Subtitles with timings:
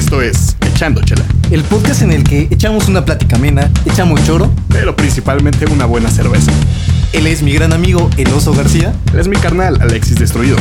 [0.00, 4.50] Esto es Echando Chela, El podcast en el que echamos una plática amena, echamos choro.
[4.70, 6.50] pero principalmente una buena cerveza.
[7.12, 8.94] Él es mi gran amigo, el oso García.
[9.12, 10.56] Él es mi carnal, Alexis Destruido.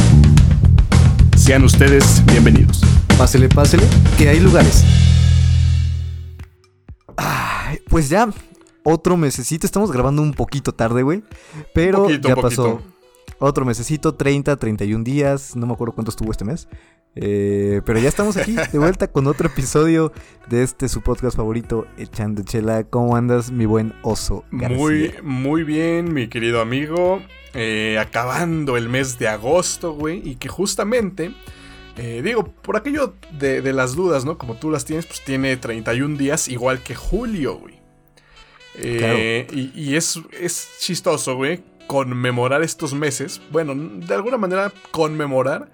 [1.38, 2.82] Sean ustedes bienvenidos.
[3.18, 3.84] Pásele, pásele,
[4.18, 4.84] que hay lugares.
[7.88, 8.28] Pues ya,
[8.84, 9.66] otro mesecito.
[9.66, 11.24] Estamos grabando un poquito tarde, güey.
[11.74, 12.99] Pero poquito, ya pasó poquito.
[13.40, 15.56] Otro mesecito, 30, 31 días.
[15.56, 16.68] No me acuerdo cuánto estuvo este mes.
[17.16, 20.14] Eh, pero ya estamos aquí de vuelta con otro episodio
[20.48, 22.84] de este su podcast favorito, Echando Chela.
[22.84, 24.78] ¿Cómo andas, mi buen oso García?
[24.78, 27.22] Muy, muy bien, mi querido amigo.
[27.56, 30.22] Eh, acabando el mes de agosto, güey.
[30.24, 31.34] Y que justamente,
[31.98, 34.38] eh, digo, por aquello de, de las dudas, ¿no?
[34.38, 37.80] Como tú las tienes, pues tiene 31 días, igual que julio, güey.
[38.76, 43.42] Eh, y, y es, es chistoso, güey, conmemorar estos meses.
[43.52, 45.72] Bueno, de alguna manera conmemorar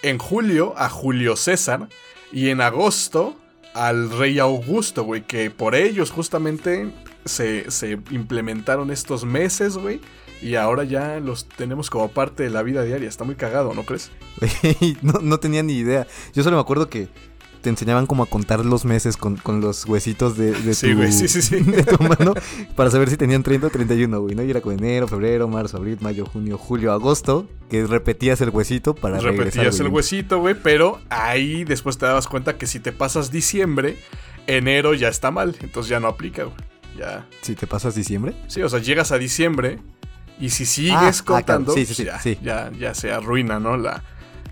[0.00, 1.90] en julio a Julio César
[2.32, 3.36] y en agosto
[3.74, 6.90] al rey Augusto, güey, que por ellos justamente
[7.26, 10.00] se, se implementaron estos meses, güey.
[10.40, 13.06] Y ahora ya los tenemos como parte de la vida diaria.
[13.06, 14.10] Está muy cagado, ¿no crees?
[15.02, 16.06] No, no tenía ni idea.
[16.32, 17.10] Yo solo me acuerdo que
[17.66, 20.98] te enseñaban como a contar los meses con, con los huesitos de, de Sí, tu,
[20.98, 21.56] güey, sí, sí, sí.
[21.64, 22.32] de tu mano
[22.76, 24.44] para saber si tenían 30 o 31, güey, ¿no?
[24.44, 28.94] Y era con enero, febrero, marzo, abril, mayo, junio, julio, agosto, que repetías el huesito
[28.94, 29.46] para regresar.
[29.46, 29.96] Repetías el güey.
[29.96, 33.98] huesito, güey, pero ahí después te dabas cuenta que si te pasas diciembre,
[34.46, 36.56] enero ya está mal, entonces ya no aplica, güey.
[36.96, 37.26] Ya.
[37.40, 38.36] Si te pasas diciembre.
[38.46, 39.80] Sí, o sea, llegas a diciembre
[40.38, 41.84] y si Ah, sigues ah, contando, claro.
[41.84, 42.38] Sí, sí, pues ya, sí.
[42.40, 43.76] ya, ya se arruina, ¿no?
[43.76, 44.04] La,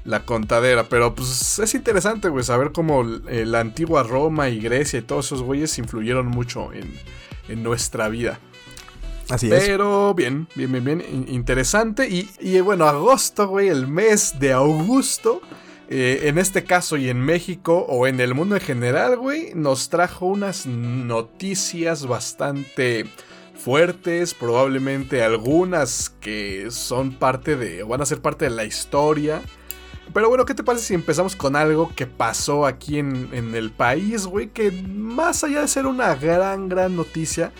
[0.05, 0.89] la contadera.
[0.89, 5.27] Pero pues es interesante, güey, saber cómo eh, la antigua Roma y Grecia y todos
[5.27, 6.93] esos güeyes influyeron mucho en,
[7.49, 8.39] en nuestra vida.
[9.31, 9.65] Así es.
[9.65, 12.09] Pero bien, bien, bien, bien, in- interesante.
[12.09, 15.41] Y, y, bueno, agosto, güey, el mes de Augusto,
[15.89, 19.89] eh, en este caso y en México o en el mundo en general, güey, nos
[19.89, 23.07] trajo unas noticias bastante
[23.57, 29.41] fuertes, probablemente algunas que son parte de, o van a ser parte de la historia.
[30.13, 33.71] Pero bueno, ¿qué te parece si empezamos con algo que pasó aquí en, en el
[33.71, 34.49] país, güey?
[34.49, 37.53] Que más allá de ser una gran, gran noticia,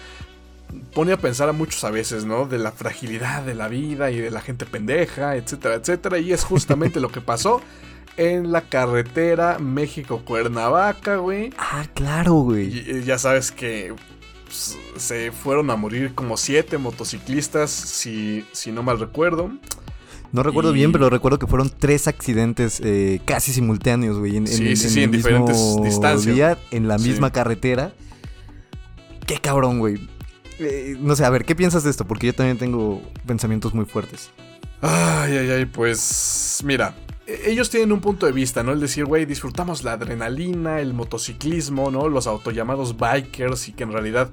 [0.93, 2.47] pone a pensar a muchos a veces, ¿no?
[2.47, 6.19] De la fragilidad de la vida y de la gente pendeja, etcétera, etcétera.
[6.19, 7.61] Y es justamente lo que pasó
[8.17, 11.51] en la carretera México-Cuernavaca, güey.
[11.59, 12.67] Ah, claro, güey.
[12.67, 13.95] Y, ya sabes que
[14.45, 19.51] pues, se fueron a morir como siete motociclistas, si, si no mal recuerdo.
[20.35, 24.37] No recuerdo y- bien, pero recuerdo que fueron tres accidentes eh, casi simultáneos, güey.
[24.37, 26.35] En, Sí, en- sí, en sí, en diferentes distancias.
[26.35, 27.09] día, en la Sí.
[27.09, 27.93] misma carretera.
[29.27, 30.09] Qué cabrón, güey.
[30.59, 32.05] Eh, no sé, a ver, ¿qué piensas de esto?
[32.05, 34.31] Porque yo también tengo pensamientos muy fuertes.
[34.83, 36.95] Ay, ay, ay, pues mira,
[37.27, 38.73] e- ellos tienen un punto de vista, ¿no?
[38.73, 42.09] El decir, güey, disfrutamos la adrenalina, el motociclismo, ¿no?
[42.09, 44.31] Los autollamados bikers y que en realidad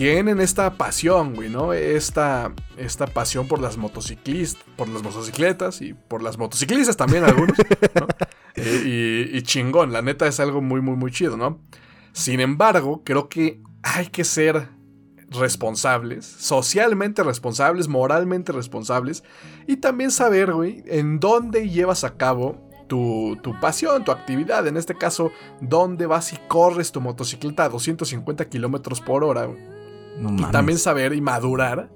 [0.00, 1.74] tienen esta pasión, güey, ¿no?
[1.74, 7.58] Esta, esta pasión por las motociclistas, por las motocicletas y por las motociclistas también algunos,
[7.94, 8.06] ¿no?
[8.56, 11.60] Eh, y, y chingón, la neta es algo muy, muy, muy chido, ¿no?
[12.12, 14.68] Sin embargo, creo que hay que ser
[15.28, 19.22] responsables, socialmente responsables, moralmente responsables
[19.68, 24.66] y también saber, güey, en dónde llevas a cabo tu, tu pasión, tu actividad.
[24.66, 25.30] En este caso,
[25.60, 29.48] dónde vas y corres tu motocicleta a 250 kilómetros por hora.
[30.20, 31.90] No Y también saber y madurar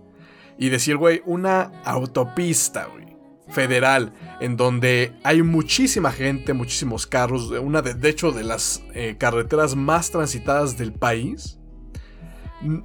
[0.59, 3.17] y decir, güey, una autopista, güey,
[3.49, 9.17] federal, en donde hay muchísima gente, muchísimos carros, una de, de hecho de las eh,
[9.19, 11.59] carreteras más transitadas del país.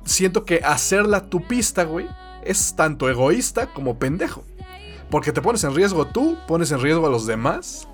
[0.04, 2.08] Siento que hacerla tu pista, güey,
[2.44, 4.44] es tanto egoísta como pendejo.
[5.10, 7.88] Porque te pones en riesgo tú, pones en riesgo a los demás.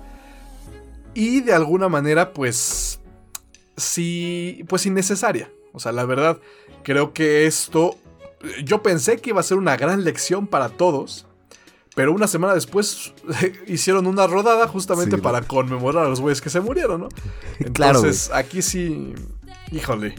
[1.14, 3.00] Y de alguna manera, pues.
[3.76, 4.64] Sí.
[4.68, 5.50] Pues innecesaria.
[5.72, 6.38] O sea, la verdad,
[6.86, 7.96] creo que esto.
[8.64, 11.26] Yo pensé que iba a ser una gran lección para todos.
[11.96, 13.12] Pero una semana después
[13.66, 17.08] hicieron una rodada justamente Sí, para conmemorar a los güeyes que se murieron, ¿no?
[17.72, 19.14] Claro, Entonces, aquí sí.
[19.72, 20.14] Híjole.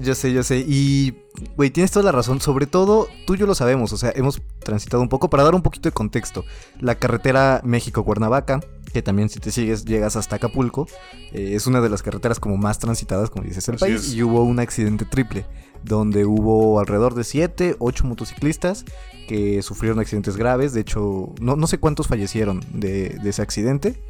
[0.00, 0.64] Yo sé, yo sé.
[0.66, 1.14] Y,
[1.56, 2.40] güey, tienes toda la razón.
[2.40, 3.92] Sobre todo, tú y yo lo sabemos.
[3.92, 5.30] O sea, hemos transitado un poco.
[5.30, 6.44] Para dar un poquito de contexto,
[6.80, 8.60] la carretera México-Cuernavaca,
[8.96, 10.86] que también si te sigues llegas hasta Acapulco,
[11.30, 14.00] eh, es una de las carreteras como más transitadas, como dices, el Así país.
[14.06, 14.14] es.
[14.14, 15.44] Y hubo un accidente triple,
[15.84, 18.86] donde hubo alrededor de 7, 8 motociclistas
[19.28, 20.72] que sufrieron accidentes graves.
[20.72, 24.02] De hecho, no, no sé cuántos fallecieron de, de ese accidente,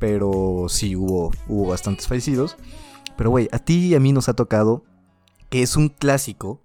[0.00, 2.56] pero sí hubo, hubo bastantes fallecidos.
[3.16, 4.82] Pero, güey, a ti y a mí nos ha tocado
[5.50, 6.60] que es un clásico.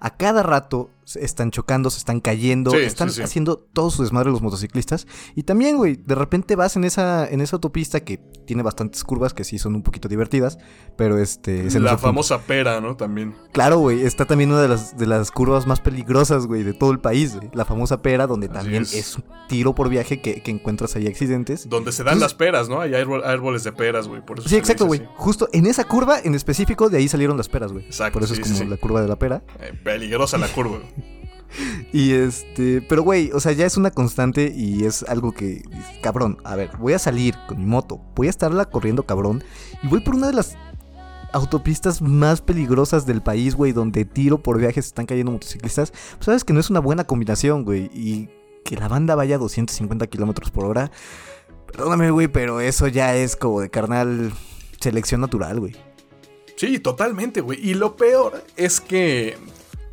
[0.00, 5.06] A cada rato están chocando, se están cayendo, están haciendo todo su desmadre los motociclistas.
[5.34, 9.34] Y también, güey, de repente vas en esa, en esa autopista que tiene bastantes curvas
[9.34, 10.58] que sí son un poquito divertidas,
[10.96, 11.70] pero este...
[11.80, 12.96] la famosa pera, ¿no?
[12.96, 13.34] También.
[13.52, 16.90] Claro, güey, está también una de las, de las curvas más peligrosas, güey, de todo
[16.90, 17.50] el país, güey.
[17.52, 19.16] La famosa pera, donde también es.
[19.16, 21.68] un tiro por viaje que, encuentras ahí accidentes.
[21.68, 22.80] Donde se dan las peras, ¿no?
[22.80, 24.24] Hay árboles de peras, güey.
[24.24, 25.02] Por eso sí, exacto, güey.
[25.16, 27.84] Justo en esa curva en específico, de ahí salieron las peras, güey.
[27.86, 28.14] Exacto.
[28.14, 29.42] Por eso es como la curva de la pera.
[29.60, 30.80] Eh, peligrosa la curva.
[31.92, 35.62] Y este, pero güey, o sea, ya es una constante y es algo que,
[36.02, 39.44] cabrón, a ver, voy a salir con mi moto, voy a estarla corriendo, cabrón,
[39.82, 40.56] y voy por una de las
[41.32, 45.90] autopistas más peligrosas del país, güey, donde tiro por viajes están cayendo motociclistas.
[45.90, 48.28] Pues sabes que no es una buena combinación, güey, y
[48.64, 50.90] que la banda vaya a 250 kilómetros por hora.
[51.66, 54.32] Perdóname, güey, pero eso ya es como de carnal
[54.80, 55.74] selección natural, güey.
[56.56, 57.58] Sí, totalmente, güey.
[57.66, 59.36] Y lo peor es que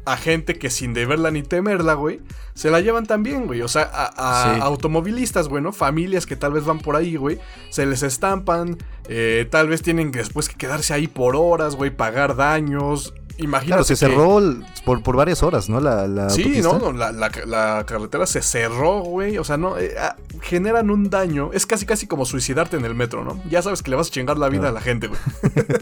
[0.06, 2.22] a gente que sin deberla ni temerla, güey,
[2.54, 3.62] se la llevan también, güey.
[3.62, 5.72] O sea, a, automovilistas, güey, ¿no?
[5.72, 10.12] Familias que tal vez van por ahí, güey, se les estampan, eh, tal vez tienen
[10.12, 13.14] después que quedarse ahí por horas, güey, pagar daños.
[13.38, 13.68] Imagínate.
[13.68, 14.42] Claro, se cerró
[14.84, 15.80] por, por, varias horas, ¿no?
[15.80, 19.38] La, sí, no, la, carretera se cerró, güey.
[19.38, 21.52] O sea, no, eh, ah, generan un daño.
[21.54, 23.42] Es casi, casi como suicidarte en el metro, ¿no?
[23.50, 25.20] Ya sabes que le vas a chingar la vida a la gente, güey.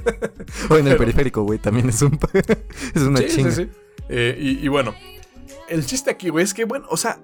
[0.69, 2.19] o en el periférico, güey, también es un
[2.93, 3.69] es una sí, Sí, sí.
[4.09, 4.95] Eh, y, bueno,
[5.69, 7.19] el chiste aquí, güey, es que, bueno, o sea,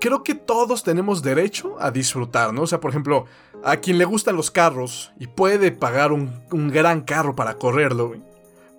[0.00, 2.62] creo que todos tenemos derecho a disfrutar, ¿no?
[2.62, 3.26] O sea, por ejemplo,
[3.62, 8.14] a quien le gustan los carros y puede pagar un, gran carro para correrlo,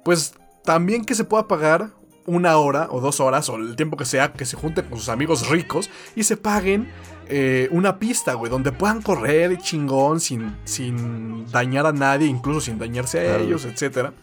[0.03, 1.89] pues también que se pueda pagar
[2.25, 5.09] una hora o dos horas o el tiempo que sea que se junte con sus
[5.09, 6.89] amigos ricos y se paguen
[7.27, 12.79] eh, una pista, güey, donde puedan correr chingón sin, sin dañar a nadie, incluso sin
[12.79, 14.13] dañarse a ellos, etcétera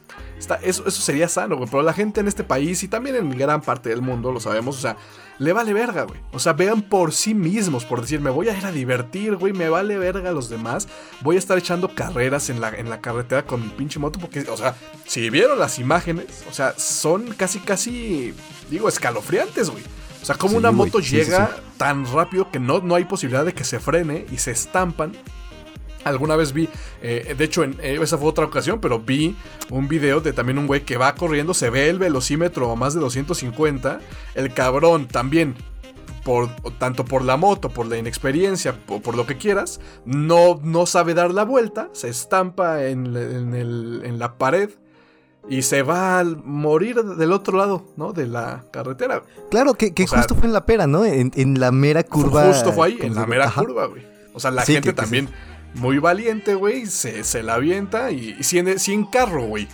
[0.63, 1.69] eso, eso sería sano, güey.
[1.71, 4.79] Pero la gente en este país y también en gran parte del mundo, lo sabemos,
[4.79, 4.97] o sea,
[5.39, 6.21] le vale verga, güey.
[6.33, 9.53] O sea, vean por sí mismos, por decir, me voy a ir a divertir, güey,
[9.53, 10.89] me vale verga a los demás.
[11.21, 14.41] Voy a estar echando carreras en la, en la carretera con mi pinche moto, porque,
[14.41, 14.75] o sea,
[15.07, 18.35] si vieron las imágenes, o sea, son casi, casi,
[18.71, 19.85] digo, escalofriantes, güey.
[20.23, 23.65] O sea, como una moto llega tan rápido que no, no hay posibilidad de que
[23.65, 25.13] se frene y se estampan
[26.05, 26.69] Alguna vez vi,
[27.03, 29.37] eh, de hecho, en, eh, esa fue otra ocasión, pero vi
[29.69, 32.95] un video de también un güey que va corriendo, se ve el velocímetro a más
[32.95, 34.01] de 250.
[34.35, 35.55] El cabrón también,
[36.25, 40.87] por, tanto por la moto, por la inexperiencia, por, por lo que quieras, no, no
[40.87, 44.71] sabe dar la vuelta, se estampa en, en, la pared
[45.51, 48.13] y se va a morir del otro lado, ¿no?
[48.13, 49.25] De la carretera.
[49.51, 51.05] Claro, que, justo fue en la pera, ¿no?
[51.05, 52.47] En, la mera curva.
[52.47, 54.07] Justo fue ahí, en la mera curva, güey.
[54.33, 55.29] O sea, la gente también
[55.75, 59.67] muy valiente, güey, se, se, la avienta y, sin, sin, carro, güey.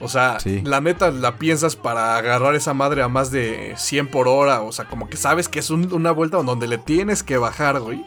[0.00, 4.26] O sea, la neta la piensas para agarrar esa madre a más de 100 por
[4.26, 4.62] hora.
[4.62, 8.04] O sea, como que sabes que es una vuelta donde le tienes que bajar, güey.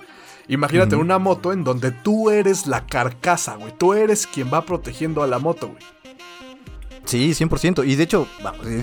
[0.50, 3.74] Imagínate una moto en donde tú eres la carcasa, güey.
[3.78, 6.03] Tú eres quien va protegiendo a la moto, güey.
[7.06, 7.86] Sí, 100%.
[7.88, 8.28] Y de hecho,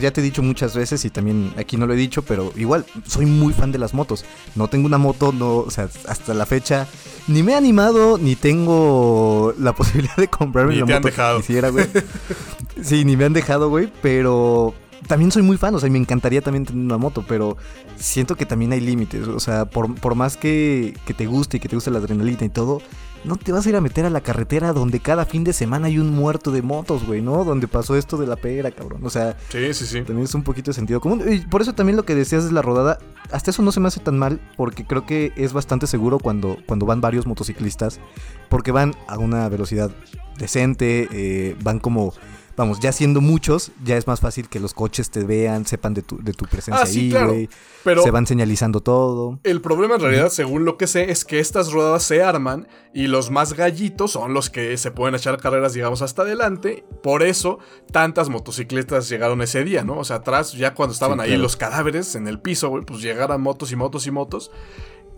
[0.01, 2.85] ya te he dicho muchas veces y también aquí no lo he dicho, pero igual,
[3.07, 4.25] soy muy fan de las motos.
[4.55, 6.87] No tengo una moto, no, o sea, hasta la fecha
[7.29, 11.39] ni me he animado, ni tengo la posibilidad de comprarme ni te han dejado.
[11.39, 11.87] quisiera, güey.
[12.83, 14.75] sí, ni me han dejado, güey, pero
[15.07, 17.57] también soy muy fan, o sea, me encantaría también tener una moto, pero
[17.97, 21.61] siento que también hay límites, o sea, por, por más que, que te guste y
[21.61, 22.83] que te guste la adrenalina y todo,
[23.25, 25.89] no te vas a ir a meter a la carretera donde cada fin de semana
[25.89, 27.45] hay un muerto de motos, güey, ¿no?
[27.45, 29.01] Donde pasó esto de la pera, cabrón.
[29.05, 30.03] O sea, sí, sí, sí.
[30.03, 31.23] También es un poquito de sentido común.
[31.31, 32.99] Y por eso también lo que decías de la rodada,
[33.31, 36.57] hasta eso no se me hace tan mal, porque creo que es bastante seguro cuando,
[36.67, 38.01] cuando van varios motociclistas,
[38.49, 39.91] porque van a una velocidad
[40.39, 42.15] decente, eh, van como
[42.61, 46.03] vamos, ya siendo muchos, ya es más fácil que los coches te vean, sepan de
[46.03, 47.49] tu, de tu presencia ah, ahí, güey.
[47.83, 49.41] Pero se van señalizando todo.
[49.45, 53.07] El problema en realidad, según lo que sé, es que estas rodadas se arman y
[53.07, 56.85] los más gallitos son los que se pueden echar carreras, digamos, hasta adelante.
[57.03, 57.59] Por eso,
[57.91, 59.99] tantas motocicletas llegaron ese día, ¿no?
[59.99, 63.41] O sea, atrás, ya cuando estaban ahí los cadáveres en el piso, güey, pues llegaran
[63.41, 64.51] motos y motos y motos.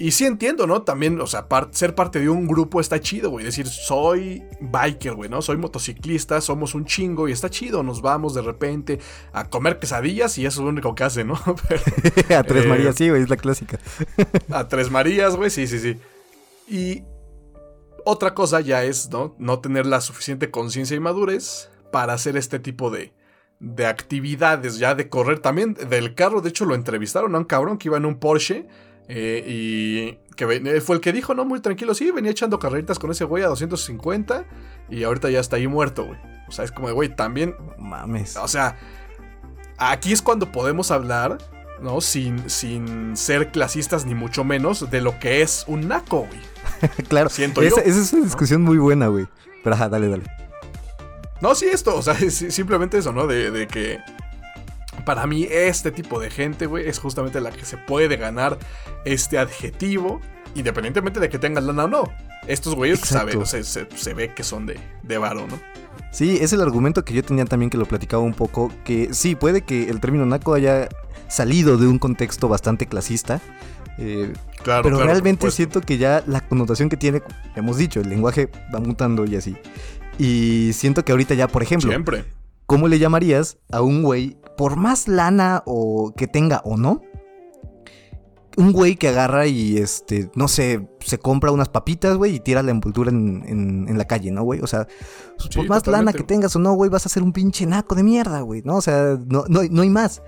[0.03, 0.83] Y sí entiendo, ¿no?
[0.83, 3.45] También, o sea, ser parte de un grupo está chido, güey.
[3.45, 5.41] Decir, soy biker, güey, ¿no?
[5.43, 7.85] Soy motociclista, somos un chingo y está chido.
[7.85, 8.99] Nos vamos de repente
[9.33, 11.35] a comer quesadillas y eso es lo único que hace, ¿no?
[12.37, 13.79] a Tres Marías, sí, güey, es la clásica.
[14.51, 15.97] a Tres Marías, güey, sí, sí, sí.
[16.67, 17.05] Y
[18.05, 19.37] otra cosa ya es, ¿no?
[19.39, 23.13] No tener la suficiente conciencia y madurez para hacer este tipo de,
[23.61, 25.39] de actividades, ya de correr.
[25.39, 28.67] También del carro, de hecho, lo entrevistaron a un cabrón que iba en un Porsche
[29.09, 31.45] eh, y que fue el que dijo, ¿no?
[31.45, 34.45] Muy tranquilo, sí, venía echando carreritas con ese güey a 250
[34.91, 36.19] y ahorita ya está ahí muerto, güey.
[36.49, 37.55] O sea, es como, güey, también...
[37.79, 38.37] Mames.
[38.37, 38.77] O sea,
[39.79, 41.39] aquí es cuando podemos hablar,
[41.81, 42.01] ¿no?
[42.01, 46.41] Sin, sin ser clasistas ni mucho menos de lo que es un naco, güey.
[47.09, 49.27] claro, Siento esa, yo, esa es una discusión muy buena, güey.
[49.63, 50.25] Pero ajá, dale, dale.
[51.41, 53.27] No, sí, esto, o sea, es simplemente eso, ¿no?
[53.27, 53.99] De, de que
[55.05, 58.59] para mí este tipo de gente, güey, es justamente la que se puede ganar
[59.05, 60.21] este adjetivo,
[60.55, 62.13] independientemente de que tengan lana o no.
[62.47, 65.61] Estos güeyes saben, o sea, se, se, ve que son de, de varo, ¿no?
[66.11, 69.35] Sí, es el argumento que yo tenía también que lo platicaba un poco, que sí,
[69.35, 70.89] puede que el término naco haya
[71.29, 73.41] salido de un contexto bastante clasista.
[73.99, 74.33] Eh,
[74.63, 77.23] claro, pero claro, realmente siento que ya la connotación que tiene,
[77.57, 79.57] hemos dicho, el lenguaje va mutando y así.
[80.19, 82.25] Y siento que ahorita ya, por ejemplo, Siempre.
[82.67, 87.01] ¿Cómo le llamarías a un güey, por más lana o que tenga o no?
[88.59, 92.63] Un güey que agarra y, este, no sé, se compra unas papitas, güey, y tira
[92.63, 94.61] la envoltura en, en, en la calle, ¿no, güey?
[94.61, 94.87] O sea,
[95.39, 95.91] Sí, por más totalmente.
[95.91, 98.61] lana que tengas o no, güey, vas a ser un pinche naco de mierda, güey,
[98.63, 98.77] ¿no?
[98.77, 100.23] O sea, no, no, no hay más.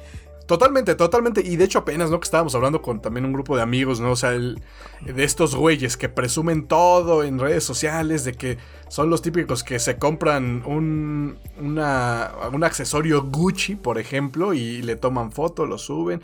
[0.47, 1.41] Totalmente, totalmente.
[1.41, 2.21] Y de hecho apenas, ¿no?
[2.21, 4.11] Que estábamos hablando con también un grupo de amigos, ¿no?
[4.13, 4.63] O sea, el-
[5.01, 8.59] de estos güeyes que presumen todo en redes sociales, de que
[8.89, 14.97] son los típicos que se compran un, una, un accesorio Gucci, por ejemplo, y le
[14.97, 16.21] toman foto, lo suben.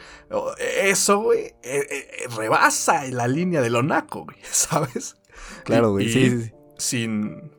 [0.82, 1.54] Eso, güey, eh,
[1.90, 5.16] eh, rebasa la línea de lo naco, güey, ¿sabes?
[5.64, 6.52] Claro, güey, y sí, sí, sí.
[6.76, 7.50] Sin,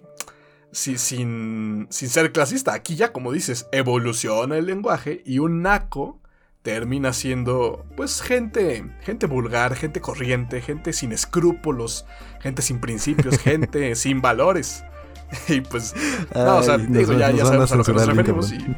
[0.72, 2.74] si- sin, sin ser clasista.
[2.74, 6.21] Aquí ya, como dices, evoluciona el lenguaje y un naco
[6.62, 12.06] termina siendo, pues, gente, gente vulgar, gente corriente, gente sin escrúpulos,
[12.39, 14.84] gente sin principios, gente sin valores.
[15.48, 15.94] Y pues,
[16.36, 18.51] no, o sea, digo, ya, ya a sabemos a lo que nos referimos.
[18.51, 18.75] Y,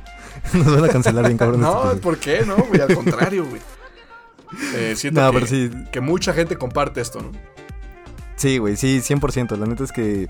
[0.53, 1.63] Nos van a cancelar bien, cabrón.
[1.63, 2.01] este no.
[2.01, 2.45] ¿por qué?
[2.45, 3.61] No, güey, al contrario, güey.
[4.75, 7.31] Eh, siento No, que, sí, que mucha gente comparte esto, ¿no?
[8.35, 9.57] Sí, güey, sí, 100%.
[9.57, 10.27] La neta es que.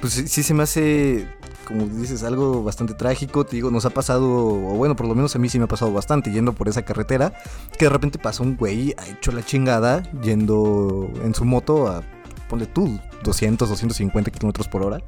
[0.00, 1.28] Pues sí, sí se me hace,
[1.68, 3.44] como dices, algo bastante trágico.
[3.44, 5.68] Te digo, nos ha pasado, o bueno, por lo menos a mí sí me ha
[5.68, 7.34] pasado bastante yendo por esa carretera.
[7.78, 12.02] Que de repente pasa un güey, ha hecho la chingada, yendo en su moto a,
[12.48, 15.02] ponle tú, 200, 250 kilómetros por hora.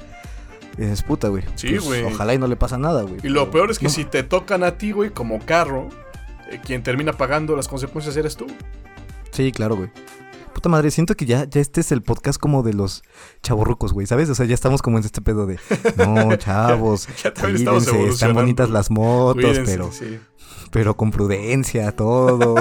[0.77, 1.45] Y dices, puta, güey.
[1.55, 2.05] Sí, pues, güey.
[2.05, 3.17] Ojalá y no le pasa nada, güey.
[3.23, 3.91] Y lo pero peor es que no.
[3.91, 5.89] si te tocan a ti, güey, como carro,
[6.51, 8.47] eh, quien termina pagando las consecuencias eres tú.
[9.31, 9.91] Sí, claro, güey.
[10.61, 13.03] Puta madre, siento que ya, ya este es el podcast como de los
[13.43, 14.29] chavorrucos, güey, ¿sabes?
[14.29, 15.59] O sea, ya estamos como en este pedo de,
[15.97, 20.21] no, chavos, Ya estamos cuídense, están bonitas las motos, Cuídense, pero, sí.
[20.71, 22.57] pero con prudencia, todo.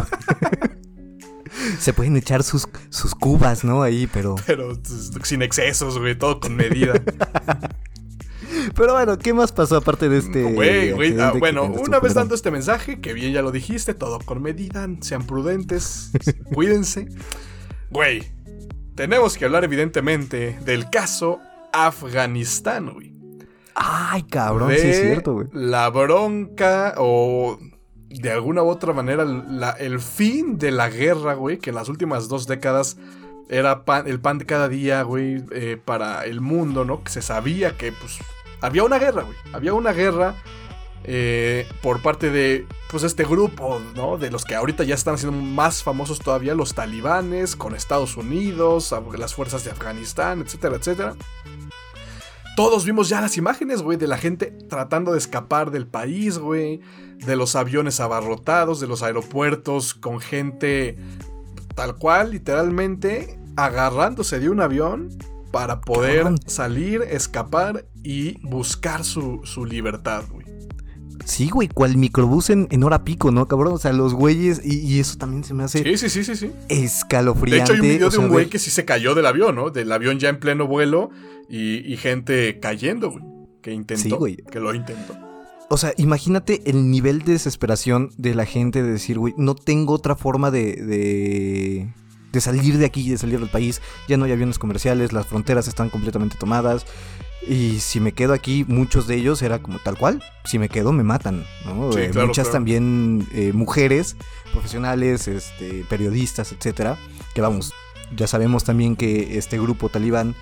[1.77, 3.83] Se pueden echar sus, sus cubas, ¿no?
[3.83, 4.35] Ahí, pero...
[4.47, 6.93] Pero pues, sin excesos, güey, todo con medida.
[8.75, 10.43] Pero bueno, ¿qué más pasó aparte de este...
[10.43, 11.19] Güey, güey.
[11.19, 14.87] ah, bueno, una vez dando este mensaje, que bien ya lo dijiste, todo con medida,
[15.01, 16.11] sean prudentes,
[16.53, 17.09] cuídense.
[17.91, 18.23] Güey,
[18.95, 21.39] tenemos que hablar evidentemente del caso
[21.73, 23.13] Afganistán, güey.
[23.75, 25.47] Ay, cabrón, de sí es cierto, güey.
[25.53, 27.57] La bronca o
[28.09, 31.89] de alguna u otra manera la- el fin de la guerra, güey, que en las
[31.89, 32.97] últimas dos décadas
[33.49, 37.03] era pan- el pan de cada día, güey, eh, para el mundo, ¿no?
[37.03, 38.17] Que se sabía que, pues,
[38.61, 39.35] había una guerra, güey.
[39.53, 40.35] Había una guerra
[41.03, 44.17] eh, por parte de, pues, este grupo, ¿no?
[44.17, 48.93] De los que ahorita ya están siendo más famosos todavía, los talibanes, con Estados Unidos,
[49.17, 51.15] las fuerzas de Afganistán, etcétera, etcétera.
[52.55, 56.81] Todos vimos ya las imágenes, güey, de la gente tratando de escapar del país, güey.
[57.15, 60.97] De los aviones abarrotados, de los aeropuertos con gente
[61.75, 65.09] tal cual, literalmente, agarrándose de un avión
[65.51, 70.38] para poder salir, escapar y buscar su, su libertad, güey.
[71.25, 73.73] Sí, güey, cual microbús en, en hora pico, ¿no, cabrón?
[73.73, 76.35] O sea, los güeyes, y, y eso también se me hace Sí, sí, sí, sí,
[76.35, 76.51] sí.
[76.67, 77.63] De escalofriante.
[77.63, 79.69] hecho, hay un video o de un güey que sí se cayó del avión, ¿no?
[79.69, 81.09] Del avión ya en pleno vuelo
[81.49, 83.23] y, y gente cayendo, güey.
[83.61, 84.03] Que intentó.
[84.03, 84.37] Sí, güey.
[84.37, 85.17] Que lo intentó.
[85.69, 89.93] O sea, imagínate el nivel de desesperación de la gente de decir, güey, no tengo
[89.93, 91.93] otra forma de, de,
[92.31, 93.81] de salir de aquí, de salir del país.
[94.07, 96.85] Ya no hay aviones comerciales, las fronteras están completamente tomadas.
[97.47, 100.21] Y si me quedo aquí, muchos de ellos era como tal cual.
[100.45, 101.45] Si me quedo, me matan.
[101.65, 101.91] ¿no?
[101.93, 102.53] Sí, Eh, claro, muchas claro.
[102.57, 104.17] también eh, mujeres,
[104.51, 106.97] profesionales, este, periodistas, etcétera.
[107.33, 107.73] Que vamos,
[108.15, 110.35] ya sabemos también que este grupo talibán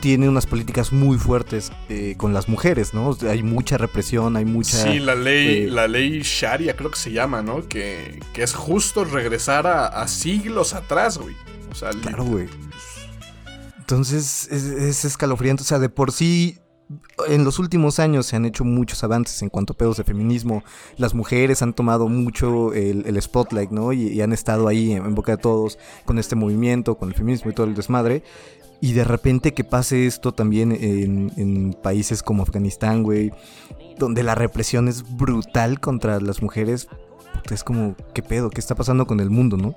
[0.00, 3.16] tiene unas políticas muy fuertes eh, con las mujeres, ¿no?
[3.28, 4.76] Hay mucha represión, hay mucha...
[4.76, 7.68] Sí, la ley, eh, la ley Sharia creo que se llama, ¿no?
[7.68, 11.34] Que, que es justo regresar a, a siglos atrás, güey.
[11.70, 12.48] O sea, li- Claro, güey.
[13.78, 15.62] Entonces es, es escalofriante.
[15.62, 16.58] O sea, de por sí,
[17.28, 20.62] en los últimos años se han hecho muchos avances en cuanto a pedos de feminismo.
[20.96, 23.92] Las mujeres han tomado mucho el, el spotlight, ¿no?
[23.92, 27.50] Y, y han estado ahí en boca de todos con este movimiento, con el feminismo
[27.50, 28.22] y todo el desmadre.
[28.80, 33.30] Y de repente que pase esto también en, en países como Afganistán, güey,
[33.98, 36.88] donde la represión es brutal contra las mujeres,
[37.50, 38.50] es como, ¿qué pedo?
[38.50, 39.76] ¿Qué está pasando con el mundo, no?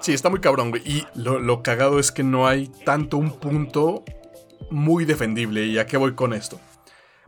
[0.00, 0.82] Sí, está muy cabrón, güey.
[0.84, 4.04] Y lo, lo cagado es que no hay tanto un punto
[4.70, 5.66] muy defendible.
[5.66, 6.58] ¿Y a qué voy con esto?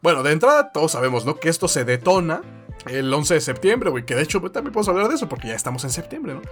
[0.02, 1.37] Bueno, de entrada todos sabemos, ¿no?
[1.37, 2.42] Que esto se detona
[2.87, 4.04] el 11 de septiembre, güey.
[4.04, 6.42] Que de hecho también podemos hablar de eso porque ya estamos en septiembre, ¿no?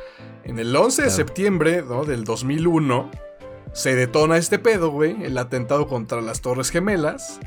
[0.44, 2.04] En el 11 de septiembre, ¿no?
[2.04, 3.10] Del 2001
[3.72, 5.24] se detona este pedo, güey.
[5.24, 7.40] El atentado contra las Torres Gemelas.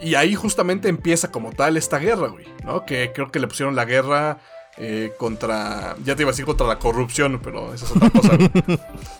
[0.00, 2.46] Y ahí justamente empieza como tal esta guerra, güey.
[2.64, 2.86] ¿No?
[2.86, 4.38] Que creo que le pusieron la guerra
[4.76, 5.96] eh, contra.
[6.04, 8.38] Ya te iba a decir contra la corrupción, pero esa es otra cosa.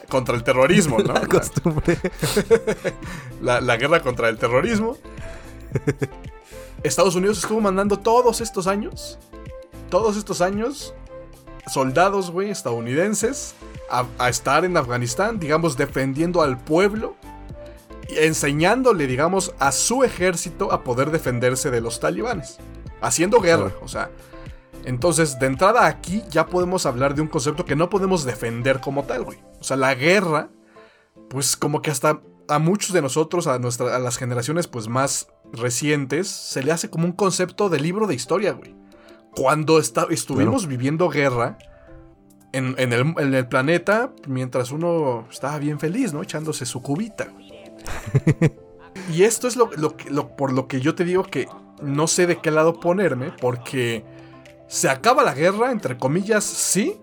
[0.08, 1.14] contra el terrorismo, ¿no?
[3.42, 4.96] La, la, guerra contra el terrorismo.
[6.82, 9.18] Estados Unidos estuvo mandando todos estos años.
[9.90, 10.94] Todos estos años.
[11.68, 13.54] Soldados, güey, estadounidenses.
[13.90, 17.16] A, a estar en Afganistán, digamos, defendiendo al pueblo
[18.10, 22.58] enseñándole, digamos, a su ejército a poder defenderse de los talibanes.
[23.00, 24.10] Haciendo guerra, o sea,
[24.84, 29.04] entonces, de entrada aquí ya podemos hablar de un concepto que no podemos defender como
[29.04, 29.38] tal, güey.
[29.60, 30.50] O sea, la guerra,
[31.28, 36.28] pues como que hasta a muchos de nosotros, a, a las generaciones pues más recientes,
[36.28, 38.75] se le hace como un concepto de libro de historia, güey.
[39.38, 41.59] Cuando estuvimos viviendo guerra
[42.52, 46.23] en, el, planeta, mientras uno estaba bien feliz, ¿no?
[46.23, 47.28] Echándose su cubita,
[49.12, 51.49] y esto es lo, lo, por lo que yo te digo que
[51.83, 54.04] no sé de qué lado ponerme, porque
[54.66, 57.00] se acaba la guerra, entre comillas, sí,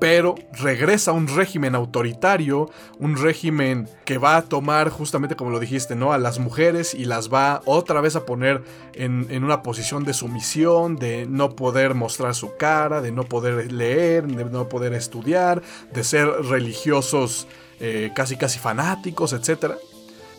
[0.00, 5.94] pero regresa un régimen autoritario, un régimen que va a tomar justamente como lo dijiste,
[5.94, 6.12] ¿no?
[6.12, 8.64] A las mujeres y las va otra vez a poner
[8.94, 14.26] en, una posición de sumisión, de no poder mostrar su cara, de no poder leer,
[14.26, 17.46] de no poder estudiar, de ser religiosos
[17.78, 19.74] eh, casi casi fanáticos, etc.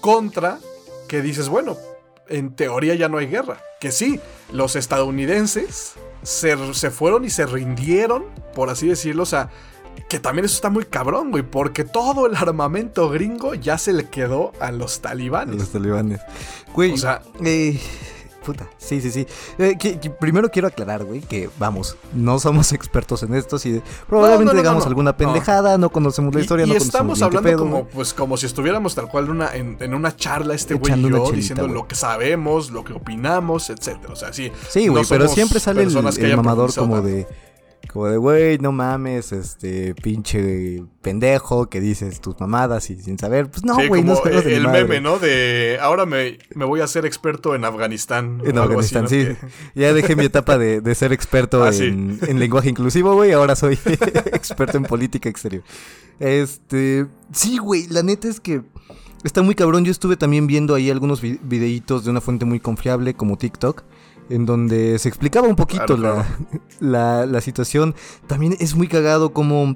[0.01, 0.57] Contra
[1.07, 1.77] que dices, bueno,
[2.29, 3.61] en teoría ya no hay guerra.
[3.79, 4.19] Que sí,
[4.51, 9.23] los estadounidenses se, fueron y se rindieron, por así decirlo.
[9.23, 9.49] O sea,
[10.09, 14.09] que también eso está muy cabrón, güey, porque todo el armamento gringo ya se le
[14.09, 15.55] quedó a los talibanes.
[15.55, 16.21] A los talibanes.
[16.73, 17.79] Güey, o sea, eh,
[18.43, 19.27] Puta, sí, sí, sí.
[19.59, 19.77] Eh,
[20.19, 23.59] primero quiero aclarar, güey, que vamos, no somos expertos en esto.
[23.59, 28.13] Si probablemente digamos alguna pendejada, no conocemos la historia, y, no estamos hablando como, pues,
[28.13, 31.87] como si estuviéramos tal cual una, en, una charla, este güey y yo, diciendo lo
[31.87, 34.13] que sabemos, lo que opinamos, etcétera.
[34.13, 34.51] O sea, sí.
[34.69, 37.27] Sí, güey, pero siempre sale el, el mamador como de
[37.91, 43.49] como de, güey, no mames, este pinche pendejo que dices tus mamadas y sin saber.
[43.49, 45.19] Pues no, güey, no es El meme, ¿no?
[45.19, 48.41] De ahora me, voy a ser experto en Afganistán.
[48.45, 49.27] En Afganistán, sí.
[49.75, 53.33] Ya dejé mi etapa de, ser experto ah, en, lenguaje inclusivo, güey.
[53.33, 55.63] Ahora soy experto en política exterior.
[56.19, 57.07] Este.
[57.33, 58.61] Sí, güey, la neta es que.
[59.23, 59.85] Está muy cabrón.
[59.85, 63.83] Yo estuve también viendo ahí algunos videitos de una fuente muy confiable como TikTok
[64.31, 65.97] en donde se explicaba un poquito
[66.79, 67.93] La, la, situación.
[68.27, 69.75] También es muy cagado como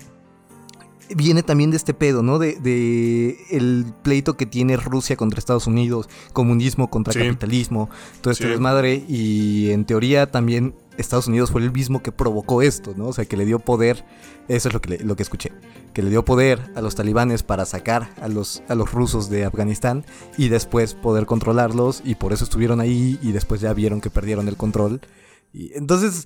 [1.13, 2.39] viene también de este pedo, ¿no?
[2.39, 7.89] De, de, el pleito que tiene Rusia contra Estados Unidos, comunismo contra capitalismo,
[8.21, 9.03] todo este desmadre.
[9.07, 13.07] Y en teoría también Estados Unidos fue el mismo que provocó esto, ¿no?
[13.07, 14.05] O sea, que le dio poder,
[14.47, 15.51] eso es lo que, lo que escuché,
[15.93, 19.45] que le dio poder a los talibanes para sacar a los, a los rusos de
[19.45, 20.05] Afganistán
[20.37, 24.47] y después poder controlarlos y por eso estuvieron ahí y después ya vieron que perdieron
[24.47, 25.01] el control.
[25.53, 26.25] Y entonces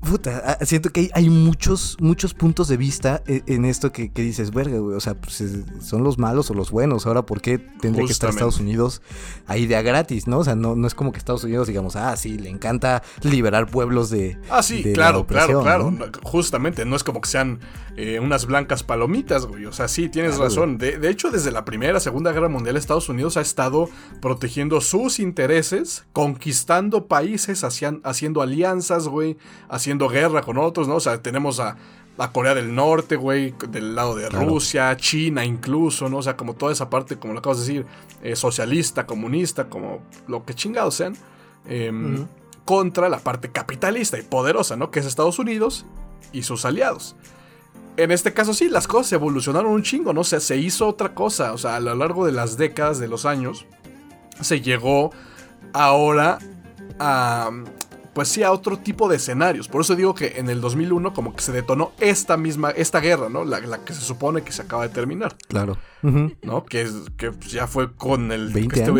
[0.00, 4.50] Puta, ah, siento que hay, muchos, muchos puntos de vista e, en, esto que, dices,
[4.52, 4.96] verga, güey.
[4.96, 5.42] O sea, pues,
[5.80, 7.06] son los malos o los buenos.
[7.06, 9.02] Ahora, ¿por qué tendría que estar Estados Unidos
[9.46, 10.38] ahí de a gratis, no?
[10.38, 13.66] O sea, no, no es como que Estados Unidos, digamos, ah, sí, le encanta liberar
[13.66, 14.38] pueblos de.
[14.50, 15.92] Ah, sí, claro, claro, claro.
[16.22, 17.60] Justamente, no es como que sean
[17.96, 19.66] eh, unas blancas palomitas, güey.
[19.66, 20.78] O sea, sí, tienes razón.
[20.78, 23.88] De, de hecho, desde la Primera, Segunda Guerra Mundial, Estados Unidos ha estado
[24.20, 29.36] protegiendo sus intereses, conquistando países, haciendo alianzas, güey,
[29.68, 30.96] haciendo guerra con otros, ¿no?
[30.96, 31.76] O sea, tenemos a,
[32.18, 36.18] a Corea del Norte, güey, del lado de Rusia, China incluso, ¿no?
[36.18, 37.86] O sea, como toda esa parte, como lo acabas de decir,
[38.22, 41.16] eh, socialista, comunista, como lo que chingados sean,
[41.66, 42.26] em,
[42.64, 44.90] contra la parte capitalista y poderosa, ¿no?
[44.90, 45.84] Que es Estados Unidos
[46.32, 47.16] y sus aliados.
[47.96, 50.20] En este caso sí, las cosas evolucionaron un chingo, ¿no?
[50.20, 53.08] O sea, se hizo otra cosa, o sea, a lo largo de las décadas, de
[53.08, 53.66] los años,
[54.40, 55.12] se llegó
[55.72, 56.38] ahora
[56.98, 57.50] a,
[58.16, 59.68] pues sí a otro tipo de escenarios.
[59.68, 63.28] Por eso digo que en el 2001 como que se detonó esta misma, esta guerra,
[63.28, 63.44] ¿no?
[63.44, 65.36] La, que se supone que se acaba de terminar.
[65.48, 65.76] Claro.
[66.00, 66.64] ¿No?
[66.64, 68.54] Que, que ya fue con el...
[68.54, 68.90] 20 este,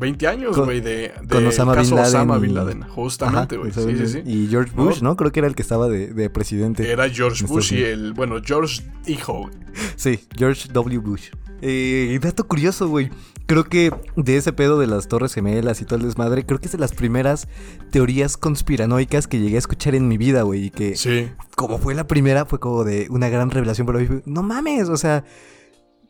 [0.00, 2.82] 20 años, Con- güey, de, de con Osama caso Bin Laden Osama y- Bin Laden.
[2.88, 3.72] Justamente, Ajá, güey.
[3.72, 4.22] Sí, sí, sí.
[4.26, 4.72] Y George.
[4.74, 5.14] Bush, ¿no?
[5.16, 6.90] Creo que era el que estaba de, de presidente.
[6.90, 9.48] Era George Bush y el, bueno, George hijo.
[9.94, 10.98] Sí, George W.
[10.98, 11.30] Bush.
[11.60, 13.10] Eh, dato curioso, güey.
[13.46, 16.66] Creo que de ese pedo de las Torres Gemelas y todo el desmadre, creo que
[16.66, 17.48] es de las primeras
[17.90, 20.66] teorías conspiranoicas que llegué a escuchar en mi vida, güey.
[20.66, 21.30] Y que, Sí.
[21.56, 24.06] como fue la primera, fue como de una gran revelación para mí.
[24.26, 25.24] No mames, o sea.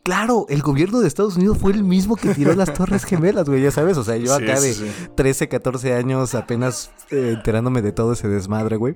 [0.03, 3.61] Claro, el gobierno de Estados Unidos fue el mismo que tiró las Torres Gemelas, güey,
[3.61, 3.97] ya sabes.
[3.97, 4.85] O sea, yo Sí, acá de sí.
[5.15, 8.95] 13, 14 años apenas eh, enterándome de todo ese desmadre, güey.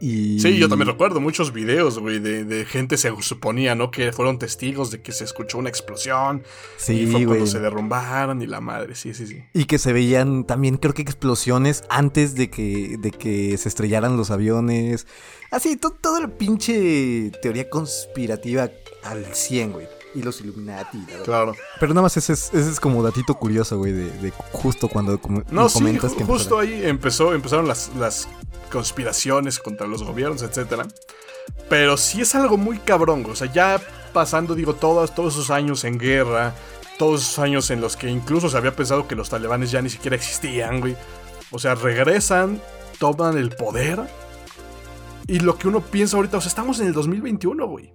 [0.00, 0.40] Y...
[0.40, 3.90] Sí, yo también recuerdo muchos videos, güey, de, de gente se suponía, ¿no?
[3.90, 6.42] Que fueron testigos de que se escuchó una explosión.
[6.78, 9.44] Sí, y fue cuando se derrumbaron y la madre, sí, sí, sí.
[9.52, 14.16] Y que se veían también, creo que explosiones antes de que, de que se estrellaran
[14.16, 15.06] los aviones.
[15.50, 18.70] Así, to- toda la pinche teoría conspirativa
[19.04, 19.86] al 100, güey.
[20.14, 20.98] Y los Illuminati.
[21.06, 21.22] la.
[21.22, 21.54] Claro.
[21.78, 25.20] Pero nada más ese es, ese es como datito curioso, güey, de, de justo cuando
[25.20, 26.82] com- No, me sí, comentas ju- que justo empezaron.
[26.84, 28.28] ahí empezó, empezaron las, las
[28.72, 30.86] conspiraciones contra los gobiernos, etcétera.
[31.68, 33.32] Pero sí es algo muy cabrón, güey.
[33.32, 33.80] o sea, ya
[34.12, 36.54] pasando, digo, todos, todos esos años en guerra,
[36.98, 39.90] todos esos años en los que incluso se había pensado que los talibanes ya ni
[39.90, 40.96] siquiera existían, güey.
[41.52, 42.60] O sea, regresan,
[42.98, 44.00] toman el poder.
[45.26, 47.92] Y lo que uno piensa ahorita, o sea, estamos en el 2021, güey.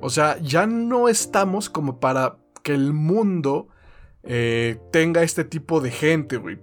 [0.00, 3.68] O sea, ya no estamos como para que el mundo
[4.22, 6.58] eh, tenga este tipo de gente, güey.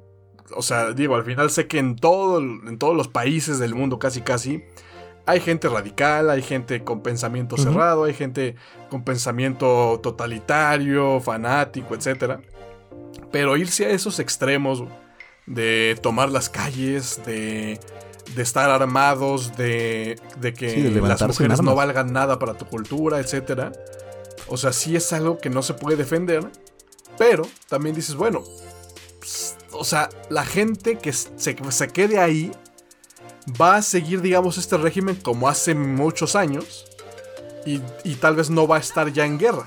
[0.56, 3.98] O sea, digo, al final sé que en, todo, en todos los países del mundo,
[3.98, 4.64] casi casi,
[5.26, 8.56] hay gente radical, hay gente con pensamiento cerrado, hay gente
[8.90, 12.40] con pensamiento totalitario, fanático, etc.
[13.32, 14.84] Pero irse a esos extremos
[15.48, 17.80] de tomar las calles, de,
[18.34, 22.66] de estar armados, de, de que Sí, de las mujeres no valgan nada para tu
[22.66, 23.72] cultura, etc.
[24.48, 26.50] O sea, sí es algo que no se puede defender,
[27.18, 28.44] pero también dices, bueno,
[29.20, 32.52] pues, o sea, la gente que se, se quede ahí
[33.62, 36.86] va a seguir, digamos, este régimen como hace muchos años
[37.66, 39.66] y, y tal vez no va a estar ya en guerra.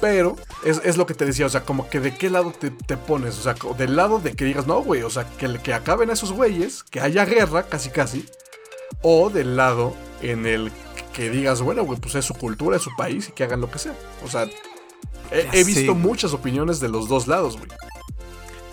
[0.00, 2.70] Pero es, es lo que te decía, o sea, como que de qué lado te,
[2.70, 5.72] te pones, o sea, del lado de que digas, no, güey, o sea, que, que
[5.72, 8.26] acaben esos güeyes, que haya guerra, casi casi,
[9.02, 10.70] o del lado en el
[11.14, 13.70] que digas, bueno, güey, pues es su cultura, es su país y que hagan lo
[13.70, 13.94] que sea.
[14.22, 14.46] O sea,
[15.30, 17.70] he, visto muchas opiniones de los dos lados, güey.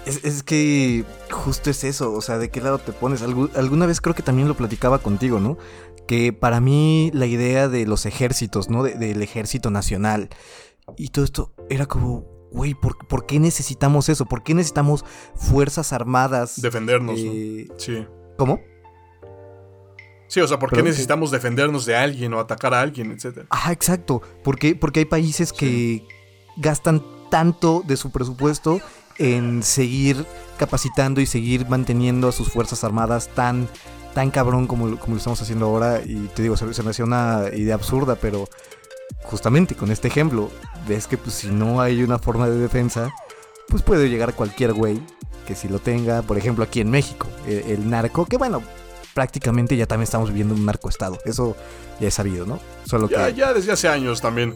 [0.05, 3.23] Es, es que justo es eso, o sea, ¿de qué lado te pones?
[3.23, 5.57] Algu- alguna vez creo que también lo platicaba contigo, ¿no?
[6.05, 8.83] Que para mí la idea de los ejércitos, ¿no?
[8.83, 10.27] De- del ejército nacional
[10.97, 14.25] y todo esto era como, güey, ¿por, por qué necesitamos eso?
[14.25, 15.03] ¿Por qué necesitamos
[15.35, 16.61] fuerzas armadas?
[16.61, 17.75] Defendernos, Eh, ¿no?
[17.79, 18.05] Sí.
[18.37, 18.59] ¿Cómo?
[20.27, 23.45] Sí, o sea, ¿por qué necesitamos defendernos de alguien o atacar a alguien, etcétera?
[23.51, 24.21] Ajá, exacto.
[24.43, 24.75] ¿Por qué?
[24.75, 26.07] Porque hay países que
[26.57, 28.79] gastan tanto de su presupuesto
[29.19, 30.25] en seguir
[30.57, 33.67] capacitando y seguir manteniendo a sus fuerzas armadas tan,
[34.15, 36.01] tan cabrón como, lo- como lo estamos haciendo ahora.
[36.03, 38.47] Y te digo, se, se me hacía una idea absurda, pero
[39.23, 40.49] justamente con este ejemplo,
[40.87, 43.11] ves que pues, si no hay una forma de defensa,
[43.69, 45.01] pues puede llegar cualquier güey
[45.47, 48.61] que si lo tenga, por ejemplo, aquí en México, el, el narco, que bueno,
[49.13, 51.17] prácticamente ya también estamos viviendo un narcoestado.
[51.25, 51.55] Eso
[51.99, 52.59] ya es sabido, ¿no?
[52.85, 53.33] Solo Ya, que...
[53.35, 54.55] ya desde hace años también.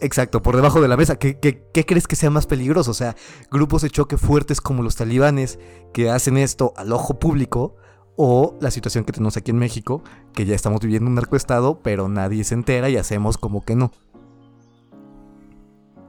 [0.00, 1.16] Exacto, por debajo de la mesa.
[1.16, 2.90] ¿Qué, qué, qué crees que sea más peligroso?
[2.90, 3.14] O sea,
[3.50, 5.58] grupos de choque fuertes como los talibanes
[5.92, 7.76] que hacen esto al ojo público
[8.16, 12.08] o la situación que tenemos aquí en México, que ya estamos viviendo un narcoestado, pero
[12.08, 13.92] nadie se entera y hacemos como que no.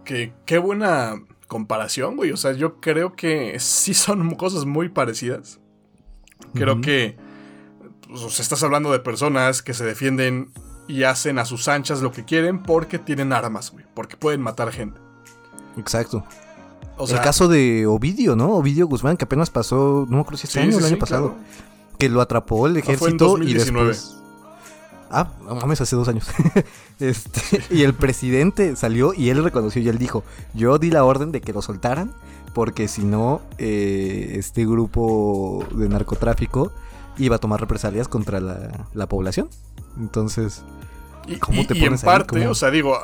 [0.04, 1.16] Que, qué buena
[1.48, 2.32] comparación, güey.
[2.32, 5.60] O sea, yo creo que sí son cosas muy parecidas.
[6.54, 6.82] Creo Ujú.
[6.82, 7.18] que
[8.08, 10.52] pues, estás hablando de personas que se defienden
[10.88, 13.86] y hacen a sus anchas lo que quieren porque tienen armas, güey.
[13.96, 15.00] Porque pueden matar gente.
[15.78, 16.24] Exacto.
[16.98, 18.54] O sea, el caso de Ovidio, ¿no?
[18.54, 20.86] Ovidio Guzmán, que apenas pasó, no me acuerdo si este sí, año o sí, el
[20.86, 21.75] año sí, pasado, claro.
[21.98, 23.88] Que lo atrapó el fue en ejército y 2019.
[23.90, 24.18] después...
[25.12, 26.28] Ah, no mames, hace dos años.
[27.00, 31.32] este, y el presidente salió y él reconoció y él dijo, yo di la orden
[31.32, 32.12] de que lo soltaran
[32.54, 36.72] porque si no, eh, este grupo de narcotráfico
[37.18, 39.50] iba a tomar represalias contra la, la población.
[40.00, 40.64] Entonces,
[41.28, 42.06] Y, ¿Cómo y- te y en pones ahí?
[42.08, 42.52] parte, ¿Cómo?
[42.52, 42.98] o sea, digo,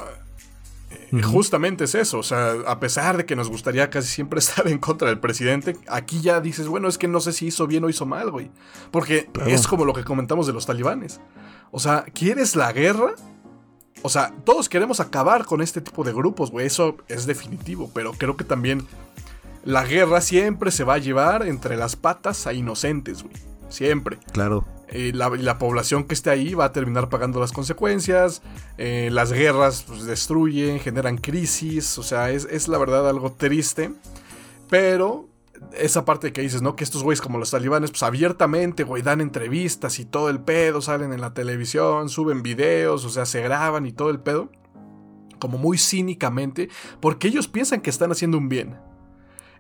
[1.22, 2.20] justamente es eso.
[2.20, 5.78] O sea, a pesar de que nos gustaría casi siempre estar en contra del presidente,
[5.88, 8.52] aquí ya dices, bueno, es que no sé si hizo bien o hizo mal, güey.
[8.92, 11.20] Porque es como lo que comentamos de los talibanes.
[11.72, 13.16] O sea, ¿quieres la guerra?
[14.04, 16.68] O sea, todos queremos acabar con este tipo de grupos, güey.
[16.68, 17.92] Eso es definitivo.
[17.94, 18.88] Pero creo que también
[19.64, 23.51] la guerra siempre se va a llevar entre las patas a inocentes, güey.
[23.72, 24.18] Siempre.
[24.32, 24.66] claro.
[24.94, 28.42] Eh, la, la población que esté ahí va a terminar pagando las consecuencias.
[28.78, 31.98] eh, las guerras pues, destruyen, generan crisis.
[31.98, 33.94] O sea, es, es la verdad algo triste.
[34.70, 35.30] Pero
[35.78, 36.76] esa parte que dices, ¿no?
[36.76, 40.82] Que estos güeyes como los talibanes, pues abiertamente, güey, dan entrevistas y todo el pedo,
[40.82, 44.50] salen en la televisión, suben videos, o sea, se graban y todo el pedo.
[45.40, 46.68] Como muy cínicamente,
[47.00, 48.78] porque ellos piensan que están haciendo un bien.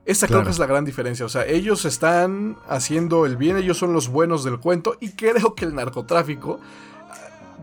[0.06, 1.26] Esa creo que es la gran diferencia.
[1.26, 4.98] O sea, ellos están haciendo el bien, ellos son los buenos del cuento.
[5.00, 6.60] Y creo que el narcotráfico,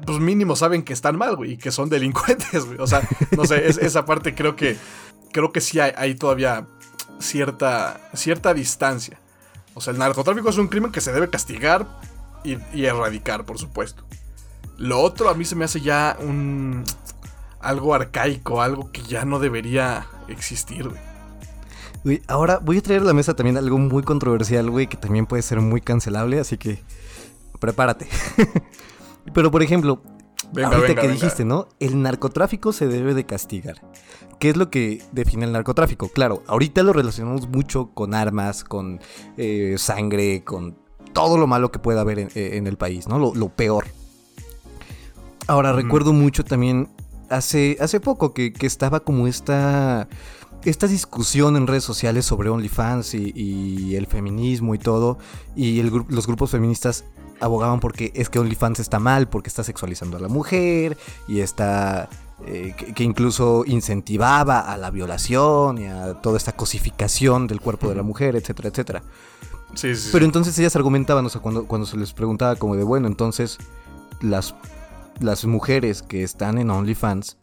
[0.06, 2.78] pues mínimo saben que están mal, güey, y que son delincuentes, güey.
[2.78, 4.76] O sea, no sé, esa parte creo que.
[5.30, 6.66] Creo que sí hay, todavía
[7.18, 9.20] cierta, cierta distancia.
[9.74, 11.86] O sea, el narcotráfico es un crimen que se debe castigar
[12.44, 14.04] y, y erradicar, por supuesto.
[14.78, 16.82] Lo otro a mí se me hace ya un.
[17.60, 21.07] algo arcaico, algo que ya no debería existir, güey
[22.26, 25.42] ahora voy a traer a la mesa también algo muy controversial, güey, que también puede
[25.42, 26.80] ser muy cancelable, así que
[27.60, 28.08] prepárate.
[29.34, 30.02] Pero por ejemplo,
[30.56, 31.68] ahorita que dijiste, ¿no?
[31.80, 33.80] El narcotráfico se debe de castigar.
[34.38, 36.08] ¿Qué es lo que define el narcotráfico?
[36.08, 39.00] Claro, ahorita lo relacionamos mucho con armas, con
[39.36, 40.76] eh, sangre, con
[41.12, 43.18] todo lo malo que pueda haber en, eh, el país, ¿no?
[43.18, 43.86] Lo, peor.
[45.48, 46.88] Ahora, recuerdo mucho también
[47.28, 50.08] hace, hace poco que, que estaba como esta
[50.64, 55.18] esta discusión en redes sociales sobre OnlyFans y, el feminismo y todo,
[55.54, 57.04] y los grupos feministas
[57.40, 62.08] abogaban porque es que OnlyFans está mal, porque está sexualizando a la mujer y está...
[62.46, 67.96] Eh, que, incluso incentivaba a la violación y a toda esta cosificación del cuerpo de
[67.96, 69.02] la mujer, etcétera, etcétera.
[69.74, 72.84] Sí, sí, Pero entonces ellas argumentaban, o sea, cuando, cuando se les preguntaba como de,
[72.84, 73.58] bueno, entonces
[74.20, 74.54] las,
[75.18, 77.37] las mujeres que están en OnlyFans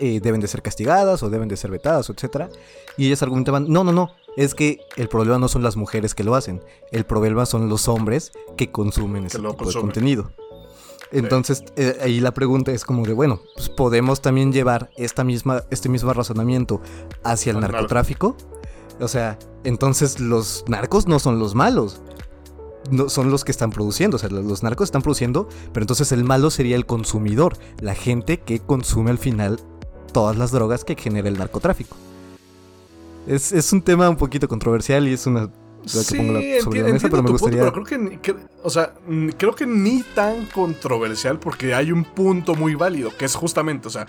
[0.00, 2.46] eh, deben de ser castigadas o deben de ser vetadas, etc.
[2.96, 6.24] Y ellas argumentaban, no, no, no, es que el problema no son las mujeres que
[6.24, 10.32] lo hacen, el problema son los hombres que consumen ese tipo de contenido.
[11.12, 15.64] Entonces, eh, ahí la pregunta es como de, bueno, pues podemos también llevar esta misma,
[15.70, 16.80] este mismo razonamiento
[17.22, 18.36] hacia el narcotráfico.
[19.00, 22.00] O sea, entonces los narcos no son los malos.
[22.90, 26.24] No, son los que están produciendo, o sea, los narcos están produciendo, pero entonces el
[26.24, 29.60] malo sería el consumidor, la gente que consume al final
[30.12, 31.96] todas las drogas que genera el narcotráfico.
[33.26, 35.50] Es, un tema un poquito controversial y es una
[35.86, 36.18] sí,
[37.02, 37.70] pero me gustaría.
[37.70, 38.94] creo que, o sea,
[39.36, 43.90] creo que ni tan controversial porque hay un punto muy válido que es justamente, o
[43.90, 44.06] sea,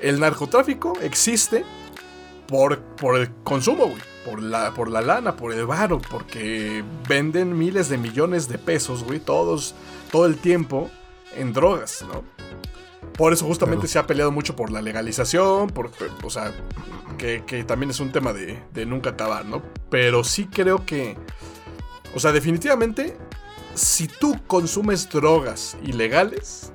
[0.00, 1.64] el narcotráfico existe
[2.48, 7.56] por, por el consumo, güey, por la, por la lana, por el varo, porque venden
[7.56, 9.74] miles de millones de pesos, güey, todos,
[10.10, 10.90] todo el tiempo
[11.36, 12.24] en drogas, ¿no?
[13.16, 15.90] Por eso justamente se ha peleado mucho por la legalización, por,
[16.22, 16.52] o sea,
[17.16, 19.62] que, también es un tema de, nunca acabar, ¿no?
[19.90, 21.16] Pero sí creo que,
[22.14, 23.16] o sea, definitivamente,
[23.74, 26.72] si tú consumes drogas ilegales,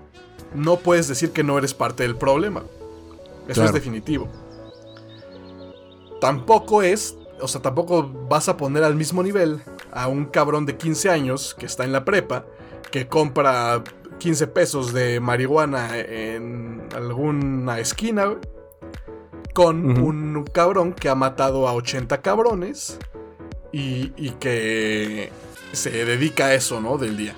[0.56, 2.64] no puedes decir que no eres parte del problema.
[3.48, 4.28] Eso es definitivo.
[6.20, 10.78] Tampoco es, o sea, tampoco vas a poner al mismo nivel a un cabrón de
[10.78, 12.46] 15 años que está en la prepa,
[12.90, 13.84] que compra
[14.20, 18.36] 15 pesos de marihuana en alguna esquina
[19.54, 22.98] con un cabrón que ha matado a 80 cabrones
[23.72, 25.32] y, que
[25.72, 26.98] se dedica a eso, ¿no?
[26.98, 27.36] Del día.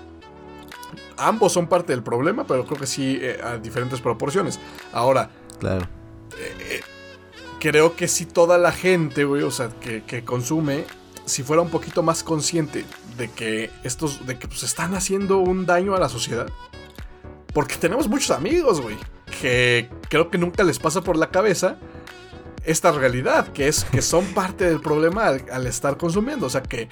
[1.18, 4.60] Ambos son parte del problema, pero creo que sí eh, a diferentes proporciones.
[4.92, 5.30] Ahora,
[5.60, 5.88] claro.
[6.38, 6.82] Eh, eh,
[7.60, 10.86] creo que si toda la gente, güey, o sea, que, que consume,
[11.26, 12.86] si fuera un poquito más consciente
[13.18, 16.48] de que estos, de que pues están haciendo un daño a la sociedad,
[17.54, 18.98] porque tenemos muchos amigos, güey,
[19.42, 21.78] que creo que nunca les pasa por la cabeza
[22.66, 26.48] esta realidad, que es que son parte del problema al, estar consumiendo.
[26.48, 26.90] O sea, que,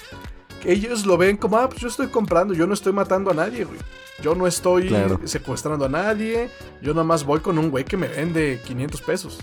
[0.64, 3.64] ellos lo ven como, ah, pues yo estoy comprando, yo no estoy matando a nadie,
[3.64, 3.78] güey.
[4.22, 6.48] Yo no estoy secuestrando a nadie,
[6.80, 9.38] yo nada más voy con un güey que me vende 500 pesos.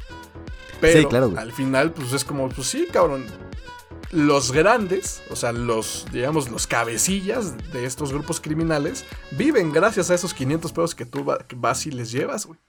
[0.80, 3.26] Pero al final, pues es como, pues sí, cabrón,
[4.12, 10.16] los grandes, o sea, los, digamos, los cabecillas de estos grupos criminales, viven gracias a
[10.16, 12.60] esos 500 pesos que tú vas y les llevas, güey.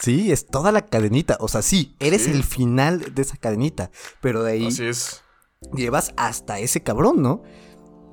[0.00, 1.36] Sí, es toda la cadenita.
[1.40, 3.90] O sea, sí, eres el final de esa cadenita.
[4.20, 4.66] Pero de ahí.
[4.66, 5.22] Así es.
[5.74, 7.42] Llevas hasta ese cabrón, ¿no?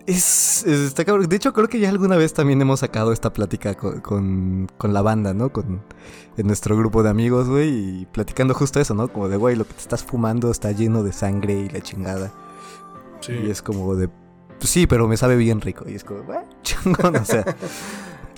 [0.08, 1.28] Es, está cabrón.
[1.28, 5.02] De hecho, creo que ya alguna vez también hemos sacado esta plática con, con, la
[5.02, 5.52] banda, ¿no?
[5.52, 5.84] Con
[6.38, 7.70] en nuestro grupo de amigos, güey.
[8.02, 9.08] Y platicando justo eso, ¿no?
[9.08, 12.34] Como de, güey, lo que te estás fumando está lleno de sangre y la chingada.
[13.28, 14.10] Y es como de,
[14.60, 15.86] pues sí, pero me sabe bien rico.
[15.88, 17.46] Y es como, bueno, chingón, o sea.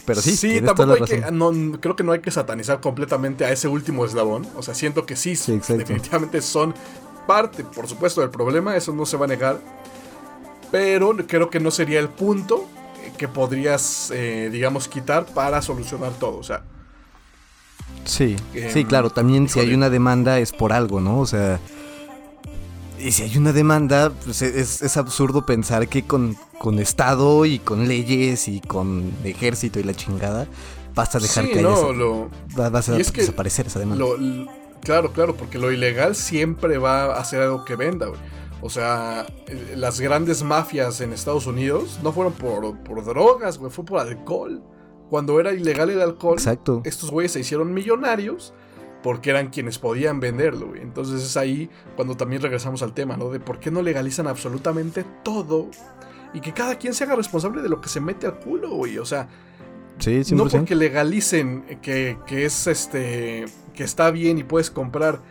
[0.05, 3.51] Pero sí, sí tampoco hay que, no, creo que no hay que satanizar completamente a
[3.51, 4.47] ese último eslabón.
[4.55, 5.31] O sea, siento que sí,
[5.67, 6.73] definitivamente son
[7.27, 9.59] parte, por supuesto, del problema, eso no se va a negar.
[10.71, 12.65] Pero creo que no sería el punto
[13.17, 16.37] que podrías, eh, digamos, quitar para solucionar todo.
[16.37, 16.63] O sea.
[18.05, 21.19] Sí, sí, em, claro, también si hay una demanda es por algo, ¿no?
[21.19, 21.59] O sea,
[22.99, 27.59] Y si hay una demanda, pues es, es absurdo pensar que con, con Estado y
[27.59, 30.47] con leyes y con ejército y la chingada
[30.95, 32.29] vas a dejar Sí, que haya no, esa- lo,
[32.59, 34.03] va- vas a es que desaparecer esa demanda.
[34.03, 34.47] Lo-
[34.81, 38.19] claro, claro, porque lo ilegal siempre va a ser algo que venda, güey.
[38.61, 39.27] O sea,
[39.75, 44.63] las grandes mafias en Estados Unidos no fueron por, por drogas, güey, fue por alcohol.
[45.11, 46.81] Cuando era ilegal el alcohol, Exacto.
[46.83, 48.53] estos güeyes se hicieron millonarios
[49.07, 50.81] porque eran quienes podían venderlo, güey.
[50.81, 53.29] Entonces es ahí cuando también regresamos al tema, ¿no?
[53.29, 55.69] De por qué no legalizan absolutamente todo
[56.33, 58.97] y que cada quien se haga responsable de lo que se mete al culo, güey.
[58.97, 59.29] O sea,
[59.99, 60.31] Sí, 100%.
[60.35, 63.45] no porque legalicen que, que es este.
[63.73, 65.21] que está bien y puedes comprar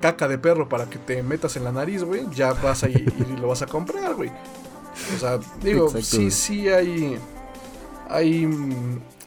[0.00, 2.24] caca de perro para que te metas en la nariz, güey.
[2.34, 4.30] Ya vas a ir y lo vas a comprar, güey.
[5.14, 7.18] O sea, digo, Exacto, sí, sí hay.
[8.08, 8.48] Hay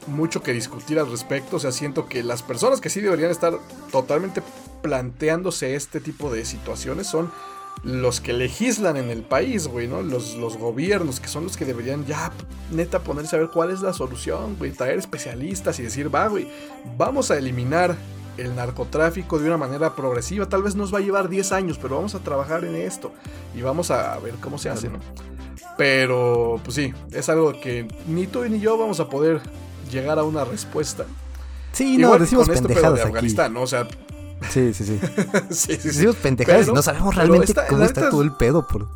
[0.07, 1.57] mucho que discutir al respecto.
[1.57, 3.53] O sea, siento que las personas que sí deberían estar
[3.91, 4.41] totalmente
[4.81, 7.31] planteándose este tipo de situaciones son
[7.83, 10.01] los que legislan en el país, güey, ¿no?
[10.01, 12.31] Los, los gobiernos, que son los que deberían ya,
[12.71, 16.47] neta, ponerse a ver cuál es la solución, güey, traer especialistas y decir, va, güey,
[16.97, 17.95] vamos a eliminar
[18.37, 20.47] el narcotráfico de una manera progresiva.
[20.47, 23.11] Tal vez nos va a llevar 10 años, pero vamos a trabajar en esto
[23.55, 24.99] y vamos a ver cómo se hace, ¿no?
[25.77, 29.41] Pero, pues sí, es algo que ni tú ni yo vamos a poder
[29.91, 31.06] llegar a una respuesta.
[31.73, 33.10] Sí, no, decimos con esto, pero pendejadas de aquí.
[33.10, 33.62] Afganistán, ¿no?
[33.62, 33.88] O sea,
[34.49, 34.99] Sí, sí, sí.
[35.51, 35.88] sí, sí.
[35.89, 38.88] Decimos pendejadas Pero- y no sabemos realmente cómo está todo el pedo por,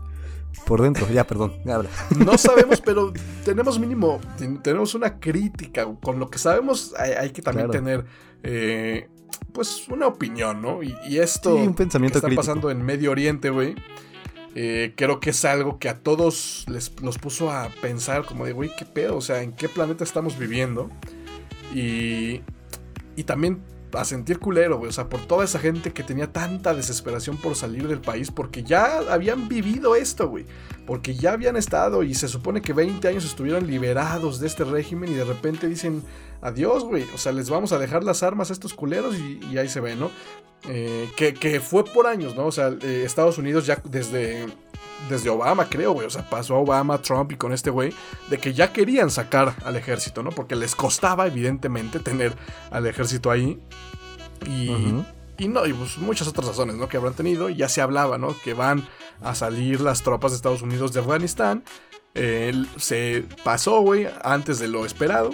[0.66, 1.08] por dentro.
[1.10, 1.90] Ya, perdón, habla.
[2.18, 5.86] No sabemos, pero tenemos mínimo, ten- tenemos una crítica.
[6.02, 7.84] Con lo que sabemos hay, hay que también Claro.
[7.84, 8.06] tener,
[8.42, 9.08] eh,
[9.54, 10.82] pues, una opinión, ¿no?
[10.82, 12.42] Y, y esto Sí, un pensamiento que está crítico.
[12.42, 13.76] pasando en Medio Oriente, güey,
[14.56, 18.54] eh, creo que es algo que a todos les los puso a pensar como de,
[18.54, 19.18] güey, ¿qué pedo?
[19.18, 20.90] O sea, ¿en qué planeta estamos viviendo?
[21.74, 22.42] Y,
[23.18, 23.62] y también
[24.02, 24.90] a sentir culero, güey.
[24.90, 28.64] O sea, por toda esa gente que tenía tanta desesperación por salir del país porque
[28.64, 30.46] ya habían vivido esto, güey.
[30.86, 35.12] Porque ya habían estado y se supone que 20 años estuvieron liberados de este régimen
[35.12, 36.04] y de repente dicen
[36.42, 37.06] adiós, güey.
[37.14, 39.96] O sea, les vamos a dejar las armas a estos culeros y, ahí se ve,
[39.96, 40.12] ¿no?
[40.68, 42.46] Eh, que, que fue por años, ¿no?
[42.46, 44.46] O sea, eh, Estados Unidos ya desde,
[45.10, 46.08] desde Obama, creo, güey.
[46.08, 47.94] O sea, pasó a Obama, Trump y con este güey,
[48.30, 50.32] de que ya querían sacar al ejército, ¿no?
[50.32, 52.36] Porque les costaba, evidentemente, tener
[52.72, 53.62] al ejército ahí.
[54.46, 54.72] Y,
[55.38, 56.88] y no, y pues muchas otras razones, ¿no?
[56.88, 57.50] Que habrán tenido.
[57.50, 58.36] Y ya se hablaba, ¿no?
[58.44, 58.88] Que van
[59.22, 61.64] a salir las tropas de Estados Unidos de Afganistán.
[62.16, 65.32] Eh, se pasó, güey, antes de lo esperado.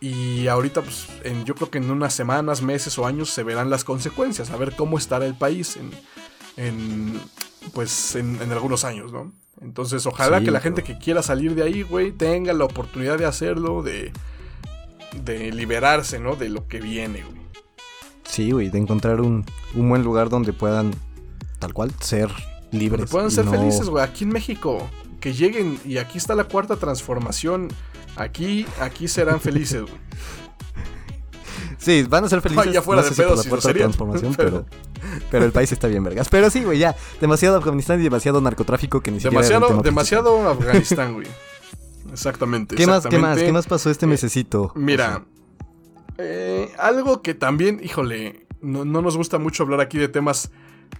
[0.00, 3.70] Y ahorita, pues, en, yo creo que en unas semanas, meses o años se verán
[3.70, 5.90] las consecuencias, a ver cómo estará el país en,
[6.56, 7.20] en,
[7.72, 9.32] pues, en, en algunos años, ¿no?
[9.60, 13.16] Entonces, ojalá Sí, que la gente que quiera salir de ahí, güey, tenga la oportunidad
[13.18, 14.12] de hacerlo, de,
[15.24, 16.36] de liberarse, ¿no?
[16.36, 17.44] De lo que viene, güey.
[18.24, 20.92] Sí, güey, de encontrar un, un buen lugar donde puedan,
[21.60, 22.28] tal cual, ser
[22.72, 22.98] libres.
[23.02, 24.02] Donde puedan ser no- felices, güey.
[24.04, 24.88] Aquí en México,
[25.20, 27.68] que lleguen y aquí está la cuarta transformación.
[28.16, 29.94] Aquí, aquí serán felices, güey.
[31.84, 32.72] Sí, van a ser felices.
[32.72, 34.64] ya fuera no de sé si por pedo la si transformación, pero-
[35.30, 36.28] pero, el país está bien, vergas.
[36.30, 36.96] Pero sí, güey, ya.
[37.20, 39.36] Demasiado Afganistán y demasiado narcotráfico que ni siquiera.
[39.36, 39.84] Demasiado, principal.
[39.84, 41.26] demasiado Afganistán, güey.
[42.12, 42.76] Exactamente.
[42.76, 43.38] ¿Qué más, qué más?
[43.38, 44.72] ¿Qué más pasó este Eh, mesecito?
[44.74, 45.24] Mira,
[46.18, 50.50] eh, algo que también, híjole, no, no nos gusta mucho hablar aquí de temas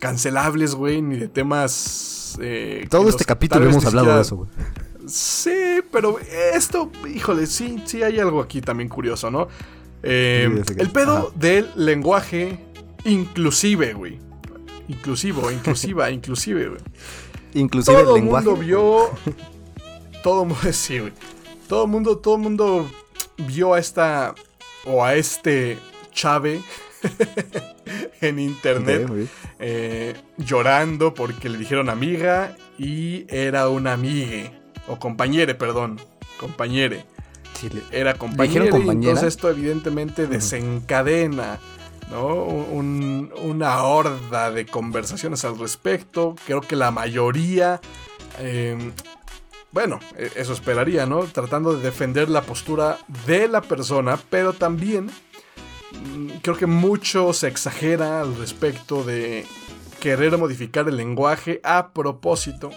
[0.00, 2.36] cancelables, güey, ni de temas...
[2.40, 4.48] eh, Todo este los- capítulo hemos hablado de siquiera- eso, güey.
[5.06, 6.18] Sí, pero
[6.54, 9.48] esto, híjole, sí, sí hay algo aquí también curioso, ¿no?
[10.06, 11.26] Eh, Sí, el pedo ajá.
[11.34, 12.58] del lenguaje
[13.04, 14.18] inclusive, güey.
[14.88, 16.80] Inclusivo, inclusiva, inclusive, güey.
[17.54, 18.46] Inclusive todo el lenguaje.
[18.46, 19.10] mundo vio.
[20.22, 20.60] Todo mundo.
[20.72, 21.12] Sí, güey.
[21.68, 22.90] Todo el mundo, todo el mundo
[23.38, 24.34] vio a esta.
[24.86, 25.78] O a este
[26.12, 26.60] Chave.
[28.20, 29.08] en internet.
[29.58, 32.56] Eh, llorando porque le dijeron amiga.
[32.78, 34.50] Y era una amigue.
[34.88, 36.00] O compañere, perdón.
[36.38, 37.06] Compañere.
[37.54, 38.44] Sí, Era compañera.
[38.64, 39.10] dijeron Y compañera?
[39.12, 41.58] entonces esto evidentemente desencadena.
[42.10, 42.26] ¿no?
[42.26, 46.36] Un- una horda de conversaciones al respecto.
[46.46, 47.80] Creo que la mayoría.
[48.40, 48.92] eh,
[49.72, 51.20] bueno, eh, eso esperaría, ¿no?
[51.24, 55.06] Tratando de defender la postura de la persona, pero también
[55.92, 59.46] mm, creo que mucho se exagera al respecto de
[60.00, 62.70] querer modificar el lenguaje a propósito.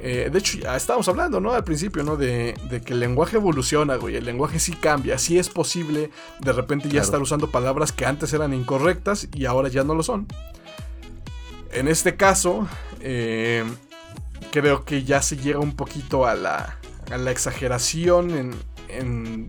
[0.00, 1.52] Eh, de hecho, ya estábamos hablando, ¿no?
[1.52, 2.16] Al principio, ¿no?
[2.16, 4.14] De, de que el lenguaje evoluciona, güey.
[4.16, 5.18] El lenguaje sí cambia.
[5.18, 7.04] Sí es posible de repente ya Claro.
[7.04, 10.26] estar usando palabras que antes eran incorrectas y ahora ya no lo son.
[11.72, 12.66] En este caso,
[13.00, 13.64] eh,
[14.52, 16.78] creo que ya se llega un poquito a la,
[17.10, 18.54] a la exageración en,
[18.88, 19.46] en,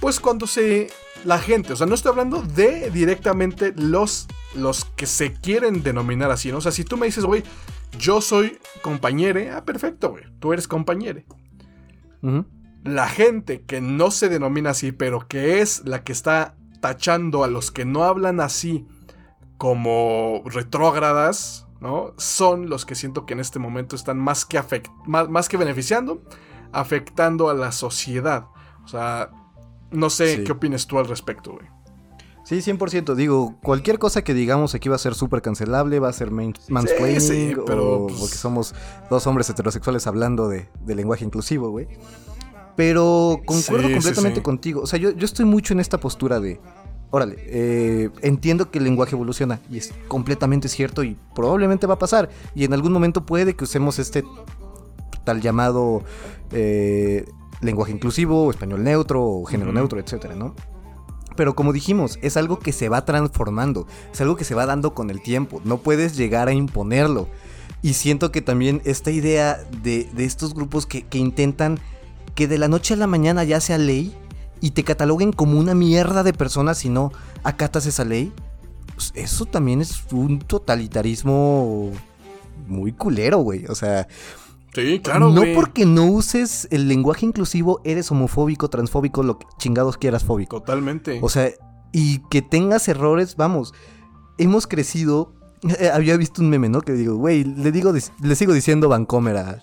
[0.00, 0.90] Pues cuando se...
[1.24, 6.30] La gente, o sea, no estoy hablando de directamente los, los que se quieren denominar
[6.30, 6.58] así, ¿no?
[6.58, 7.42] O sea, si tú me dices, güey,
[7.98, 11.26] yo soy compañere, ah, perfecto, güey, tú eres compañere.
[12.82, 17.48] La gente que no se denomina así, pero que es la que está tachando a
[17.48, 18.86] los que no hablan así
[19.58, 22.14] como retrógradas, ¿no?
[22.16, 24.60] Son los que siento que en este momento están más que,
[25.06, 26.22] más, que beneficiando,
[26.72, 28.46] afectando a la sociedad.
[28.84, 29.30] O sea,
[29.90, 31.75] no sé qué opinas tú al respecto, güey.
[32.46, 33.16] Sí, 100%.
[33.16, 37.58] Digo, cualquier cosa que digamos aquí va a ser súper cancelable, va a ser mansplaining,
[37.66, 38.72] pero pues porque somos
[39.10, 41.88] dos hombres heterosexuales hablando de, lenguaje inclusivo, güey.
[42.76, 44.82] Pero concuerdo completamente contigo.
[44.82, 46.60] O sea, yo, yo estoy mucho en esta postura de
[47.10, 51.98] órale, eh, entiendo que el lenguaje evoluciona y es completamente cierto y probablemente va a
[51.98, 52.30] pasar.
[52.54, 54.22] Y en algún momento puede que usemos este
[55.24, 56.04] tal llamado
[56.52, 57.24] eh,
[57.60, 60.54] lenguaje inclusivo, o español neutro, o género neutro, etcétera, ¿no?
[61.36, 64.94] Pero como dijimos, es algo que se va transformando, es algo que se va dando
[64.94, 67.28] con el tiempo, no puedes llegar a imponerlo.
[67.82, 71.78] Y siento que también esta idea de, estos grupos que, que intentan
[72.34, 74.16] que de la noche a la mañana ya sea ley,
[74.60, 77.12] y te cataloguen como una mierda de persona si no
[77.42, 78.32] acatas esa ley,
[78.94, 81.92] pues eso también es un totalitarismo
[82.66, 83.66] muy culero, güey.
[83.66, 84.08] O sea,
[84.76, 89.96] Sí, claro, No porque no uses el lenguaje inclusivo eres homofóbico, transfóbico, lo que chingados
[89.96, 90.60] quieras fóbico.
[90.60, 91.18] Totalmente.
[91.22, 91.50] O sea,
[91.92, 93.72] y que tengas errores, vamos,
[94.36, 95.32] hemos crecido.
[95.94, 96.82] había visto un meme, ¿no?
[96.82, 99.62] Que digo, güey, le digo, le sigo diciendo Vancomer a,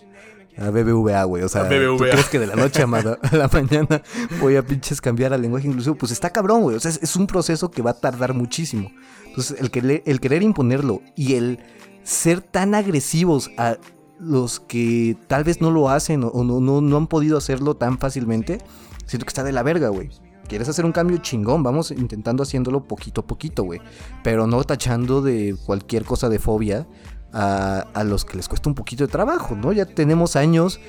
[0.57, 1.43] a BBVA, güey.
[1.43, 2.81] O sea, ¿tú crees que de la noche
[3.31, 4.01] a, la mañana
[4.41, 5.93] voy a pinches cambiar al lenguaje inclusivo?
[5.93, 6.75] Pues está cabrón, güey.
[6.75, 8.91] O sea, es, un proceso que va a tardar muchísimo.
[9.27, 11.59] Entonces, el, el querer imponerlo y el
[12.01, 13.77] ser tan agresivos a
[14.23, 17.97] los que tal vez no lo hacen o no, no, no han podido hacerlo tan
[17.97, 18.59] fácilmente,
[19.05, 20.09] siento que está de la verga, güey.
[20.47, 23.79] Quieres hacer un cambio chingón, vamos intentando haciéndolo poquito a poquito, güey.
[24.23, 26.85] Pero no tachando de cualquier cosa de fobia
[27.31, 29.71] a, los que les cuesta un poquito de trabajo, ¿no?
[29.71, 30.79] Ya tenemos años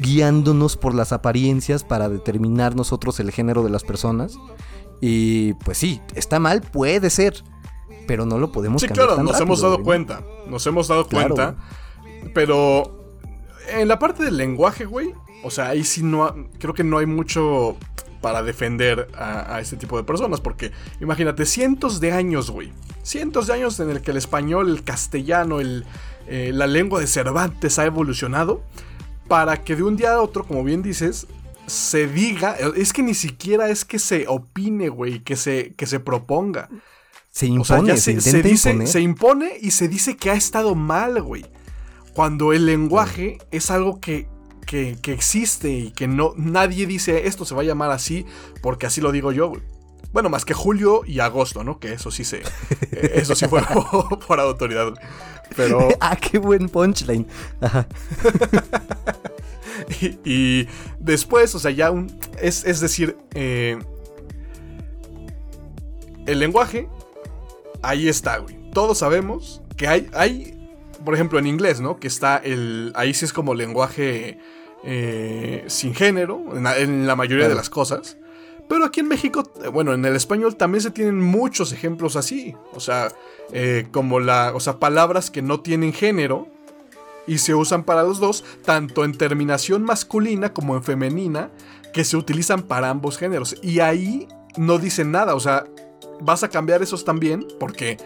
[0.00, 4.38] guiándonos por las apariencias para determinar nosotros el género de las personas.
[5.00, 7.42] Y pues sí, está mal, puede ser,
[8.06, 11.56] pero no lo podemos sí, claro, nos hemos dado cuenta, nos hemos dado cuenta,
[12.34, 13.16] pero
[13.68, 15.12] en la parte del lenguaje, güey,
[15.42, 17.76] o sea, ahí sí no, creo que no hay mucho
[18.22, 20.40] para defender a, este tipo de personas.
[20.40, 22.72] Porque imagínate, cientos de años, güey.
[23.02, 25.84] Cientos de años en el que el español, el castellano, el,
[26.28, 28.62] eh, la lengua de Cervantes ha evolucionado.
[29.28, 31.26] Para que de un día a otro, como bien dices,
[31.66, 32.56] se diga.
[32.76, 36.68] Es que ni siquiera es que se opine, güey, que se, que se proponga.
[37.30, 38.12] Se impone, se,
[38.42, 41.46] dice, se impone y se dice que ha estado mal, güey.
[42.14, 44.28] Cuando el lenguaje es algo que
[44.66, 48.24] que, existe y que no nadie dice esto se va a llamar así
[48.62, 49.52] porque así lo digo yo,
[50.12, 51.78] Bueno, más que julio y agosto, ¿no?
[51.78, 52.42] Que eso sí se.
[52.92, 53.62] Eh, eso sí fue
[54.26, 54.92] por, autoridad.
[55.56, 55.88] Pero.
[56.00, 57.26] ah, qué buen punchline.
[60.24, 60.66] y,
[60.98, 62.14] después, o sea, ya un.
[62.38, 63.78] Es, decir, eh,
[66.26, 66.88] el lenguaje.
[67.82, 68.70] Ahí está, güey.
[68.72, 70.61] Todos sabemos que hay, hay
[71.04, 71.98] por ejemplo, en inglés, ¿no?
[71.98, 72.92] Que está el.
[72.94, 74.38] Ahí sí es como lenguaje
[74.84, 78.16] eh, sin género, en la, mayoría de las cosas.
[78.68, 82.54] Pero aquí en México, eh, bueno, en el español también se tienen muchos ejemplos así.
[82.72, 83.12] O sea,
[83.52, 84.52] eh, como la.
[84.54, 86.48] O sea, palabras que no tienen género.
[87.24, 91.50] Y se usan para los dos, tanto en terminación masculina como en femenina,
[91.94, 93.54] que se utilizan para ambos géneros.
[93.62, 94.26] Y ahí
[94.56, 95.36] no dicen nada.
[95.36, 95.64] O sea,
[96.20, 97.96] vas a cambiar esos también, porque,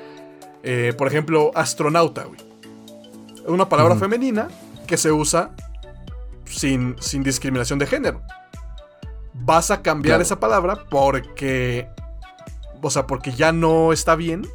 [0.99, 2.46] por ejemplo, astronauta, güey
[3.47, 4.49] una palabra femenina
[4.87, 5.51] que se usa
[6.45, 8.23] sin, sin, discriminación de género.
[9.35, 11.89] Vas a cambiar esa palabra porque.
[12.83, 14.47] O sea, porque ya no está bien.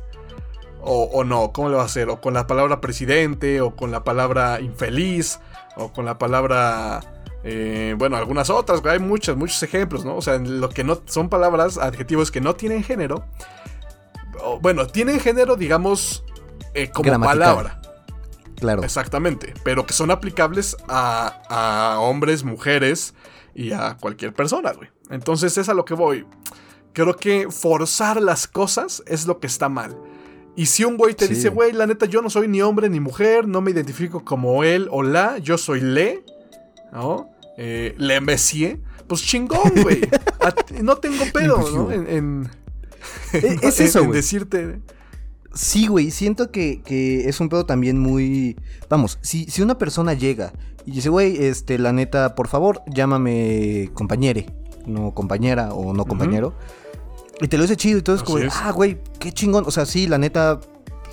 [0.84, 2.10] O, no, ¿cómo le va a hacer?
[2.10, 5.40] O con la palabra presidente, o con la palabra infeliz,
[5.76, 7.02] o con la palabra.
[7.44, 10.16] Eh, bueno, algunas otras, hay muchos, muchos ejemplos, ¿no?
[10.16, 13.26] O sea, lo que no son palabras, adjetivos que no tienen género.
[14.62, 16.24] bueno, tienen género, digamos,
[16.74, 17.82] eh, como palabra.
[18.62, 18.84] Claro.
[18.84, 19.56] Exactamente.
[19.64, 23.16] Pero que son aplicables a, hombres, mujeres
[23.56, 24.88] y a cualquier persona, güey.
[25.10, 26.26] Entonces es a lo que voy.
[26.94, 29.98] Creo que forzar las cosas es lo que está mal.
[30.56, 33.00] Y si un güey te dice, güey, la neta, yo no soy ni hombre ni
[33.00, 36.24] mujer, no me identifico como él o la, yo soy le,
[36.92, 37.32] ¿no?
[37.58, 40.02] Eh, le Messier, pues chingón, güey.
[40.84, 41.92] no tengo pedo, ¿no?
[41.92, 42.48] En,
[43.34, 44.82] e, es eso, en decirte.
[45.54, 46.82] Sí, güey, siento que,
[47.28, 48.58] es un pedo también muy...
[48.90, 50.54] Vamos, si, si una persona llega
[50.86, 54.48] y dice, güey, este, la neta, por favor, llámame compañere,
[54.86, 56.54] no compañera o no compañero.
[57.42, 59.66] Y te lo dice chido y todo es como, ah, güey, qué chingón.
[59.68, 60.60] O sea, sí, la neta,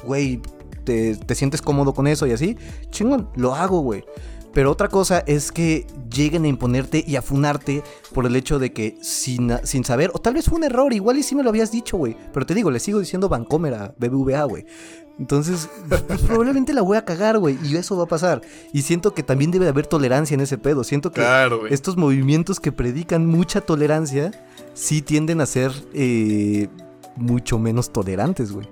[0.05, 0.41] güey,
[0.84, 2.57] te, te sientes cómodo con eso y así,
[2.91, 4.05] chingón, lo hago, güey.
[4.53, 7.82] Pero otra cosa es que lleguen a imponerte y a funarte
[8.12, 11.18] por el hecho de que sin, sin saber, o tal vez fue un error, igual
[11.18, 12.16] y sí me lo habías dicho, güey.
[12.32, 14.66] Pero te digo, le sigo diciendo Vancomer a BBVA, güey.
[15.18, 17.59] Entonces, pues, probablemente la voy a cagar, güey.
[17.64, 18.40] Y eso va a pasar.
[18.72, 20.84] Y siento que también debe haber tolerancia en ese pedo.
[20.84, 21.22] Siento que
[21.70, 24.30] estos movimientos que predican mucha tolerancia,
[24.74, 26.68] sí tienden a ser eh,
[27.16, 28.68] mucho menos tolerantes, güey.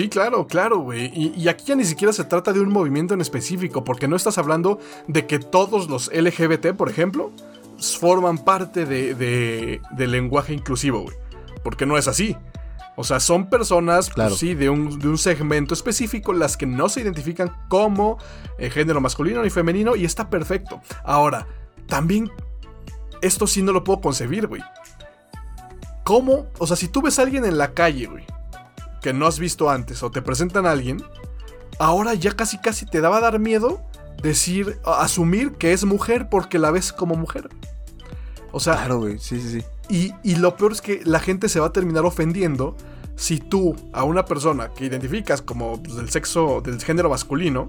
[0.00, 1.12] Sí, claro, claro, güey.
[1.14, 4.38] Y, aquí ya ni siquiera se trata de un movimiento en específico, porque no estás
[4.38, 4.78] hablando
[5.08, 7.32] de que todos los LGBT, por ejemplo,
[7.78, 11.14] forman parte de, del lenguaje inclusivo, güey.
[11.62, 12.34] Porque no es así.
[12.96, 17.52] O sea, son personas, pues, sí, de un, segmento específico, las que no se identifican
[17.68, 18.16] como
[18.56, 20.80] eh, género masculino ni femenino, y está perfecto.
[21.04, 21.46] Ahora,
[21.88, 22.30] también,
[23.20, 24.62] esto sí no lo puedo concebir, güey.
[26.04, 26.46] ¿Cómo?
[26.56, 28.24] O sea, si tú ves a alguien en la calle, güey,
[29.00, 31.02] que no has visto antes o te presentan a alguien,
[31.78, 33.82] ahora ya casi casi te daba a dar miedo
[34.22, 37.48] decir, asumir que es mujer porque la ves como mujer.
[38.52, 39.64] O sea, claro, güey, sí, sí, sí.
[39.88, 42.76] Y, y, lo peor es que la gente se va a terminar ofendiendo
[43.16, 47.68] si tú a una persona que identificas como pues, del sexo, del género masculino,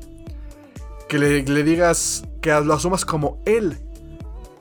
[1.07, 3.77] que le, le digas, que lo asumas como él.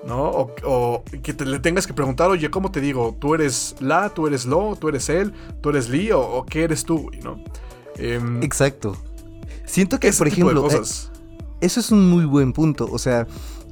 [0.05, 0.48] ¿No?
[0.64, 3.16] O, que te, le tengas que preguntar, oye, ¿cómo te digo?
[3.18, 6.84] ¿Tú eres la, tú eres lo, tú eres él, tú eres Lee o, qué eres
[6.84, 7.42] tú, ¿no?
[7.96, 8.96] Em, Exacto.
[9.64, 10.80] Siento que, por ejemplo, eh,
[11.61, 12.88] eso es un muy buen punto.
[12.90, 13.26] O sea,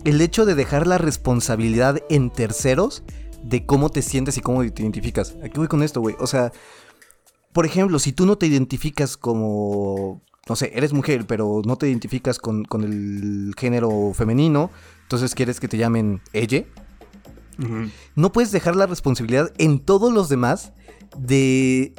[0.04, 3.02] el hecho de dejar la responsabilidad en terceros
[3.42, 5.34] de cómo te sientes y cómo te identificas.
[5.42, 6.14] Aquí voy con esto, güey.
[6.20, 6.52] O sea,
[7.52, 11.88] por ejemplo, si tú no te identificas como no sé, eres mujer, pero no te
[11.88, 14.70] identificas con, con, el género femenino,
[15.08, 16.66] entonces quieres que te llamen ella.
[18.14, 20.72] No puedes dejar la responsabilidad en todos los demás
[21.16, 21.94] de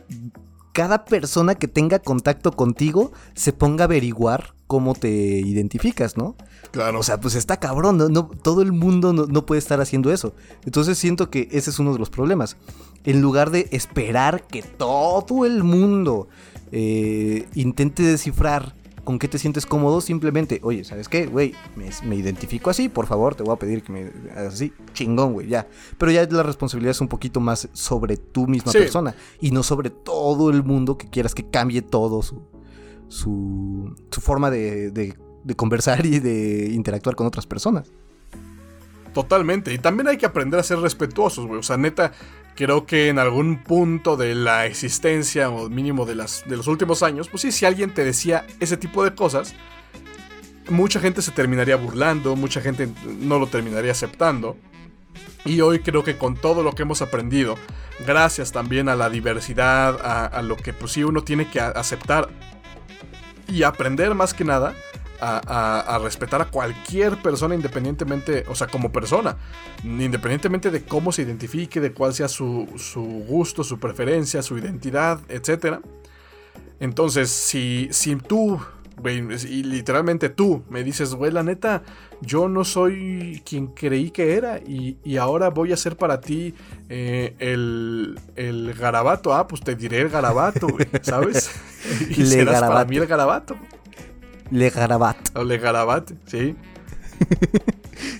[0.73, 6.35] cada persona que tenga contacto contigo se ponga a averiguar cómo te identificas, ¿no?
[6.69, 6.99] Claro.
[6.99, 10.35] O sea, pues está cabrón, no, todo el mundo no, puede estar haciendo eso.
[10.63, 12.57] Entonces siento que ese es uno de los problemas.
[13.05, 16.27] En lugar de esperar que todo el mundo
[16.71, 18.75] eh, intente descifrar
[19.09, 21.55] con qué te sientes cómodo, simplemente, oye, ¿sabes qué, güey?
[21.75, 25.47] Me, identifico así, por favor, te voy a pedir que me hagas así, chingón, güey,
[25.47, 25.67] ya.
[25.97, 29.89] Pero ya la responsabilidad es un poquito más sobre tu misma persona y no sobre
[29.89, 32.43] todo el mundo que quieras que cambie todo su,
[33.07, 37.91] su, su forma de, de, de conversar y de interactuar con otras personas.
[39.11, 39.73] Totalmente.
[39.73, 41.59] Y también hay que aprender a ser respetuosos, güey.
[41.59, 42.11] O sea, neta,
[42.59, 47.03] creo que en algún punto de la existencia o mínimo de, las, de los últimos
[47.03, 49.55] años, pues sí, si alguien te decía ese tipo de cosas,
[50.69, 52.89] mucha gente se terminaría burlando, mucha gente
[53.21, 54.57] no lo terminaría aceptando.
[55.45, 57.55] Y hoy creo que con todo lo que hemos aprendido,
[58.05, 62.27] gracias también a la diversidad, a, lo que pues sí uno tiene que aceptar
[63.47, 64.75] y aprender más que nada,
[65.21, 69.37] a, respetar a cualquier persona independientemente, o sea, como persona,
[69.83, 72.67] independientemente de cómo se identifique, de cuál sea su,
[73.27, 75.79] gusto, su preferencia, su identidad, etc.
[76.79, 78.59] Entonces, si, si tú,
[79.03, 81.83] y literalmente tú me dices, güey, la neta,
[82.21, 86.53] yo no soy quien creí que era y, ahora voy a ser para ti
[86.89, 90.67] eh, el, el, garabato, ah, pues te diré el garabato,
[91.01, 91.51] ¿sabes?
[92.09, 93.57] y serás para mí el garabato.
[94.51, 95.17] Le Garabat.
[95.35, 96.55] O Le Garabat, sí.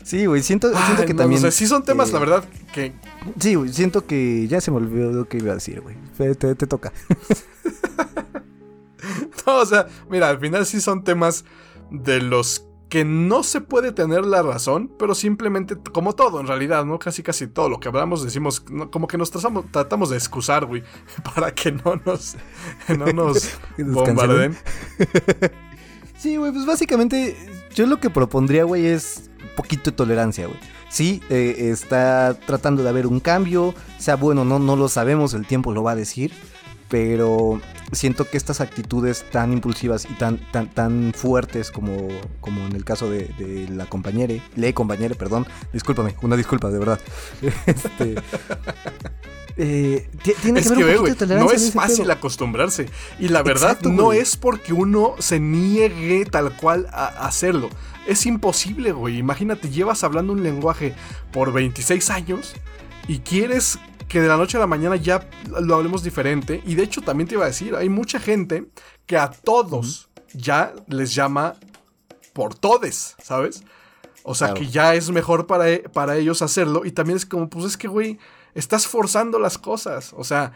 [0.04, 0.72] sí, güey, siento,
[1.06, 1.40] que también...
[1.40, 2.94] O sea, sí son temas, la verdad, que...
[3.40, 5.96] Sí, güey, siento que ya se me olvidó lo que iba a decir, güey.
[6.18, 6.92] Te, toca.
[9.48, 11.46] no, o sea, mira, al final sí son temas
[11.90, 16.86] de los que no se puede tener la razón, pero simplemente, como todo en realidad,
[16.86, 16.98] ¿no?
[16.98, 18.62] Casi casi todo lo que hablamos decimos,
[18.92, 20.84] como que nos tratamos, tratamos de excusar, güey,
[21.36, 22.36] para que no nos,
[22.90, 24.58] no nos bombarden.
[26.20, 27.38] Sí, güey, pues básicamente
[27.74, 30.60] yo lo que propondría, güey, es un poquito de tolerancia, güey.
[30.90, 35.46] Sí, eh, está tratando de haber un cambio, sea bueno, no, no lo sabemos, el
[35.46, 36.34] tiempo lo va a decir,
[36.90, 37.62] pero
[37.92, 42.08] siento que estas actitudes tan impulsivas y tan, tan, tan fuertes como,
[42.42, 47.00] como en el caso de, la compañera, le compañera, perdón, discúlpame, una disculpa, de verdad.
[47.66, 48.16] este,
[49.58, 50.10] eh,
[50.42, 52.88] tiene que, haber No es fácil acostumbrarse.
[53.20, 57.70] Y la verdad no es porque uno se niegue tal cual a hacerlo.
[58.08, 59.18] Es imposible, güey.
[59.18, 60.96] Imagínate, llevas hablando un lenguaje
[61.32, 62.56] por 26 años
[63.08, 63.80] y quieres
[64.10, 65.30] que de la noche a la mañana ya
[65.62, 66.62] lo hablemos diferente.
[66.66, 68.66] Y de hecho también te iba a decir, hay mucha gente
[69.06, 71.56] que a todos ya les llama
[72.34, 73.64] por todes, ¿sabes?
[74.24, 76.86] O sea, que ya es mejor para, para ellos hacerlo.
[76.86, 78.20] Y también es como, pues es que, güey,
[78.54, 80.14] estás forzando las cosas.
[80.18, 80.54] O sea,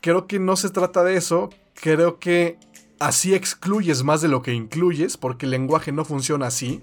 [0.00, 1.50] creo que no se trata de eso.
[1.74, 2.58] Creo que
[2.98, 6.82] así excluyes más de lo que incluyes, porque el lenguaje no funciona así.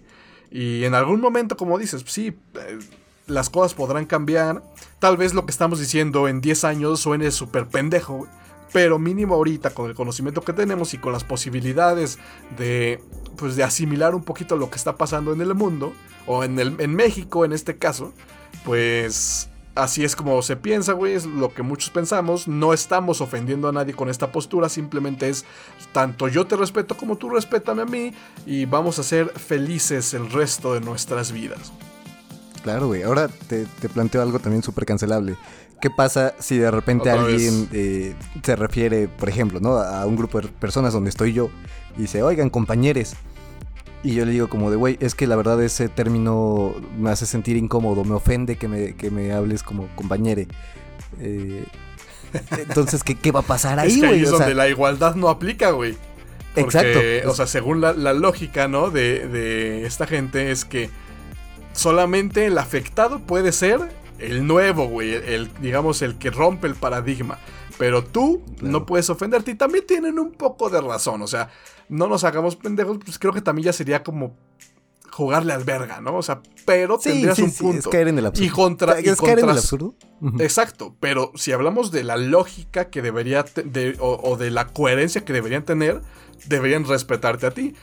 [0.52, 2.80] Y en algún momento, como dices, sí, eh,
[3.28, 4.64] las cosas podrán cambiar.
[5.00, 8.28] Tal vez lo que estamos diciendo en 10 años suene súper pendejo,
[8.74, 12.20] pero mínimo ahorita con el conocimiento que tenemos y con las posibilidades
[12.58, 13.04] de,
[13.38, 15.94] pues, de asimilar un poquito lo que está pasando en el mundo,
[16.26, 18.14] o en, el, en México en este caso,
[18.66, 22.48] pues así es como se piensa, güey, es lo que muchos pensamos.
[22.48, 25.46] No estamos ofendiendo a nadie con esta postura, simplemente es
[25.94, 28.14] tanto yo te respeto como tú respétame a mí
[28.46, 31.72] y vamos a ser felices el resto de nuestras vidas.
[32.68, 33.02] Claro, güey.
[33.04, 35.38] Ahora te, planteo algo también súper cancelable.
[35.80, 38.14] ¿Qué pasa si de repente alguien eh,
[38.44, 39.78] se refiere, por ejemplo, ¿no?
[39.78, 41.50] a un grupo de personas donde estoy yo
[41.98, 43.14] y dice, oigan, compañeros,
[44.04, 47.26] y yo le digo como de, güey, es que la verdad ese término me hace
[47.26, 50.50] sentir incómodo, me ofende que me, que me hables como compañere.
[51.22, 51.64] Eh,
[52.52, 54.10] entonces, ¿qué, ¿qué, va a pasar ahí, güey?
[54.10, 55.96] Es ahí es donde la igualdad no aplica, güey.
[56.58, 57.00] Exacto.
[57.30, 58.90] O sea, según la, lógica, ¿no?
[58.90, 60.90] De, de, esta gente es que
[61.78, 63.80] solamente el afectado puede ser
[64.20, 65.14] el nuevo, güey.
[65.14, 67.40] El, digamos, el que rompe el paradigma.
[67.78, 69.52] Pero tú no puedes ofenderte.
[69.52, 71.22] Y también tienen un poco de razón.
[71.22, 71.50] O sea,
[71.90, 74.36] no nos hagamos pendejos, pues creo que también ya sería como
[75.12, 76.18] jugarle al verga, ¿no?
[76.18, 77.80] O sea, pero tendrías un punto.
[77.80, 78.46] Es caer en el absurdo.
[78.46, 79.00] Y contra.
[79.00, 79.96] ¿Es caer en el absurdo?
[80.40, 80.96] Exacto.
[81.00, 83.46] Pero si hablamos de la lógica que debería.
[84.00, 86.02] o, de la coherencia que deberían tener,
[86.48, 87.76] deberían respetarte a ti.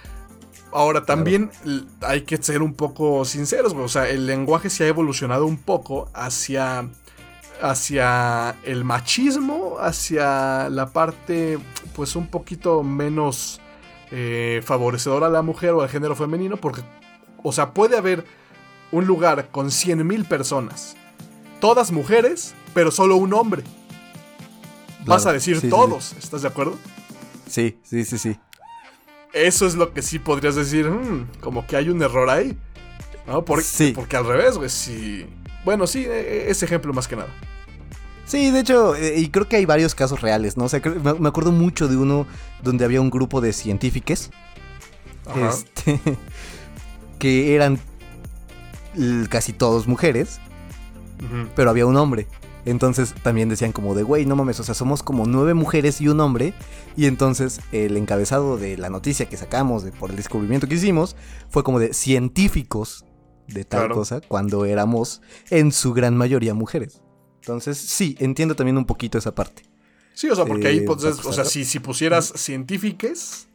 [0.74, 1.52] Ahora, también
[2.00, 6.10] hay que ser un poco sinceros, O sea, el lenguaje se ha evolucionado un poco
[6.12, 6.88] hacia.
[7.62, 11.60] hacia el machismo, hacia la parte,
[11.94, 13.60] pues, un poquito menos
[14.10, 16.82] eh, favorecedor a la mujer o al género femenino, porque,
[17.44, 18.24] o sea, puede haber
[18.90, 20.96] un lugar con 100.000 personas,
[21.60, 23.62] todas mujeres, pero solo un hombre.
[25.06, 26.76] Vas a decir todos, ¿estás de acuerdo?
[27.46, 28.36] Sí, sí, sí, sí.
[29.34, 32.56] Eso es lo que sí podrías decir, hmm, como que hay un error ahí.
[33.26, 33.44] ¿No?
[33.44, 33.92] Porque, sí.
[33.94, 35.26] porque al revés, güey, sí.
[35.64, 37.30] Bueno, sí, e, e, ese ejemplo más que nada.
[38.26, 40.64] Sí, de hecho, eh, y creo que hay varios casos reales, ¿no?
[40.64, 40.80] O sea,
[41.18, 42.26] me acuerdo mucho de uno
[42.62, 44.30] donde había un grupo de científicos
[45.50, 46.00] este,
[47.18, 47.78] que eran
[49.28, 50.40] casi todos mujeres,
[51.56, 52.26] pero había un hombre.
[52.64, 56.08] Entonces también decían como de, güey, no mames, o sea, somos como nueve mujeres y
[56.08, 56.54] un hombre.
[56.96, 61.16] Y entonces el encabezado de la noticia que sacamos de, por el descubrimiento que hicimos
[61.50, 63.04] fue como de científicos
[63.48, 67.02] de tal cosa cuando éramos en su gran mayoría mujeres.
[67.40, 69.64] Entonces, sí, entiendo también un poquito esa parte.
[70.14, 73.48] Sí, o sea, porque ahí, pues, o sea, si, si pusieras científicos,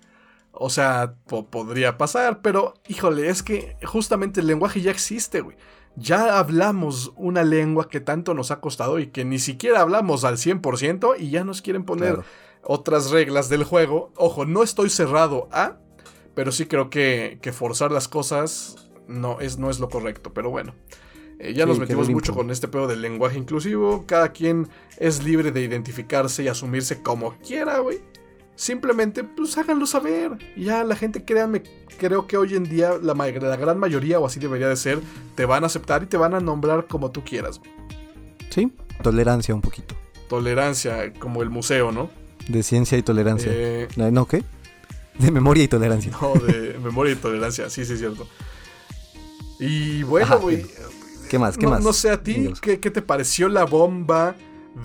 [0.52, 5.58] o sea, podría pasar, pero, híjole, es que justamente el lenguaje ya existe, güey.
[6.00, 10.38] Ya hablamos una lengua que tanto nos ha costado y que ni siquiera hablamos al
[10.38, 12.20] 100% y ya nos quieren poner
[12.64, 14.12] otras reglas del juego.
[14.16, 15.78] Ojo, no estoy cerrado a,
[16.36, 20.50] pero sí creo que, que forzar las cosas no es, no es lo correcto, pero
[20.50, 20.74] bueno.
[21.40, 24.06] Eh, ya nos metimos mucho con este pedo del lenguaje inclusivo.
[24.06, 28.00] Cada quien es libre de identificarse y asumirse como quiera, güey.
[28.60, 30.38] Simplemente, pues háganlo saber.
[30.58, 31.64] Ya la gente, créanme,
[31.98, 35.00] creo que hoy en día la, la, gran mayoría, o así debería de ser,
[35.36, 37.62] te van a aceptar y te van a nombrar como tú quieras.
[38.50, 38.70] Sí,
[39.02, 39.96] tolerancia un poquito.
[40.28, 42.10] Tolerancia, como el museo, ¿no?
[42.50, 43.50] De ciencia y tolerancia.
[43.50, 44.44] Eh, ¿No qué?
[45.18, 46.12] De memoria y tolerancia.
[46.22, 48.28] No, de memoria y tolerancia, sí, sí, es cierto.
[49.58, 50.66] Y bueno, güey,
[51.30, 51.58] ¿Qué más?
[51.58, 51.82] ¿Qué no, más?
[51.82, 54.36] No sé a ti, ¿qué, te pareció la bomba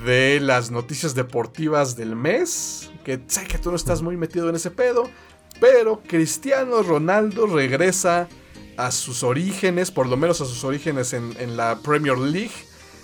[0.04, 2.90] de las noticias deportivas del mes?
[3.04, 5.10] Que sé que tú no estás muy metido en ese pedo,
[5.60, 8.28] pero Cristiano Ronaldo regresa
[8.76, 12.54] a sus orígenes, por lo menos a sus orígenes en, la Premier League.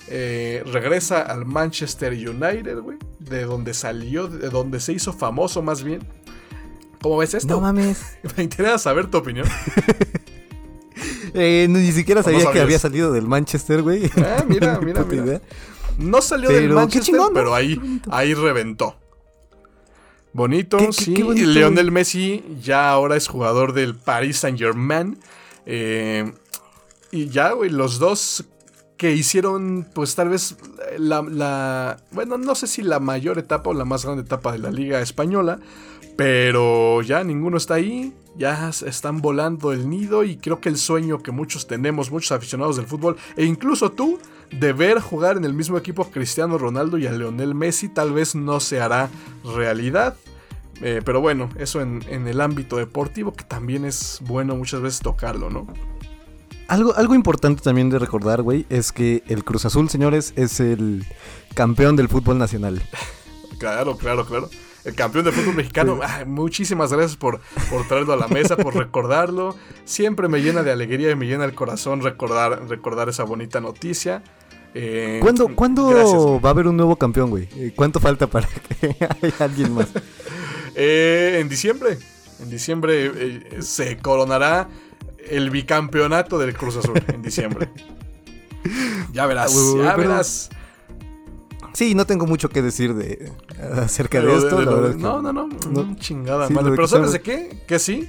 [0.08, 5.84] Eh, regresa al Manchester United, güey, de donde salió, de donde se hizo famoso más
[5.84, 6.00] bien.
[7.00, 7.54] ¿Cómo ves esto?
[7.54, 8.18] No mames.
[8.36, 9.46] Me interesa saber tu opinión.
[11.32, 14.10] Eh, ni siquiera sabía que había salido del Manchester, güey.
[14.16, 15.40] Ah, mira, mira, mira.
[16.00, 18.96] No salió del Manchester, pero ahí, ahí reventó.
[20.32, 21.14] Bonito, sí.
[21.14, 25.18] Qué Lionel Messi ya ahora es jugador del Paris Saint Germain.
[25.66, 26.32] Eh,
[27.10, 28.44] y ya, güey, los dos
[28.96, 30.56] que hicieron, pues tal vez
[30.98, 34.58] la, la, Bueno, no sé si la mayor etapa o la más grande etapa de
[34.58, 35.58] la Liga Española.
[36.16, 41.22] Pero ya ninguno está ahí, ya están volando el nido y creo que el sueño
[41.22, 44.18] que muchos tenemos, muchos aficionados del fútbol, e incluso tú,
[44.50, 48.12] de ver jugar en el mismo equipo a Cristiano Ronaldo y a Leonel Messi, tal
[48.12, 49.08] vez no se hará
[49.44, 50.16] realidad.
[50.82, 55.50] Eh, pero bueno, eso en, el ámbito deportivo, que también es bueno muchas veces tocarlo,
[55.50, 55.66] ¿no?
[56.68, 61.04] Algo, algo importante también de recordar, güey, es que el Cruz Azul, señores, es el
[61.54, 62.82] campeón del fútbol nacional.
[63.58, 64.48] Claro, claro, claro.
[64.86, 69.54] El campeón de fútbol mexicano, muchísimas gracias por, por traerlo a la mesa, por recordarlo.
[69.84, 74.22] Siempre me llena de alegría y me llena el corazón recordar, recordar esa bonita noticia.
[74.74, 77.48] Eh, ¿Cuándo, ¿cuándo va a haber un nuevo campeón, güey?
[77.56, 78.48] Eh, ¿Cuánto falta para
[78.80, 79.88] que haya alguien más?
[80.76, 81.98] Eh, en diciembre.
[82.40, 84.68] En diciembre eh, se coronará
[85.28, 87.02] el bicampeonato del Cruz Azul.
[87.08, 87.68] En diciembre.
[89.12, 90.48] ya verás, ya verás.
[91.74, 93.32] Sí, no tengo mucho que decir de
[93.82, 94.62] acerca de esto.
[94.94, 96.70] no, no, no, no, chingada madre.
[96.70, 97.64] Pero ¿sabes de qué?
[97.66, 98.08] Que sí.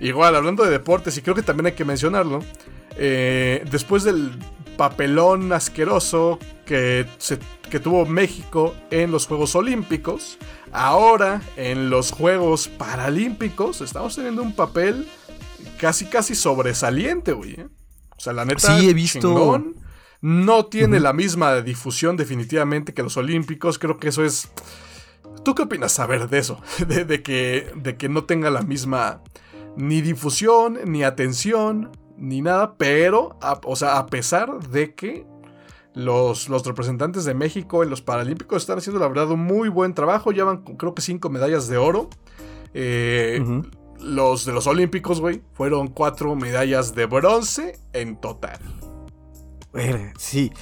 [0.00, 2.40] Igual, hablando de deportes, y creo que también hay que mencionarlo.
[2.98, 4.36] después del
[4.80, 7.04] papelón asqueroso que,
[7.68, 10.38] que tuvo México en los Juegos Olímpicos.
[10.72, 15.06] Ahora, en los Juegos Paralímpicos, estamos teniendo un papel
[15.78, 17.60] casi, casi sobresaliente, güey.
[17.60, 17.68] ¿eh?
[18.16, 19.62] O sea, la neta, sí, he visto...
[20.22, 23.78] no tiene la misma difusión definitivamente que los Olímpicos.
[23.78, 24.48] Creo que eso es...
[25.44, 26.58] ¿Tú qué opinas saber de eso?
[26.88, 29.20] De, que, de que no tenga la misma
[29.76, 31.90] ni difusión, ni atención,
[32.20, 35.26] ni nada, pero, o sea, a pesar de que
[35.94, 39.94] los, los, representantes de México en los Paralímpicos están haciendo, la verdad, un muy buen
[39.94, 40.30] trabajo.
[40.30, 42.10] Llevan, creo que, cinco medallas de oro.
[42.74, 43.42] Eh,
[43.98, 48.60] los de los Olímpicos, güey, fueron cuatro medallas de bronce en total.
[50.18, 50.52] Sí.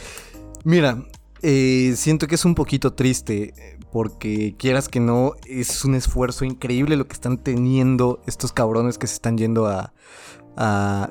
[0.64, 1.04] Mira,
[1.42, 3.54] eh, siento que es un poquito triste
[3.92, 9.06] porque quieras que no, es un esfuerzo increíble lo que están teniendo estos cabrones que
[9.06, 9.92] se están yendo a,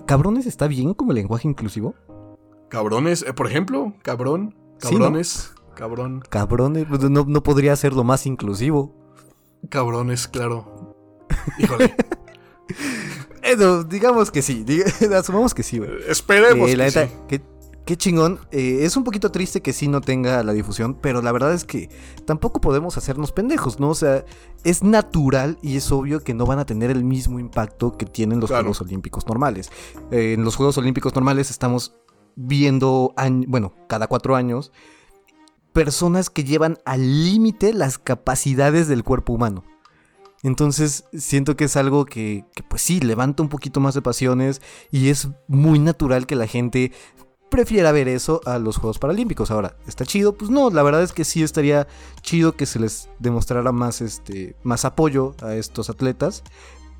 [0.05, 1.95] ¿Cabrones está bien como lenguaje inclusivo?
[2.69, 6.21] Cabrones, eh, por ejemplo, cabrón, cabrones, cabrón.
[6.29, 8.93] Cabrones, pues, no, no podría ser lo más inclusivo.
[9.69, 10.95] Cabrones, claro.
[11.57, 11.95] Híjole.
[13.43, 13.55] Eh,
[13.87, 14.65] digamos que sí,
[15.15, 15.89] asumamos que sí, güey.
[16.09, 17.43] Esperemos eh, que sí.
[17.87, 18.41] Qué chingón.
[18.51, 21.63] Eh, es un poquito triste que sí no tenga la difusión, pero la verdad es
[21.63, 21.89] que
[22.25, 23.91] tampoco podemos hacernos pendejos, ¿no?
[23.91, 24.25] O sea,
[24.65, 28.41] es natural y es obvio que no van a tener el mismo impacto que tienen
[28.41, 29.71] los Juegos Olímpicos normales.
[30.11, 31.93] Eh, en los Juegos Olímpicos normales estamos
[32.35, 33.13] viendo,
[33.47, 34.73] bueno, cada cuatro años,
[35.71, 39.63] personas que llevan al límite las capacidades del cuerpo humano.
[40.43, 44.61] Entonces siento que es algo que, que, pues sí, levanta un poquito más de pasiones
[44.91, 46.91] y es muy natural que la gente
[47.49, 49.51] prefiera ver eso a los Juegos Paralímpicos.
[49.51, 50.33] Ahora, ¿está chido?
[50.33, 51.87] Pues no, la verdad es que sí estaría
[52.21, 56.43] chido que se les demostrara más, este, más apoyo a estos atletas.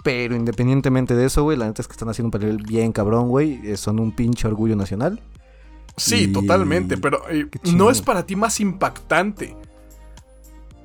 [0.03, 3.29] Pero independientemente de eso, güey, la neta es que están haciendo un papel bien cabrón,
[3.29, 3.59] güey.
[3.63, 5.21] Eh, son un pinche orgullo nacional.
[5.97, 9.57] Sí, totalmente, pero eh, no es para ti más impactante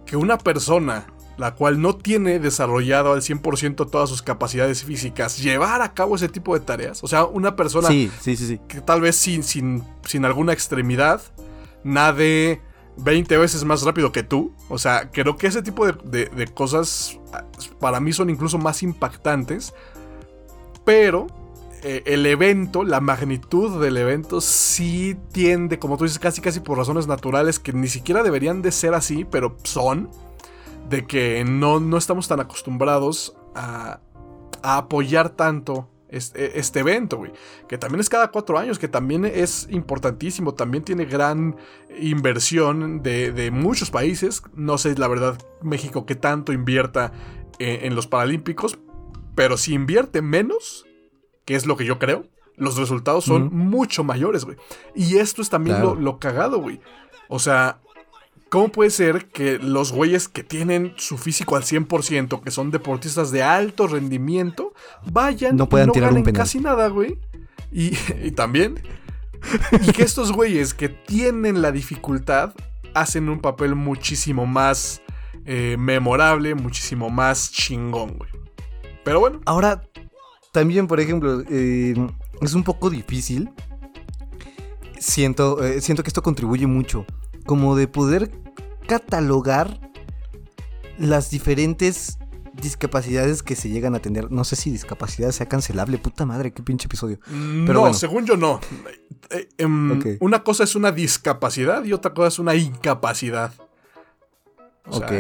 [0.07, 1.07] que una persona
[1.37, 6.29] la cual no tiene desarrollado al 100% todas sus capacidades físicas, llevar a cabo ese
[6.29, 7.03] tipo de tareas.
[7.03, 11.23] O sea, una persona que tal vez sin, sin, sin alguna extremidad
[11.85, 12.61] nade
[12.97, 14.55] 20 veces más rápido que tú.
[14.69, 17.45] O sea, creo que ese tipo de, cosas ah,
[17.81, 19.75] para mí son incluso más impactantes.
[20.85, 21.27] Pero
[21.83, 26.77] eh, el evento, la magnitud del evento sí tiende, como tú dices, casi casi por
[26.77, 30.11] razones naturales que ni siquiera deberían de ser así, pero son
[30.89, 34.01] de que no, no estamos tan acostumbrados a,
[34.63, 37.33] apoyar tanto este, este, evento, güey.
[37.69, 41.57] Que también es cada cuatro años, que también es importantísimo, también tiene gran
[41.99, 44.43] inversión de, muchos países.
[44.55, 47.13] No sé, la verdad, México qué tanto invierta
[47.59, 48.79] en, los Paralímpicos,
[49.35, 50.87] pero si invierte menos,
[51.45, 52.27] que es lo que yo creo,
[52.57, 54.59] los resultados son mucho mayores, güey.
[54.95, 56.81] Y esto es también lo, lo cagado, güey.
[57.29, 57.81] O sea,
[58.53, 63.31] ¿Cómo puede ser que los güeyes que tienen su físico al 100%, que son deportistas
[63.31, 64.75] de alto rendimiento,
[65.11, 67.19] vayan no puedan y no tirar ganen casi nada, güey?
[67.73, 67.93] Y,
[68.33, 68.75] también.
[69.81, 72.53] y que estos güeyes que tienen la dificultad
[72.93, 75.01] hacen un papel muchísimo más
[75.47, 78.31] eh, memorable, muchísimo más chingón, güey.
[79.03, 79.41] Pero bueno.
[79.47, 79.89] Ahora,
[80.53, 81.95] también, por ejemplo, eh,
[82.43, 83.49] es un poco difícil.
[84.99, 87.07] Siento, eh, siento que esto contribuye mucho.
[87.47, 88.42] Como de poder
[88.87, 89.81] catalogar
[90.99, 92.19] las diferentes
[92.55, 94.31] discapacidades que se llegan a tener.
[94.31, 95.99] No sé si discapacidad sea cancelable.
[95.99, 97.19] Puta madre, qué pinche episodio.
[97.67, 98.61] Pero no, según yo no.
[99.31, 103.53] Eh, em, una cosa es una discapacidad y otra cosa es una incapacidad.
[104.87, 105.13] ok.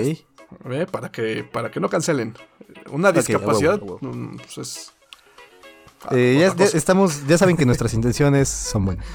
[0.90, 2.34] para, que, para que no cancelen.
[2.90, 4.92] Una discapacidad mm, pues es...
[6.10, 9.06] Eh, ya, estamos, ya saben que nuestras intenciones son buenas.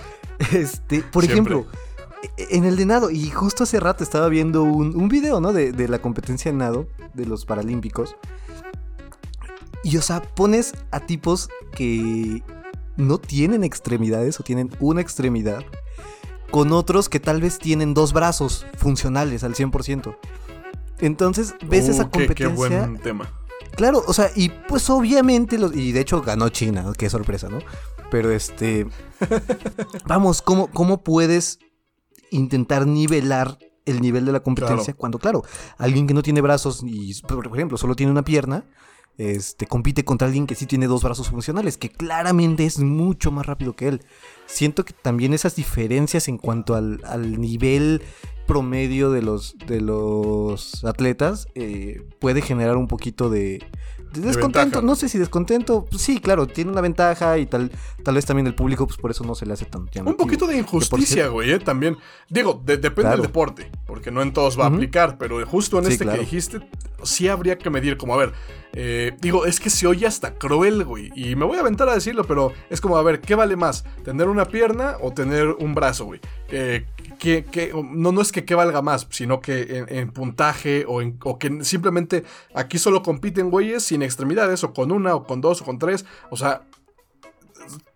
[0.54, 1.66] Este, por ejemplo,
[2.38, 5.54] en el de nado, y justo hace rato estaba viendo un, un video, ¿no?
[5.54, 8.16] De, de, la competencia de nado de los Paralímpicos.
[9.84, 12.44] Y, o sea, pones a tipos que
[12.98, 15.64] no tienen extremidades o tienen una extremidad,
[16.52, 20.16] con otros que tal vez tienen dos brazos funcionales al 100%.
[21.00, 22.48] Entonces, ves esa Uh, qué- competencia.
[22.48, 23.30] Qué, buen tema.
[23.76, 27.60] Claro, o sea, y pues obviamente, los- y de hecho ganó China, qué sorpresa, ¿no?
[28.10, 28.88] Pero este,
[30.08, 31.60] vamos, ¿cómo, ¿cómo puedes
[32.32, 34.98] intentar nivelar el nivel de la competencia Claro.
[34.98, 35.44] cuando, claro,
[35.78, 38.66] alguien que no tiene brazos y, por ejemplo, solo tiene una pierna,
[39.18, 43.46] este, compite contra alguien que sí tiene dos brazos funcionales, que claramente es mucho más
[43.46, 44.02] rápido que él.
[44.46, 48.02] Siento que también esas diferencias en cuanto al, al nivel
[48.46, 54.82] promedio de los, de los atletas eh, puede generar un poquito de, de descontento.
[54.82, 57.72] no sé si descontento, pues sí, claro, tiene una ventaja y tal,
[58.04, 60.48] tal vez también el público, pues por eso no se le hace tan Un poquito
[60.48, 61.98] de injusticia, güey, eh, también.
[62.30, 63.18] Digo, de- depende Claro.
[63.18, 66.20] del deporte, porque no en todos va a aplicar, pero justo en Sí, este claro.
[66.20, 66.60] que dijiste,
[67.04, 68.34] sí habría que medir, como, a ver,
[68.74, 71.94] eh, digo, es que se oye hasta cruel, güey, y me voy a aventar a
[71.94, 73.84] decirlo, pero es como, a ver, ¿qué vale más?
[74.04, 76.20] ¿Tener una pierna o tener un brazo, güey?
[76.50, 76.86] Eh,
[77.20, 81.18] ¿qué- qué- no, no es que valga más, sino que en, en puntaje o, en-
[81.24, 85.62] o que simplemente aquí solo compiten güeyes sin extremidades, o con una, o con dos,
[85.62, 86.64] o con tres, o sea,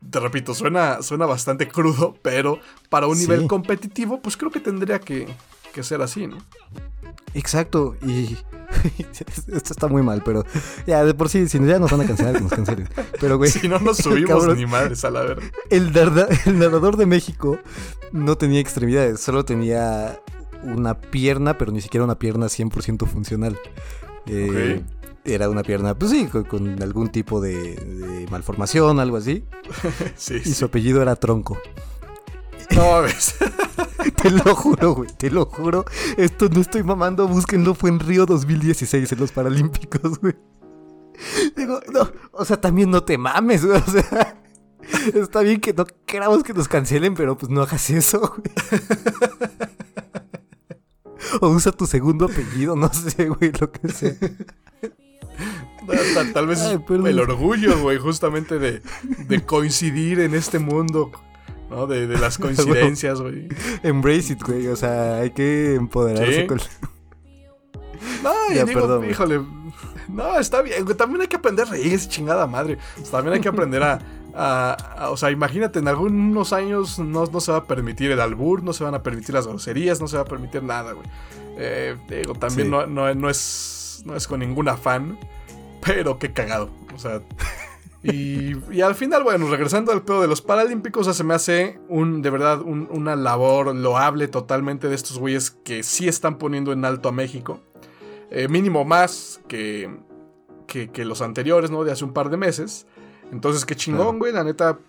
[0.10, 2.60] te repito, suena, suena bastante crudo, pero
[2.90, 3.22] para un Sí.
[3.28, 5.28] nivel competitivo, pues creo que tendría que,
[5.74, 6.38] que ser así, ¿no?
[7.34, 8.38] Exacto, y
[9.54, 10.46] esto está muy mal, pero
[10.88, 12.90] ya de por sí, si ya nos van a cancelar, que nos cancelen.
[13.20, 14.58] Pero güey, Si no nos subimos cabrón.
[14.58, 15.46] ni madres a la verga.
[15.70, 15.92] el,
[16.46, 17.60] el nadador de México
[18.12, 20.20] no tenía extremidades, solo tenía
[20.64, 23.58] una pierna, pero ni siquiera una pierna 100% funcional.
[24.28, 24.82] Eh,
[25.24, 29.44] Era una pierna, pues sí, con, con algún tipo de, de malformación, algo así.
[30.16, 30.54] Sí, Y sí.
[30.54, 31.60] su apellido era Tronco.
[32.76, 33.36] No, ves.
[34.22, 35.86] Te lo juro, güey, te lo juro.
[36.18, 40.36] Esto no estoy mamando, búsquenlo, fue en Río 2016 en los Paralímpicos, güey.
[41.56, 44.38] Digo, no, o sea, también no te mames, güey, o sea.
[45.14, 48.82] Está bien que no queramos que nos cancelen, pero pues no hagas eso, güey.
[51.40, 54.16] O usa tu segundo apellido, no sé, güey, lo que sea.
[56.34, 58.82] Tal, vez es Ay, el orgullo, güey, justamente de,
[59.28, 61.12] de coincidir en este mundo,
[61.72, 61.88] ¿no?
[61.88, 63.48] De, de las coincidencias, güey.
[63.82, 66.48] Embrace it, güey, o sea, hay que empoderarse Sí.
[66.48, 66.60] con...
[68.24, 69.42] No, y Ya, digo, perdón, híjole.
[70.10, 70.86] No, está bien.
[70.98, 72.78] También hay que aprender a reírse, chingada madre.
[73.10, 74.00] También hay que aprender a,
[74.36, 78.20] a- a- O sea, imagínate, en algunos años no, no se va a permitir el
[78.20, 81.08] albur, no se van a permitir las groserías, no se va a permitir nada, güey.
[81.58, 82.72] Eh, digo, también Sí.
[82.72, 85.18] no, no- no es, no es con ningún afán,
[85.86, 86.70] pero qué cagado.
[86.96, 87.22] O sea.
[88.04, 91.34] Y, y al final, bueno, regresando al pedo de los Paralímpicos, o sea, se me
[91.36, 96.38] hace un, de verdad, un- una labor loable totalmente de estos güeyes que sí están
[96.40, 97.60] poniendo en alto a México.
[98.32, 99.90] Eh, mínimo más que,
[100.66, 101.84] que, que los anteriores, ¿no?
[101.84, 102.88] De hace un par de meses.
[103.32, 104.32] Entonces, qué chingón, güey.
[104.34, 104.80] La neta,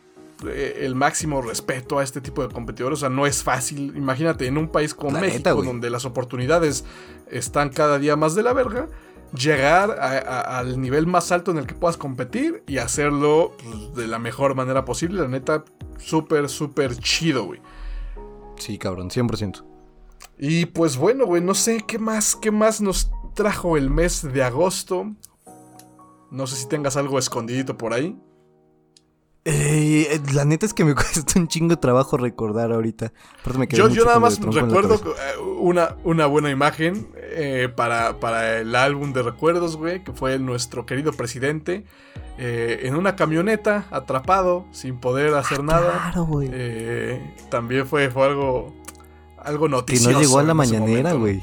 [0.47, 2.99] eh, el máximo respeto a este tipo de competidores.
[2.99, 3.93] O sea, no es fácil.
[3.97, 6.85] Imagínate, en un país como La México, neta, donde las oportunidades
[7.31, 8.89] están cada día más de la verga,
[9.37, 13.95] llegar a- a- al nivel más alto en el que puedas competir y hacerlo pues,
[13.95, 15.23] de la mejor manera posible.
[15.23, 15.65] La neta,
[15.99, 17.61] súper, súper chido, güey.
[18.57, 19.65] Sí, cabrón, 100%.
[20.39, 24.43] Y pues bueno, güey, no sé qué más, qué más nos trajo el mes de
[24.43, 25.13] agosto.
[26.31, 28.17] No sé si tengas algo escondidito por ahí.
[29.45, 33.13] Eh, la neta es que me cuesta un chingo de trabajo recordar ahorita.
[33.59, 38.75] Me Yo, yo nada más recuerdo eh, una, una buena imagen eh, para, para el
[38.75, 41.85] álbum de recuerdos, güey, que fue nuestro querido presidente
[42.39, 45.93] eh, en una camioneta, atrapado, sin poder hacer nada.
[45.93, 46.49] Claro, güey.
[46.53, 48.75] Eh, también fue, fue algo,
[49.39, 50.13] algo que noticioso.
[50.13, 51.43] no llegó a la mañanera, güey.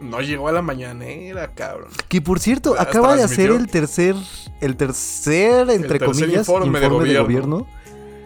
[0.00, 1.90] No llegó a la mañanera, cabrón.
[2.08, 4.14] Que por cierto, acaba de hacer el tercer,
[4.60, 7.66] el tercer, entre tercer comillas, informe informe, de de gobierno.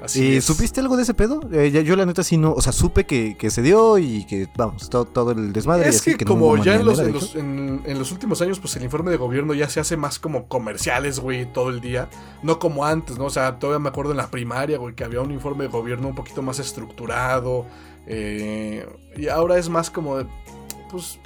[0.03, 0.45] Así es.
[0.45, 1.41] ¿Supiste algo de ese pedo?
[1.53, 4.49] Eh, yo la neta sí no, o sea, supe que, que se dio y que,
[4.57, 5.87] vamos, todo, todo el desmadre.
[5.87, 8.11] y Es así, que, como ya en los, mañanera, en, de los, en- en los
[8.11, 11.71] últimos años, pues el informe de gobierno ya se hace más como comerciales, güey, todo
[11.71, 12.09] el día.
[12.43, 13.27] No como antes, ¿no?
[13.27, 16.09] O sea, todavía me acuerdo en la primaria, güey, que había un informe de gobierno
[16.09, 17.67] un poquito más estructurado.
[18.07, 18.85] eh,
[19.17, 20.27] y ahora es más como de,
[20.91, 21.19] pues,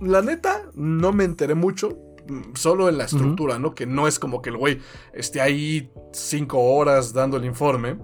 [0.00, 1.98] la neta, no me enteré mucho.
[2.54, 3.74] Solo en la estructura, ¿no?
[3.74, 4.80] Que no es como que el güey
[5.12, 7.98] esté ahí cinco horas dando el informe.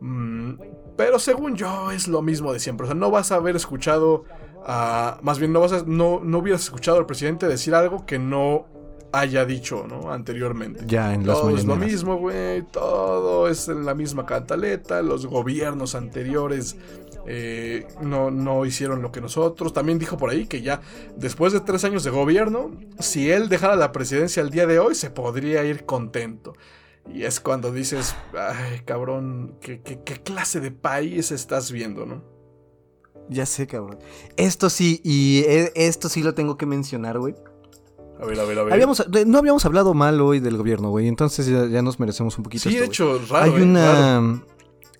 [0.00, 0.54] Mm,
[0.96, 2.84] pero según yo es lo mismo de siempre.
[2.84, 4.24] O sea, no vas a haber escuchado
[4.66, 5.18] a...
[5.22, 5.84] Más bien no vas a...
[5.86, 8.66] No, no hubieras escuchado al presidente decir algo que no
[9.12, 10.10] haya dicho, ¿no?
[10.10, 10.84] Anteriormente.
[10.86, 12.62] Ya en las Todo es lo mismo, güey.
[12.62, 15.02] Todo es en la misma cantaleta.
[15.02, 16.76] Los gobiernos anteriores
[17.26, 19.72] eh, no, no hicieron lo que nosotros.
[19.72, 20.80] También dijo por ahí que ya
[21.16, 24.94] después de tres años de gobierno, si él dejara la presidencia el día de hoy,
[24.94, 26.54] se podría ir contento.
[27.12, 32.22] Y es cuando dices, ay, cabrón, ¿qué, qué, qué clase de país estás viendo, no?
[33.28, 33.98] Ya sé, cabrón.
[34.36, 37.34] Esto sí, y e- esto sí lo tengo que mencionar, güey.
[38.20, 38.72] A ver, a ver, a ver.
[38.74, 41.08] Habíamos, no habíamos hablado mal hoy del gobierno, güey.
[41.08, 42.68] Entonces ya, ya nos merecemos un poquito.
[42.68, 43.56] sí, esto, hecho, raro.
[43.56, 44.42] hay eh, raro.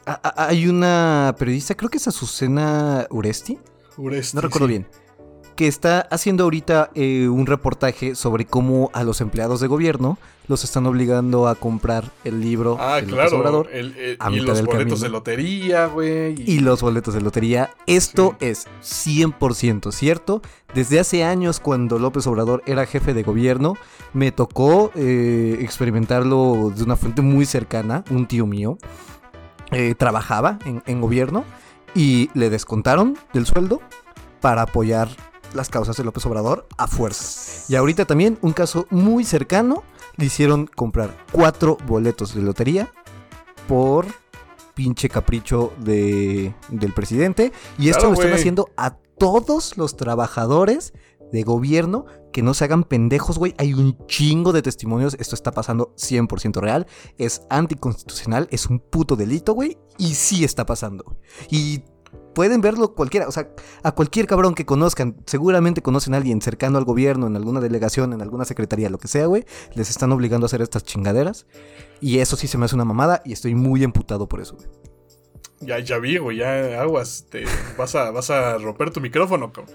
[0.07, 0.21] Una.
[0.23, 3.59] a- a- Hay una periodista, creo que es Azucena Uresti.
[3.97, 4.73] Uresti, No recuerdo sí.
[4.73, 4.87] bien.
[5.57, 10.17] Que está haciendo ahorita eh, un reportaje sobre cómo a los empleados de gobierno
[10.49, 13.39] los están obligando a comprar el libro Ah, de López claro.
[13.39, 14.97] Obrador el- el- a y los boletos camino.
[14.97, 16.35] de lotería, güey.
[16.39, 17.71] y los boletos de lotería.
[17.87, 18.47] Esto Sí.
[18.47, 20.41] es 100% cierto.
[20.75, 23.75] Desde hace años, cuando López Obrador era jefe de gobierno,
[24.15, 28.05] me tocó eh, experimentarlo de una fuente muy cercana.
[28.11, 28.79] Un tío mío
[29.73, 31.45] eh, trabajaba en, en gobierno
[31.95, 33.81] y le descontaron del sueldo
[34.41, 35.09] para apoyar
[35.55, 37.64] las causas de López Obrador a fuerza.
[37.68, 39.83] Y ahorita también un caso muy cercano,
[40.16, 42.93] le hicieron comprar cuatro boletos de lotería
[43.68, 44.07] por
[44.75, 47.53] pinche capricho de, del presidente.
[47.79, 50.93] Y esto Claro, lo están haciendo a todos los trabajadores
[51.33, 53.55] de gobierno que no se hagan pendejos, güey.
[53.59, 55.16] Hay un chingo de testimonios.
[55.20, 56.87] Esto está pasando 100% real.
[57.18, 58.49] Es anticonstitucional.
[58.51, 59.78] Es un puto delito, güey.
[59.99, 61.16] Y sí está pasando.
[61.51, 61.85] Y
[62.35, 63.28] pueden verlo cualquiera.
[63.28, 63.49] O sea,
[63.83, 65.16] a cualquier cabrón que conozcan.
[65.26, 69.09] Seguramente conocen a alguien cercano al gobierno, en alguna delegación, en alguna secretaría, lo que
[69.09, 69.45] sea, güey.
[69.74, 71.47] Les están obligando a hacer estas chingaderas.
[72.01, 73.22] Y eso sí se me hace una mamada.
[73.24, 74.68] Y estoy muy emputado por eso, güey.
[75.61, 77.26] Ya, ya vi, güey, ya aguas.
[77.78, 79.72] Vas, a, vas a romper tu micrófono, cabrón.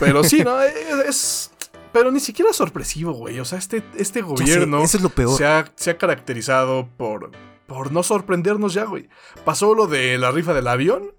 [0.00, 0.60] Pero sí, ¿no?
[1.08, 1.50] Es.
[1.94, 3.40] Pero ni siquiera es sorpresivo, güey.
[3.40, 5.34] O sea, este, este sé, gobierno eso es lo peor.
[5.38, 7.30] se ha, se ha caracterizado por,
[7.66, 9.08] por no sorprendernos ya, güey.
[9.46, 11.12] Pasó lo de la rifa del avión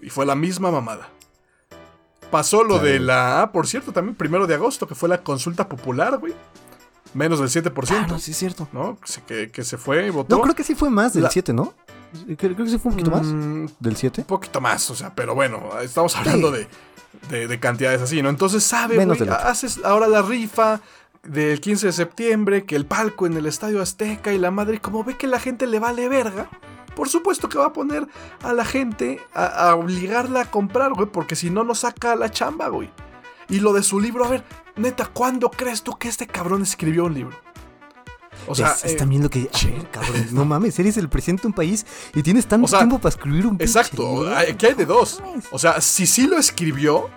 [0.00, 1.10] y fue la misma mamada.
[2.30, 2.84] Pasó lo Claro.
[2.84, 3.42] de la.
[3.42, 6.32] Ah, por cierto, también primero de agosto, que fue la consulta popular, güey.
[7.14, 7.90] Menos del 7%.
[7.90, 8.68] Ah, no, sí es cierto.
[8.72, 8.96] ¿no?
[8.98, 10.34] Que se, que, se fue y votó.
[10.36, 11.74] No, creo que sí fue más del La- 7, ¿no?
[12.24, 13.26] Creo, creo que sí fue un poquito más.
[13.26, 14.22] Mm, ¿Del 7?
[14.22, 16.66] Un poquito más, o sea, pero bueno, estamos hablando de,
[17.30, 18.28] de- de cantidades así, ¿no?
[18.28, 20.80] Entonces, sabe, Menos haces ahora la rifa
[21.22, 25.04] del 15 de septiembre, que el palco en el Estadio Azteca y la madre, como
[25.04, 26.48] ve que la gente le vale verga,
[26.96, 28.06] por supuesto que va a poner
[28.42, 32.30] a la gente a, a obligarla a comprar, güey, porque si no, no saca la
[32.30, 32.90] chamba, güey.
[33.48, 34.44] Y lo de su libro, a ver,
[34.76, 37.36] neta, ¿cuándo crees tú que este cabrón escribió un libro?
[38.46, 39.48] O sea, es, eh, también lo que.
[39.52, 42.68] A ver, cabrón, no mames, eres el presidente de un país y tienes tanto O
[42.68, 45.22] sea, tiempo para escribir un Exacto, aquí hay de dos.
[45.50, 47.10] O sea, si sí lo escribió,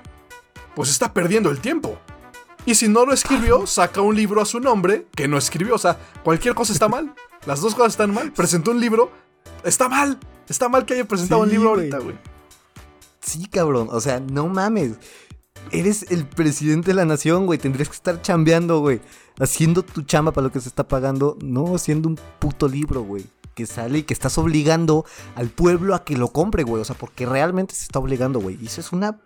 [0.75, 1.97] pues está perdiendo el tiempo.
[2.65, 5.75] Y si no lo escribió, saca un libro a su nombre que no escribió.
[5.75, 7.13] O sea, cualquier cosa está mal.
[7.45, 8.31] Las dos cosas están mal.
[8.31, 9.11] Presentó un libro,
[9.63, 10.19] está mal.
[10.49, 12.17] Está mal que haya presentado un libro ahorita, güey.
[13.21, 13.87] Sí, cabrón.
[13.91, 14.93] O sea, no mames.
[15.71, 17.59] Eres el presidente de la nación, güey.
[17.59, 18.99] Tendrías que estar chambeando, güey.
[19.39, 21.37] Haciendo tu chamba para lo que se está pagando.
[21.41, 23.25] No haciendo un puto libro, güey.
[23.53, 25.05] Que sale y que estás obligando
[25.35, 26.81] al pueblo a que lo compre, güey.
[26.81, 28.57] O sea, porque realmente se está obligando, güey.
[28.61, 29.19] Y eso es una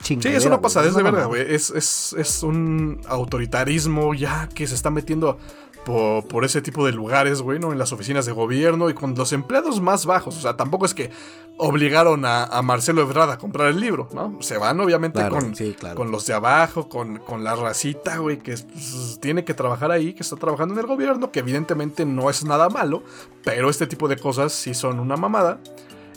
[0.00, 0.60] Sí, chingadera.
[0.60, 1.26] pasa Es una verga, mamada.
[1.26, 1.54] güey.
[1.54, 5.38] Es, es, es un autoritarismo ya que se está metiendo
[5.86, 7.70] por, por ese tipo de lugares, güey, ¿no?
[7.70, 10.36] En las oficinas de gobierno y con los empleados más bajos.
[10.36, 11.12] O sea, tampoco es que
[11.58, 14.36] obligaron a, a Marcelo Ebrard a comprar el libro, ¿no?
[14.40, 15.94] Se van obviamente Claro, con, sí, claro.
[15.94, 20.12] con los de abajo, con, con la racita, güey, que pues, tiene que trabajar ahí,
[20.12, 23.04] que está trabajando en el gobierno, que evidentemente no es nada malo,
[23.44, 25.60] pero este tipo de cosas sí son una mamada.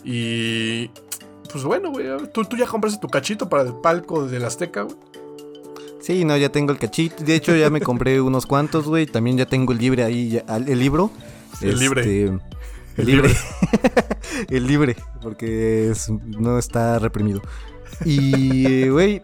[0.03, 0.87] Y
[1.51, 4.97] pues bueno, güey, ¿tú, tú ya compraste tu cachito para el palco del Azteca, güey.
[6.01, 7.23] Sí, no, ya tengo el cachito.
[7.23, 9.05] De hecho, ya me compré unos cuantos, güey.
[9.05, 11.11] También ya tengo el libre ahí, ya- el libro.
[11.61, 12.01] El libre.
[12.01, 12.39] Este, El
[12.97, 13.35] El libre.
[14.49, 17.41] el libre, porque es- no está reprimido.
[18.05, 19.23] Y, eh, güey.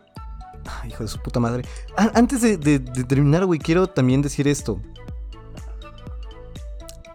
[0.81, 1.63] ay, hijo de su puta madre.
[1.95, 4.81] A- antes de, de- de terminar, güey, quiero también decir esto.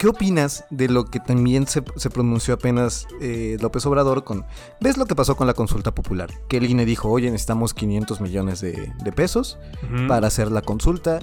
[0.01, 4.47] ¿Qué opinas de lo que también se, se pronunció apenas eh, López Obrador con...
[4.81, 6.31] ¿Ves lo que pasó con la consulta popular?
[6.49, 9.59] Que el INE dijo, oye, necesitamos 500 millones de, de pesos
[10.09, 11.21] para hacer la consulta.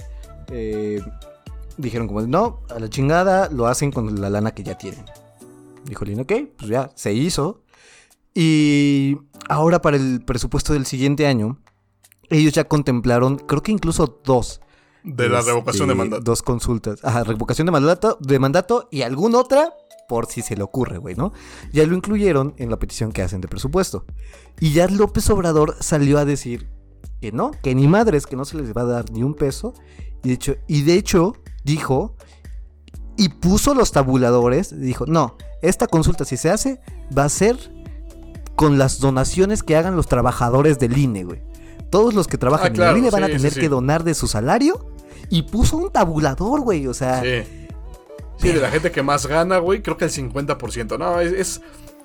[0.52, 1.02] Eh,
[1.76, 5.04] dijeron como, no, a la chingada, lo hacen con la lana que ya tienen.
[5.84, 7.64] Dijo Lina, ok, pues ya, se hizo.
[8.32, 9.18] Y
[9.48, 11.58] ahora para el presupuesto del siguiente año,
[12.30, 14.60] ellos ya contemplaron, creo que incluso dos.
[15.04, 16.22] De la este, revocación de mandato.
[16.22, 17.04] Dos consultas.
[17.04, 19.74] Ajá, revocación de mandato, de mandato y alguna otra
[20.08, 21.32] por si se le ocurre, güey, ¿no?
[21.72, 24.06] Ya lo incluyeron en la petición que hacen de presupuesto.
[24.58, 26.68] Y ya López Obrador salió a decir
[27.20, 29.74] que no, que ni madres, que no se les va a dar ni un peso.
[30.24, 32.16] Y de hecho, y de hecho dijo
[33.18, 36.80] y puso los tabuladores, dijo, no, esta consulta si se hace
[37.16, 37.56] va a ser
[38.54, 41.42] con las donaciones que hagan los trabajadores del INE, güey.
[41.90, 44.04] Todos los que trabajan Ah, claro, en el INE van a tener sí, que donar
[44.04, 44.90] de su salario
[45.30, 47.44] y puso un tabulador, güey, o sea, Sí.
[48.38, 50.96] Sí, de la gente que más gana, güey, creo que el 50%.
[50.96, 51.60] No, es, es-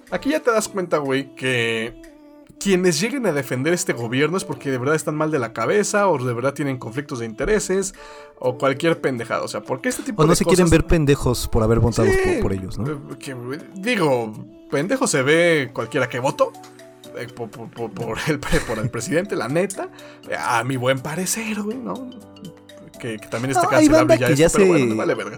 [0.10, 1.94] Aquí ya te das cuenta, güey, que
[2.60, 6.08] quienes lleguen a defender este gobierno es porque de verdad están mal de la cabeza
[6.08, 7.94] o de verdad tienen conflictos de intereses
[8.40, 9.44] o cualquier pendejada.
[9.44, 10.58] O sea, porque este tipo o no de se cosas...
[10.58, 12.88] quieren ver pendejos por haber votado por, por, ellos, ¿no?
[12.92, 13.36] Eh, que,
[13.76, 14.32] digo,
[14.72, 16.52] pendejo se ve cualquiera que voto.
[17.18, 19.90] Eh, por, por, por, el, por el presidente, la neta.
[20.40, 22.10] A mi buen parecer, güey, ¿no?
[23.00, 24.66] Que, que, también está no, cancelable ya, ya esto, se...
[24.66, 25.38] pero bueno, vale verga.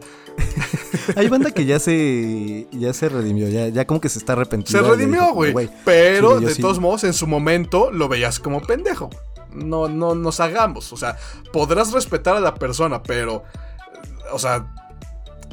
[1.16, 4.88] Hay banda que ya se ya se redimió, ya, ya como que se está arrepentiendo.
[4.88, 5.70] Se redimió, güey.
[5.84, 6.62] Pero sí, de sí.
[6.62, 9.10] todos modos, en su momento lo veías como pendejo.
[9.52, 10.92] No, no nos hagamos.
[10.94, 11.18] O sea,
[11.54, 13.44] podrás respetar a la persona, pero.
[14.32, 14.68] O sea,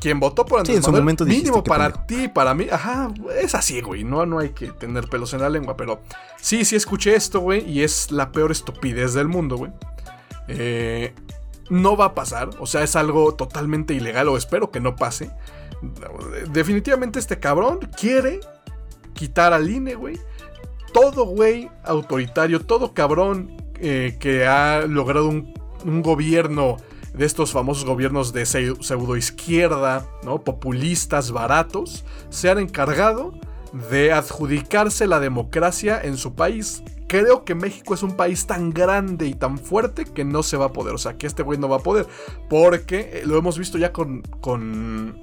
[0.02, 3.54] quien votó por Andrés sí, en su momento mínimo para ti, para mí, ajá, es
[3.54, 4.02] así, güey.
[4.02, 6.02] No, no hay que tener pelos en la lengua, pero
[6.40, 9.70] sí, sí escuché esto, güey, y es la peor estupidez del mundo, güey.
[10.48, 11.14] Eh,
[11.70, 15.30] no va a pasar, o sea, es algo totalmente ilegal, o espero que no pase.
[16.50, 18.40] Definitivamente este cabrón quiere
[19.14, 20.18] quitar al INE, güey.
[20.92, 26.76] Todo güey autoritario, todo cabrón eh, que ha logrado un, un, gobierno
[27.14, 30.42] de estos famosos gobiernos de pseudo izquierda, ¿no?
[30.42, 33.34] Populistas, baratos, se han encargado
[33.90, 36.82] de adjudicarse la democracia en su país.
[37.08, 40.66] Creo que México es un país tan grande y tan fuerte que no se va
[40.66, 40.94] a poder.
[40.94, 42.06] O sea, que este güey no va a poder.
[42.48, 45.20] Porque lo hemos visto ya con, con,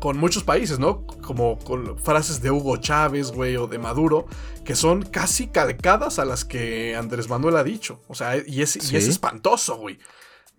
[0.00, 1.06] con muchos países, ¿no?
[1.22, 4.26] Como con frases de Hugo Chávez, güey, o de Maduro,
[4.64, 8.00] que son casi calcadas a las que Andrés Manuel ha dicho.
[8.08, 8.94] O sea, y es, ¿Sí?
[8.94, 9.98] y es espantoso, güey.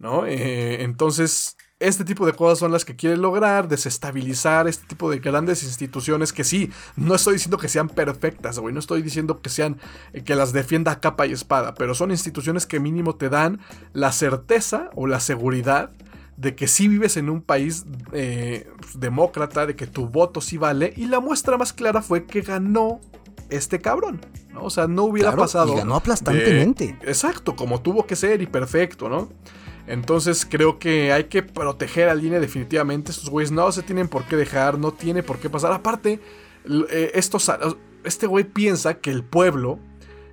[0.01, 0.25] ¿No?
[0.25, 5.19] Eh, entonces, este tipo de cosas son las que quiere lograr, desestabilizar este tipo de
[5.19, 9.49] grandes instituciones que sí, no estoy diciendo que sean perfectas, güey, no estoy diciendo que
[9.49, 9.77] sean,
[10.13, 13.59] eh, que las defienda a capa y espada, pero son instituciones que mínimo te dan
[13.93, 15.91] la certeza o la seguridad
[16.35, 20.93] de que sí vives en un país eh, demócrata, de que tu voto sí vale,
[20.97, 22.99] y la muestra más clara fue que ganó
[23.51, 24.21] este cabrón,
[24.51, 24.63] ¿no?
[24.63, 25.73] O sea, no hubiera claro, pasado.
[25.73, 26.97] Y ganó aplastantemente.
[26.99, 29.29] De, exacto, como tuvo que ser y perfecto, ¿no?
[29.91, 33.11] Entonces creo que hay que proteger al INE definitivamente.
[33.11, 35.73] Estos güeyes no se tienen por qué dejar, no tiene por qué pasar.
[35.73, 36.21] Aparte,
[36.89, 37.11] eh,
[38.05, 39.79] este güey piensa que el pueblo...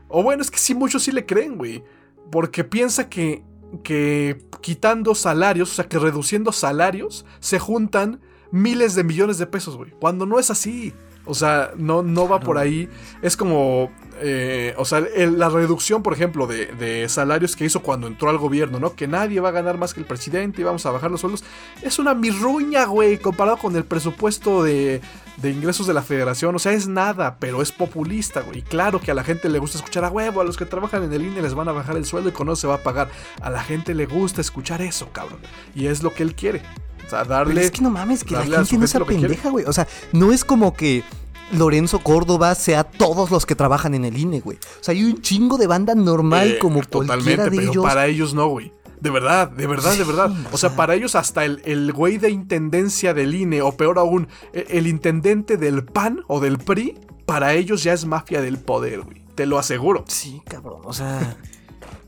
[0.06, 1.82] O bueno, es que sí, muchos sí le creen, güey.
[2.30, 3.42] Porque piensa que,
[3.82, 8.20] que quitando salarios, o sea, que reduciendo salarios, se juntan
[8.52, 9.90] miles de millones de pesos, güey.
[10.00, 10.94] Cuando no es así.
[11.29, 12.89] O sea, no, no va por ahí.
[13.22, 13.91] Es como.
[14.20, 18.31] Eh, o sea, el, la reducción, por ejemplo, de, de, salarios que hizo cuando entró
[18.31, 18.95] al gobierno, ¿no?
[18.95, 21.45] Que nadie va a ganar más que el presidente y vamos a bajar los sueldos.
[21.83, 25.01] Es una mirruña, güey, comparado con el presupuesto de,
[25.37, 26.57] de, ingresos de la federación.
[26.57, 28.61] O sea, es nada, pero es populista, güey.
[28.61, 30.41] Y claro que a la gente le gusta escuchar a huevo.
[30.41, 32.49] A los que trabajan en el INE les van a bajar el sueldo y con
[32.49, 33.11] eso se va a pagar.
[33.41, 35.39] A la gente le gusta escuchar eso, cabrón.
[35.74, 36.62] Y es lo que él quiere.
[37.09, 37.54] O sea, darle.
[37.54, 39.64] Pero es que no mames, que la gente no es pendeja, güey.
[39.64, 41.02] O sea, no es como que.
[41.50, 44.59] Lorenzo Córdoba sea todos los que trabajan en el INE, güey.
[44.59, 47.82] O sea, hay un chingo de banda normal eh, como cualquiera de pero ellos.
[47.82, 48.70] para ellos no, güey.
[49.00, 50.30] De verdad, de verdad, de verdad.
[50.52, 54.28] O sea, para ellos hasta el, el güey de intendencia del INE, o peor aún,
[54.52, 59.00] el, el, intendente del PAN o del PRI, para ellos ya es mafia del poder,
[59.00, 59.24] güey.
[59.34, 60.04] Te lo aseguro.
[60.06, 60.82] Sí, cabrón.
[60.84, 61.38] O sea,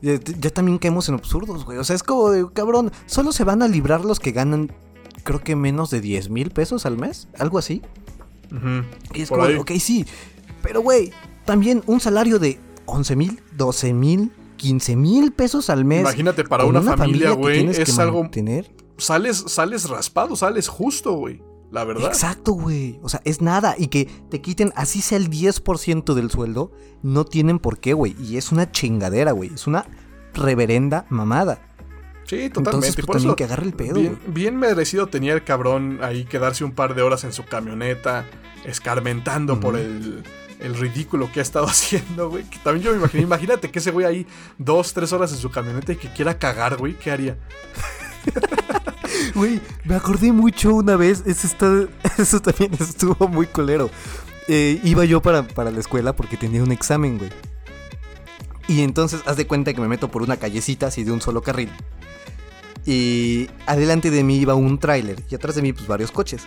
[0.01, 1.77] ya, ya, también caemos en absurdos, güey.
[1.77, 4.71] O sea, es como de, cabrón, solo se van a librar los que ganan,
[5.23, 7.81] creo que menos de 10 mil pesos al mes, algo así.
[8.51, 8.85] Uh -huh.
[9.13, 9.55] Y es Por como, ahí.
[9.57, 10.05] ok, sí.
[10.61, 11.11] Pero, güey,
[11.45, 16.01] también un salario de 11 mil, 12 mil, 15 mil pesos al mes.
[16.01, 18.21] Imagínate, para una, una, familia, güey, es algo.
[18.21, 18.71] Mantener.
[18.97, 21.41] Sales, sales raspado, sales justo, güey.
[21.71, 22.07] La verdad.
[22.07, 22.99] Exacto, güey.
[23.01, 23.75] O sea, es nada.
[23.77, 28.15] Y que te quiten así sea el 10% del sueldo, no tienen por qué, güey.
[28.21, 29.51] Y es una chingadera, güey.
[29.53, 29.87] Es una
[30.33, 31.70] reverenda mamada.
[32.31, 32.87] Sí, totalmente.
[32.87, 33.95] Entonces, pues, por también eso, que agarre el pedo.
[33.95, 38.25] Bien, bien, merecido tenía el cabrón ahí quedarse un par de horas en su camioneta,
[38.63, 40.23] escarmentando por el,
[40.61, 42.45] el, ridículo que ha estado haciendo, güey.
[42.45, 44.25] Que también yo me imaginé, imagínate que ese güey ahí
[44.57, 47.37] dos, tres horas en su camioneta y que quiera cagar, güey, ¿qué haría?
[49.35, 51.85] Güey, me acordé mucho una vez, eso, está,
[52.17, 53.89] eso también estuvo muy colero.
[54.47, 57.29] Eh, iba yo para, para la escuela porque tenía un examen, güey.
[58.67, 61.41] Y entonces, haz de cuenta que me meto por una callecita así de un solo
[61.41, 61.69] carril.
[62.85, 66.43] Y adelante de mí iba un tráiler y atrás de mí pues varios coches.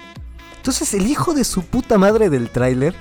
[0.57, 2.95] Entonces el hijo de su puta madre del tráiler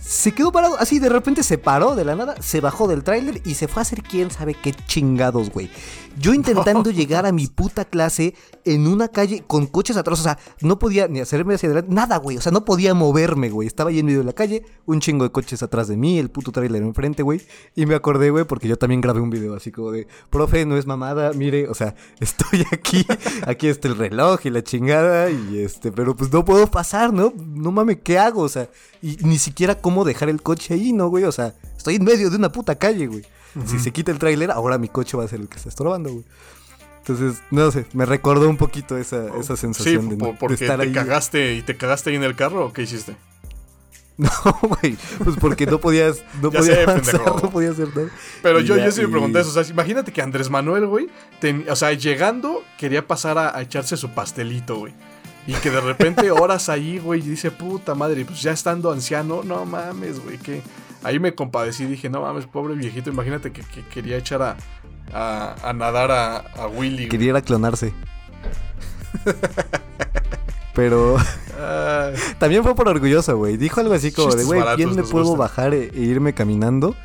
[0.00, 3.40] se quedó parado, así de repente se paró de la nada, se bajó del tráiler
[3.44, 5.70] y se fue a hacer quién sabe qué chingados, güey.
[6.18, 6.90] Yo intentando no.
[6.96, 8.34] llegar a mi puta clase
[8.64, 12.16] en una calle con coches atrás, o sea, no podía ni hacerme hacia adelante, nada,
[12.16, 13.66] güey, o sea, no podía moverme, güey.
[13.66, 16.30] Estaba ahí en medio de la calle, un chingo de coches atrás de mí, el
[16.30, 17.42] puto tráiler enfrente, güey.
[17.74, 20.76] Y me acordé, güey, porque yo también grabé un video así como de, profe, no
[20.76, 23.06] es mamada, mire, o sea, estoy aquí,
[23.46, 27.32] aquí está el reloj y la chingada, y este, pero pues no puedo pasar, ¿no?
[27.36, 28.42] No mames, ¿qué hago?
[28.42, 28.68] O sea,
[29.02, 31.24] y ni siquiera cómo dejar el coche ahí, ¿no, güey?
[31.24, 33.24] O sea, estoy en medio de una puta calle, güey.
[33.66, 36.10] Si se quita el tráiler, ahora mi coche va a ser el que está estorbando,
[36.12, 36.24] güey.
[36.98, 40.64] Entonces, no sé, me recordó un poquito esa, esa sensación Sí, de, por- porque de
[40.64, 40.92] estar te ahí.
[40.92, 43.16] cagaste y te cagaste ahí en el carro o qué hiciste?
[44.16, 44.30] No,
[44.62, 48.08] güey, pues porque no podías, no podías sé, avanzar, no podías hacer nada.
[48.42, 49.50] Pero Y yo, ya, yo sí me pregunté eso.
[49.50, 51.08] O sea, imagínate que Andrés Manuel, güey,
[51.40, 54.94] ten- o sea, llegando, quería pasar a, a echarse su pastelito, güey.
[55.48, 59.42] Y que de repente horas ahí, güey, y dice, puta madre, pues ya estando anciano,
[59.42, 60.62] no mames, güey, que...
[61.04, 64.56] Ahí me compadecí, dije, no mames, pobre viejito, imagínate que, que quería echar a,
[65.12, 67.08] a, a nadar a, a Willy.
[67.08, 67.92] Quería clonarse.
[70.74, 71.16] Pero
[72.38, 73.56] también fue por orgulloso, güey.
[73.56, 76.96] Dijo algo así como de, güey, bien me puedo bajar e, e irme caminando,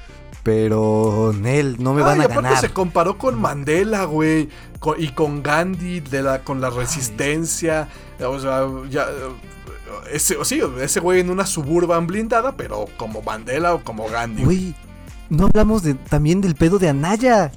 [0.44, 2.62] pero Nel, no me van Ay, a aparte ganar.
[2.62, 4.50] se comparó con Mandela, güey,
[4.98, 7.90] y con Gandhi de la, con la resistencia.
[8.26, 9.06] O sea, ya.
[10.12, 14.44] Ese, sí, ese güey en una suburban blindada, pero como Mandela o como Gandhi.
[14.44, 14.76] Güey,
[15.30, 17.52] no hablamos de, también del pedo de Anaya.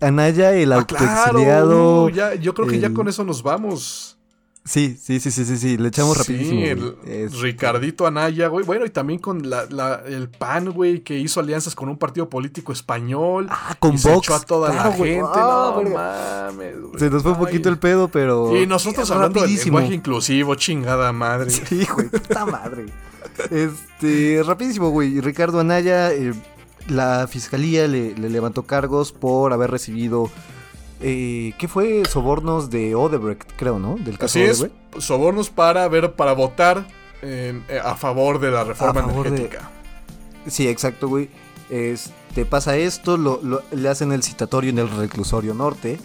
[0.00, 1.06] Anaya, el Ah, claro,
[1.38, 2.04] autoexiliado.
[2.04, 4.18] uh, ya, yo creo que ya con eso nos vamos.
[4.64, 6.60] Sí, sí, sí, sí, sí, sí, le echamos Sí, rapidísimo.
[6.60, 6.70] güey.
[6.70, 8.64] el Es- Ricardito Anaya, güey.
[8.64, 12.28] Bueno, y también con la, la- el PAN, güey, que hizo alianzas con un partido
[12.28, 13.48] político español.
[13.50, 14.26] Ah, con y se Vox.
[14.28, 15.10] echó a toda claro, la güey.
[15.14, 15.28] gente.
[15.34, 16.98] Ah, no mames, güey.
[17.00, 18.56] Se nos fue un poquito el pedo, pero.
[18.56, 19.78] Y nosotros Eh, hablando del rapidísimo.
[19.78, 21.50] lenguaje inclusivo, chingada madre.
[21.68, 22.86] Sí, güey, puta madre.
[23.50, 25.20] Este, rapidísimo, güey.
[25.20, 26.32] Ricardo Anaya, eh,
[26.88, 30.30] la fiscalía le, le levantó cargos por haber recibido.
[31.02, 32.02] Eh, ¿Qué fue?
[32.08, 33.96] Sobornos de Odebrecht, creo, ¿no?
[33.96, 35.00] Del caso Así es, Odebrecht.
[35.00, 36.86] sobornos para ver, para votar
[37.22, 39.70] en- eh, a favor de la reforma de- energética.
[40.46, 41.28] Sí, exacto, güey.
[41.70, 45.98] Este, pasa esto, lo- lo- le hacen el citatorio en el reclusorio norte.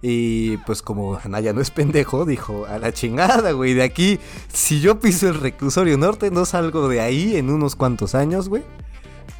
[0.00, 4.20] Y pues como Anaya no es pendejo, dijo, a la chingada, güey, de aquí,
[4.52, 8.62] si yo piso el reclusorio norte, no salgo de ahí en unos cuantos años, güey.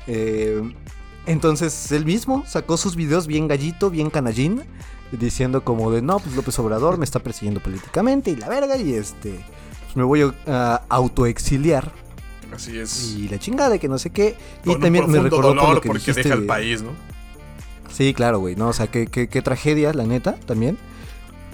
[0.08, 0.60] Eh,
[1.26, 4.62] entonces él mismo sacó sus videos bien gallito, bien canallín,
[5.12, 8.94] diciendo como de, no, pues López Obrador me está persiguiendo políticamente y la verga, y
[8.94, 9.40] este,
[9.84, 11.92] pues me voy a autoexiliar
[12.52, 13.14] Así es.
[13.16, 14.36] y la chingada de que no sé qué.
[14.64, 16.82] Con y un también me recordó por dolor lo que porque dijiste deja el país,
[16.82, 16.90] ¿no?
[17.92, 20.78] Sí, claro, güey, no, o sea, qué, qué, qué tragedia, la neta, también.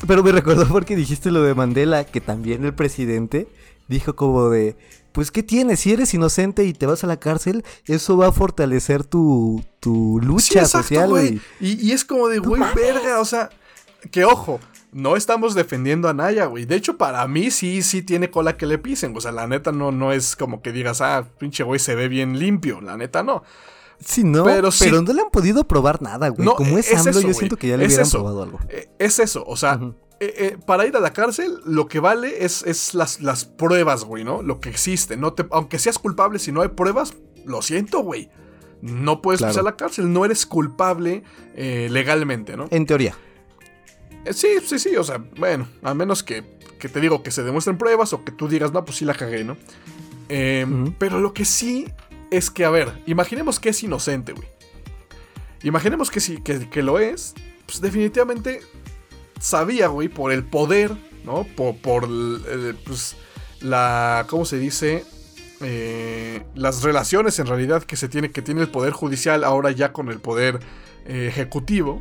[0.06, 3.48] Pero me recordó porque dijiste lo de Mandela, que también el presidente
[3.88, 4.76] dijo como de,
[5.14, 5.80] pues ¿qué tienes?
[5.80, 10.18] Si eres inocente y te vas a la cárcel, eso va a fortalecer tu, tu
[10.20, 11.40] Sí, lucha exacto, social, güey.
[11.60, 13.48] Y, y es como de, güey, verga, o sea,
[14.10, 14.58] que ojo,
[14.92, 16.64] no estamos defendiendo a Naya, güey.
[16.64, 19.16] De hecho, para mí sí, sí tiene cola que le pisen.
[19.16, 22.08] O sea, la neta no, no es como que digas, ah, pinche güey se ve
[22.08, 22.80] bien limpio.
[22.80, 23.44] La neta no.
[24.04, 26.44] Sí, no, Pero pero, sí- no le han podido probar nada, güey.
[26.44, 28.18] No, Como es, es AMLO, eso, yo siento que ya le Es hubieran eso.
[28.18, 28.58] probado algo.
[28.68, 29.78] Eh, es eso, o sea.
[30.20, 34.04] Eh, eh, para ir a la cárcel, lo que vale es, es las, las pruebas,
[34.04, 34.42] güey, ¿no?
[34.42, 35.16] Lo que existe.
[35.16, 37.14] No te, aunque seas culpable, si no hay pruebas,
[37.44, 38.30] lo siento, güey.
[38.80, 39.52] No puedes Claro.
[39.52, 41.22] pisar la cárcel, no eres culpable
[41.56, 42.66] eh, legalmente, ¿no?
[42.70, 43.16] En teoría.
[44.30, 46.44] Sí, sí, sí, o sea, bueno, a menos que,
[46.78, 49.14] que te digo que se demuestren pruebas o que tú digas, no, pues sí la
[49.14, 49.52] cagué, ¿no?
[50.28, 50.94] Ujú.
[50.98, 51.86] Pero lo que sí
[52.30, 54.48] es que, a ver, imaginemos que es inocente, güey.
[55.62, 57.34] Imaginemos que sí, que, que lo es,
[57.66, 58.60] pues definitivamente
[59.40, 60.92] sabía, güey, por el poder,
[61.24, 61.46] ¿no?
[61.56, 63.16] Por, por el, pues,
[63.60, 65.04] la, ¿cómo se dice?
[65.60, 69.92] Eh, las relaciones en realidad que se tiene, que tiene el poder judicial ahora ya
[69.92, 70.60] con el poder
[71.06, 72.00] eh, ejecutivo.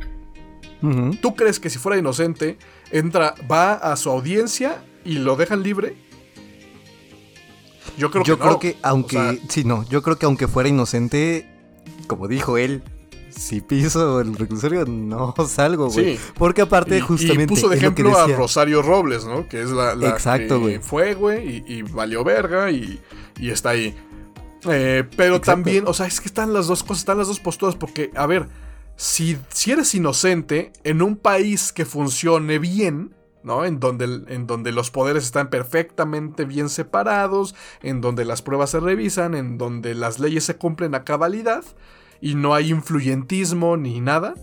[1.22, 2.58] ¿Tú crees que si fuera inocente,
[2.90, 5.96] entra, va a su audiencia y lo dejan libre?
[7.96, 8.58] Yo creo yo que creo no.
[8.58, 11.48] que aunque O sea, sí no yo creo que aunque fuera inocente
[12.06, 12.82] como dijo él
[13.36, 16.22] si piso el reclusorio no salgo güey Sí.
[16.36, 18.26] porque aparte y, justamente y puso de es lo que ejemplo a.
[18.36, 19.48] Rosario Robles, ¿no?
[19.48, 20.78] Que es la, la Exacto, que güey.
[20.78, 23.00] fue, güey, y, y valió verga y,
[23.38, 23.94] y está ahí.
[24.70, 25.50] Eh, pero Exacto.
[25.52, 28.26] también, o sea, es que están las dos cosas, están las dos posturas, porque, a
[28.26, 28.48] ver,
[28.96, 33.66] si, si eres inocente en un país que funcione bien, ¿no?
[33.66, 38.80] En donde, en donde los poderes están perfectamente bien separados, en donde las pruebas se
[38.80, 41.62] revisan, en donde las leyes se cumplen a cabalidad
[42.20, 44.34] y no hay influyentismo ni nada.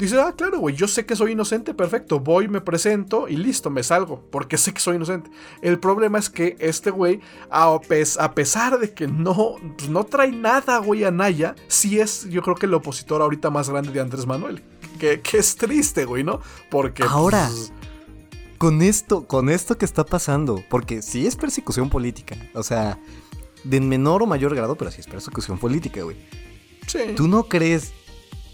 [0.00, 3.68] Dice, ah, claro, güey, yo sé que soy inocente, perfecto, voy, me presento y listo,
[3.68, 5.30] me salgo, porque sé que soy inocente.
[5.60, 7.20] El problema es que este güey,
[7.50, 7.78] a,
[8.18, 12.40] a pesar de que no, pues, no trae nada, güey, a Naya, sí es, yo
[12.40, 14.62] creo que el opositor ahorita más grande de Andrés Manuel.
[14.98, 16.40] Que, que es triste, güey, ¿no?
[16.70, 17.02] Porque...
[17.02, 17.46] Ahora.
[17.48, 17.70] pues,
[18.56, 22.98] con esto con esto que está pasando porque sí es persecución política o sea
[23.64, 26.18] de menor o mayor grado pero sí es persecución política güey
[26.86, 26.98] sí.
[27.16, 27.92] tú no crees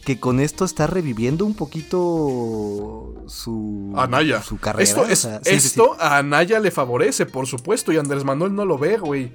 [0.04, 4.42] que con esto está reviviendo un poquito su, Anaya.
[4.42, 4.84] su carrera.
[4.84, 5.66] Esto, o es- sea, sí, sí, sí.
[5.68, 9.32] esto a Anaya le favorece, por supuesto, y Andrés Manuel no lo ve, güey.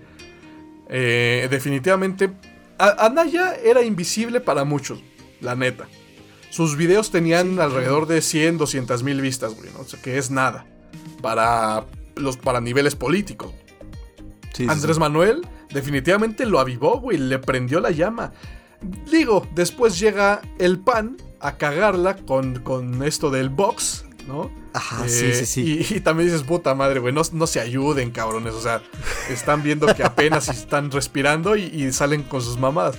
[0.89, 2.31] Eh, definitivamente,
[2.77, 5.03] a- Anaya era invisible para muchos,
[5.41, 5.87] la neta.
[6.49, 9.79] Sus videos tenían alrededor de 100, 200 mil vistas, güey, ¿no?
[9.81, 10.65] O sea, que es nada
[11.21, 11.85] para,
[12.15, 13.53] los, para niveles políticos.
[14.67, 14.99] Andrés.
[14.99, 18.33] Manuel definitivamente lo avivó, güey, le prendió la llama.
[19.11, 24.51] Digo, después llega el PAN a cagarla con, con esto del box, ¿no?
[24.73, 25.85] Ajá, Eh, sí, sí, sí.
[25.89, 28.53] Y, y también dices, puta madre, güey, no, no se ayuden, cabrones.
[28.53, 28.81] O sea,
[29.29, 32.95] están viendo que apenas están respirando y, y salen con sus mamadas.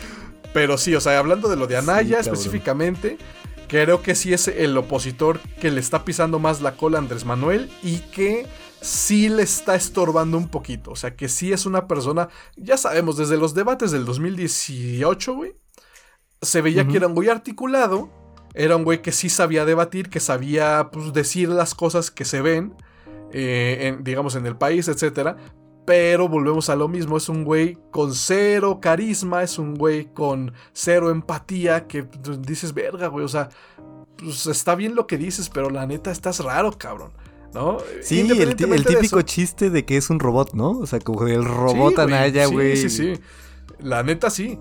[0.52, 3.16] Pero sí, o sea, hablando de lo de Anaya específicamente,
[3.68, 7.24] creo que sí es el opositor que le está pisando más la cola a Andrés
[7.24, 8.46] Manuel y que
[8.82, 10.90] sí le está estorbando un poquito.
[10.90, 15.54] O sea, que sí es una persona, ya sabemos, desde los debates del 2018, güey,
[16.42, 18.10] se veía que era un güey articulado,
[18.54, 22.42] era un güey que sí sabía debatir, que sabía pues, decir las cosas que se
[22.42, 22.74] ven,
[23.32, 25.36] eh, en- digamos, en el país, etcétera.
[25.86, 30.52] Pero volvemos a lo mismo, es un güey con cero carisma, es un güey con
[30.72, 33.48] cero empatía, que pues, dices, verga, güey, o sea,
[34.16, 37.12] pues está bien lo que dices, pero la neta estás raro, cabrón,
[37.52, 37.78] ¿no?
[38.00, 40.70] Sí, el, de típico chiste de que es un robot, ¿no?
[40.70, 42.76] O sea, como el robot Sí, Anaya, güey.
[42.76, 43.20] Sí, sí, sí.
[43.80, 44.58] La neta sí.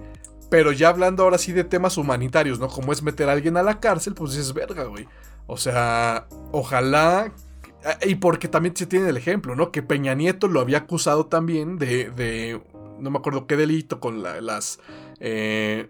[0.52, 2.68] Pero ya hablando ahora sí de temas humanitarios, ¿no?
[2.68, 5.08] Como es meter a alguien a la cárcel, pues dices, verga, güey.
[5.48, 7.32] O sea, ojalá.
[7.84, 9.72] eh, Y porque también se tiene el ejemplo, ¿no?
[9.72, 12.12] Que Peña Nieto lo había acusado también de.
[12.12, 12.62] de
[13.00, 14.80] no me acuerdo qué delito con la- las
[15.22, 15.90] eh,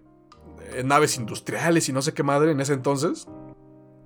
[0.85, 3.27] naves industriales y no sé qué madre en ese entonces.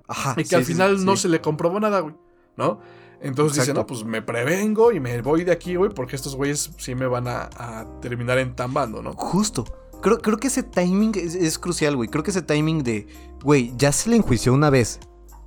[0.08, 0.32] Ajá.
[0.38, 1.22] Y que sí, al final sí, no sí.
[1.22, 2.14] se le comprobó nada, güey.
[2.56, 2.80] ¿No?
[3.20, 3.80] Entonces dice, Exacto.
[3.80, 7.06] no, pues me prevengo y me voy de aquí, güey, porque estos güeyes sí me
[7.06, 9.12] van a, a terminar entambando, ¿no?
[9.14, 9.64] Justo.
[10.02, 12.08] Creo, creo que ese timing es, es crucial, güey.
[12.08, 13.06] Creo que ese timing de,
[13.42, 15.00] güey, ya se le enjuició una vez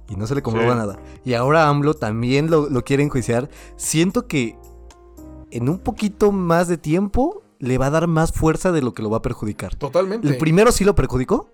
[0.09, 0.77] y no se le comprobó Sí.
[0.77, 0.99] nada.
[1.23, 3.49] Y ahora AMLO también lo, lo quiere enjuiciar.
[3.77, 4.57] Siento que
[5.51, 9.01] en un poquito más de tiempo le va a dar más fuerza de lo que
[9.01, 9.75] lo va a perjudicar.
[9.75, 10.27] Totalmente.
[10.27, 11.49] El primero sí lo perjudicó.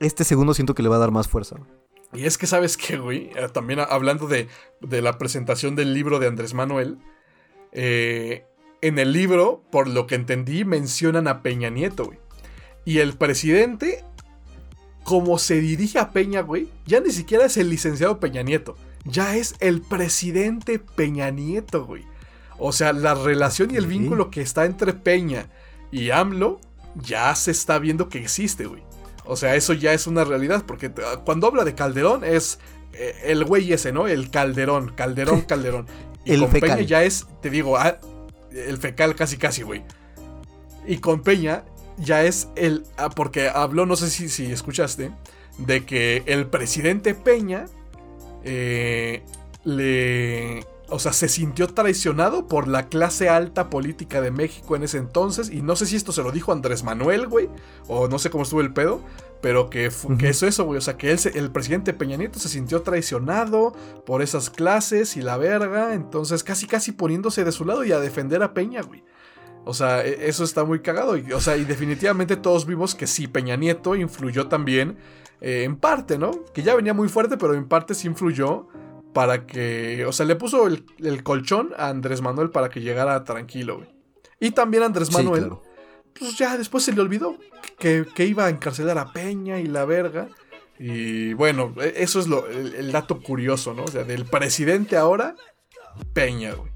[0.00, 1.56] Este segundo siento que le va a dar más fuerza.
[2.12, 3.30] Y es que, ¿sabes qué, güey?
[3.36, 4.48] Eh, también hablando de,
[4.80, 6.98] de la presentación del libro de Andrés Manuel,
[7.72, 8.44] eh,
[8.80, 12.18] en el libro, por lo que entendí, mencionan a Peña Nieto, güey.
[12.84, 14.04] Y el presidente,
[15.04, 19.36] como se dirige a Peña, güey, ya ni siquiera es el licenciado Peña Nieto, ya
[19.36, 22.04] es el presidente Peña Nieto, güey.
[22.58, 25.48] O sea, la relación y el vínculo que está entre Peña
[25.90, 26.60] y AMLO
[26.94, 28.82] ya se está viendo que existe, güey.
[29.24, 32.58] O sea, eso ya es una realidad, porque t- cuando habla de Calderón es
[32.92, 34.06] eh, el güey ese, ¿no?
[34.06, 35.86] El Calderón, Calderón, Calderón.
[36.24, 36.70] Y El con fecal.
[36.76, 37.98] Peña ya es, te digo, ah,
[38.52, 39.82] el fecal casi casi, güey.
[40.86, 41.64] Y con Peña
[41.98, 45.10] ya es el, ah, porque habló, no sé si, si escuchaste,
[45.58, 47.66] de que el presidente Peña
[48.44, 49.22] eh,
[49.64, 50.66] le...
[50.90, 55.48] O sea, se sintió traicionado por la clase alta política de México en ese entonces.
[55.50, 57.48] Y no sé si esto se lo dijo Andrés Manuel, güey.
[57.88, 59.00] O no sé cómo estuvo el pedo.
[59.40, 60.76] Pero que, que eso, eso, güey.
[60.76, 63.72] O sea, que él se- el presidente Peña Nieto se sintió traicionado
[64.04, 65.94] por esas clases y la verga.
[65.94, 69.02] Entonces, casi, casi poniéndose de su lado y a defender a Peña, güey.
[69.64, 71.16] O sea, e- eso está muy cagado.
[71.16, 74.96] Y, o sea, y definitivamente todos vimos que sí, Peña Nieto influyó también.
[75.40, 76.30] eh, en parte, ¿no?
[76.54, 78.68] Que ya venía muy fuerte, pero en parte sí influyó
[79.12, 80.04] para que.
[80.06, 83.88] O sea, le puso el, el colchón a Andrés Manuel para que llegara tranquilo, güey.
[84.40, 85.62] Y también Andrés Sí, Manuel claro.
[86.18, 87.36] pues ya después se le olvidó
[87.78, 90.28] que, que iba a encarcelar a Peña y la verga.
[90.78, 93.84] Y bueno, e- eso es lo, el, el dato curioso, ¿no?
[93.84, 95.34] O sea, del presidente ahora,
[96.14, 96.72] Peña, güey.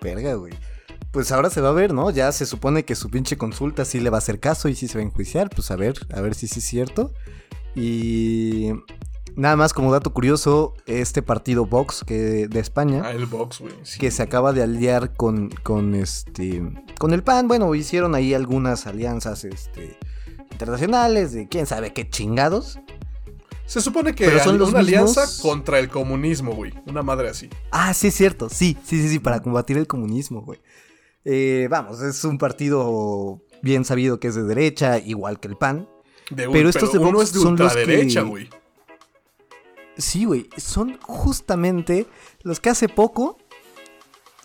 [0.00, 0.52] Verga, güey.
[1.14, 2.10] Pues ahora se va a ver, ¿no?
[2.10, 4.88] Ya se supone que su pinche consulta sí le va a hacer caso y sí
[4.88, 5.48] se va a enjuiciar.
[5.48, 7.12] Pues a ver, a ver si sí es cierto.
[7.76, 8.70] Y
[9.36, 13.72] nada más como dato curioso, este partido Vox que de España, Ah, el box, güey.
[13.84, 13.98] sí.
[14.00, 16.62] que se acaba de aliar con, con este
[16.98, 19.96] con el PAN, bueno, hicieron ahí algunas alianzas este
[20.50, 22.78] internacionales de quién sabe qué chingados.
[23.66, 26.74] Se supone que son los una alianza contra el comunismo, güey.
[26.86, 27.48] Una madre así.
[27.70, 30.60] Ah, sí es cierto, sí, sí, sí, sí, para combatir el comunismo, güey.
[31.24, 35.88] Eh, vamos, es un partido bien sabido que es de derecha, igual que el PAN.
[36.30, 38.50] De un- Pero estos de uno Vox es de son los que- güey.
[39.96, 42.06] Sí, güey, son justamente
[42.42, 43.38] los que hace poco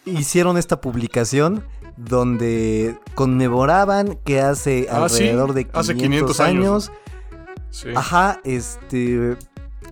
[0.06, 1.66] hicieron esta publicación
[1.98, 6.90] donde conmemoraban que hace Ah, sí, alrededor de 500, hace 500 años.
[6.90, 6.92] años,
[7.72, 7.90] Sí.
[7.96, 9.38] ajá, este,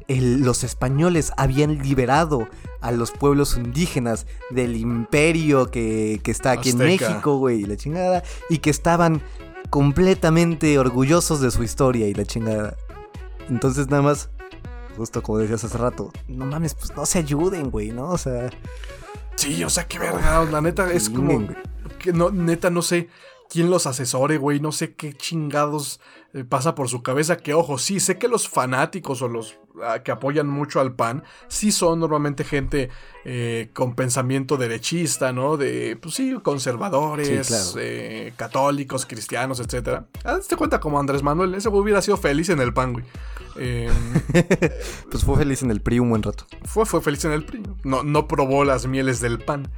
[0.08, 2.48] el- los españoles habían liberado
[2.82, 6.78] a los pueblos indígenas del imperio que, que está aquí en.
[6.78, 9.22] México, güey, y la chingada, y que estaban
[9.70, 12.76] completamente orgullosos de su historia y la chingada.
[13.50, 14.30] Entonces nada más,
[14.96, 18.10] justo como decías hace rato, no mames, pues no se ayuden, güey, ¿no?
[18.10, 18.50] O sea...
[19.36, 21.48] Sí, o sea, qué verga, la neta es como...
[22.00, 23.10] Que no, neta, no sé
[23.50, 26.00] quién los asesore, güey, no sé qué chingados
[26.34, 29.58] eh, pasa por su cabeza, que ojo, sí, sé que los fanáticos o los
[30.04, 32.90] que apoyan mucho al PAN, sí son normalmente gente
[33.26, 35.58] eh, con pensamiento derechista, ¿no?
[35.58, 40.02] De, pues sí, conservadores, eh, católicos, cristianos, etc.
[40.24, 43.06] Hazte cuenta como Andrés Manuel, ese hubiera sido feliz en el PAN, güey.
[43.58, 43.92] Em,
[45.12, 46.46] pues fue feliz en el PRI un buen rato.
[46.64, 47.64] Fue, fue feliz en el PRI.
[47.84, 49.70] No, no probó las mieles del PAN.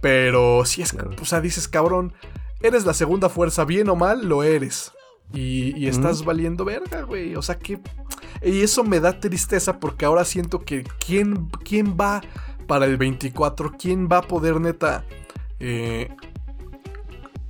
[0.00, 2.12] Pero sí es, o sea, dices, cabrón,
[2.60, 4.92] eres la segunda fuerza, bien o mal, lo eres.
[5.32, 7.36] Y, estás valiendo verga, güey.
[7.36, 7.80] O sea que.
[8.42, 10.84] Y eso me da tristeza porque ahora siento que.
[11.04, 12.22] ¿Quién, quién va
[12.66, 13.74] para el 24?
[13.78, 15.04] ¿Quién va a poder, neta.
[15.60, 16.08] Eh,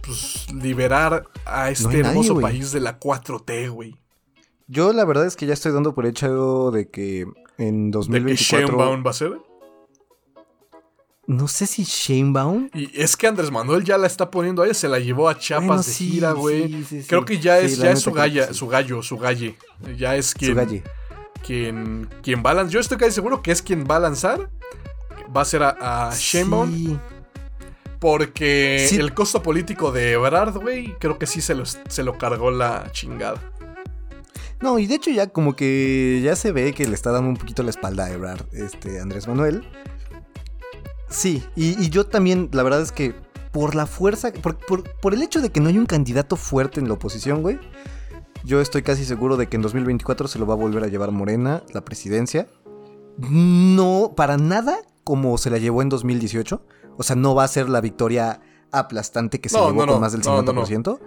[0.03, 3.97] pues liberar a este hermoso país de la 4T, güey?
[4.67, 7.27] Yo la verdad es que ya estoy dando por hecho de que
[7.59, 8.67] en 2024...
[8.67, 9.48] ¿De que va a ser?
[11.29, 12.71] No sé si Shanebaum.
[12.73, 15.87] Y es que Andrés Manuel ya la está poniendo ahí, se la llevó a Chiapas
[15.87, 16.83] de gira, güey.
[17.07, 19.55] Creo que ya es, ya es su, galla, su gallo, su galle.
[19.95, 20.83] Ya es quien, su
[21.45, 22.73] quien, quien va a lanzar.
[22.73, 24.49] Yo estoy casi seguro que es quien va a lanzar.
[25.37, 26.13] Va a ser a, a
[27.99, 32.51] Porque el costo político de Ebrard, güey, creo que sí se lo, se lo cargó
[32.51, 33.53] la chingada.
[34.63, 37.37] No, y de hecho ya como que ya se ve que le está dando un
[37.37, 39.69] poquito la espalda a Ebrard, este Andrés Manuel.
[41.09, 43.15] Sí, y, yo también, la verdad es que
[43.53, 46.95] por la fuerza, por, el hecho de que no hay un candidato fuerte en la
[46.95, 47.59] oposición, güey,
[48.45, 51.11] yo estoy casi seguro de que en 2024 se lo va a volver a llevar
[51.11, 52.47] Morena, la presidencia.
[53.19, 56.63] No, para nada como se la llevó en 2018.
[56.99, 58.41] O sea, no va a ser la victoria
[58.71, 61.01] aplastante que se llevó con más del 50%.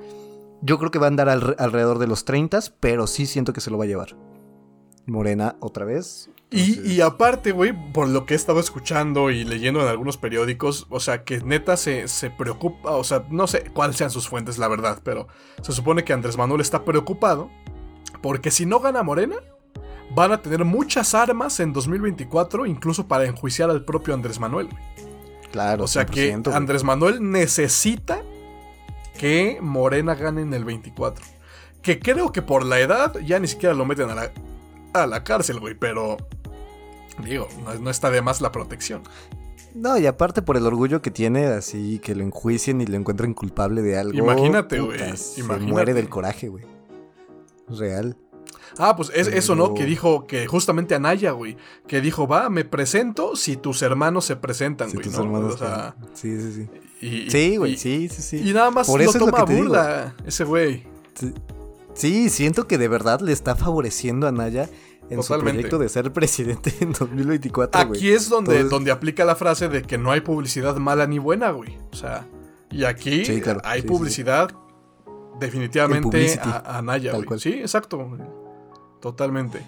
[0.64, 3.72] Yo creo que va a andar alrededor de los 30, pero sí siento que se
[3.72, 4.16] lo va a llevar.
[5.06, 6.30] Morena otra vez.
[6.54, 11.00] Y, aparte, güey, por lo que he estado escuchando y leyendo en algunos periódicos, o
[11.00, 14.68] sea, que neta se, se, preocupa, o sea, no sé cuáles sean sus fuentes, la
[14.68, 15.30] verdad, pero
[15.62, 17.50] se supone que Andrés Manuel está preocupado
[18.22, 19.38] porque si no gana Morena,
[20.14, 24.70] van a tener muchas armas en 2024, incluso para enjuiciar al propio Andrés Manuel.
[25.52, 25.84] Claro.
[25.84, 28.22] O sea que Andrés Manuel necesita
[29.18, 31.26] que Morena gane en el 24.
[31.82, 34.32] Que creo que por la edad ya ni siquiera lo meten a la,
[34.94, 36.18] a la cárcel, güey, pero
[37.24, 37.48] Digo,
[37.82, 39.04] no, está de más la protección.
[39.74, 43.34] No, y aparte por el orgullo que tiene, así que lo enjuicien y lo encuentren
[43.34, 44.18] culpable de algo.
[44.18, 45.00] Imagínate, güey.
[45.62, 46.66] muere del coraje, güey.
[47.70, 48.18] Real.
[48.78, 49.74] Ah, pues es eso, ¿no?
[49.74, 51.58] Que dijo que justamente Anaya, güey.
[51.88, 55.04] Que dijo, va, me presento si tus hermanos se presentan, güey.
[55.04, 55.56] tus hermanos.
[55.56, 56.68] O sea, sí, sí,
[57.00, 57.30] sí.
[57.30, 58.50] sí, güey, sí, sí, sí.
[58.50, 60.86] Y nada más Por eso toma burla ese güey.
[61.94, 62.30] Sí.
[62.30, 64.70] siento que de verdad le está favoreciendo a Anaya
[65.12, 69.68] en su proyecto de ser presidente en 2024, Aquí es donde, donde aplica la frase
[69.68, 71.78] de que no hay publicidad mala ni buena, güey.
[71.92, 72.26] O sea,
[72.70, 73.24] y aquí
[73.64, 74.52] hay publicidad
[75.40, 77.40] definitivamente a, Naya, güey.
[77.40, 78.18] Sí, exacto.
[79.02, 79.62] Totalmente.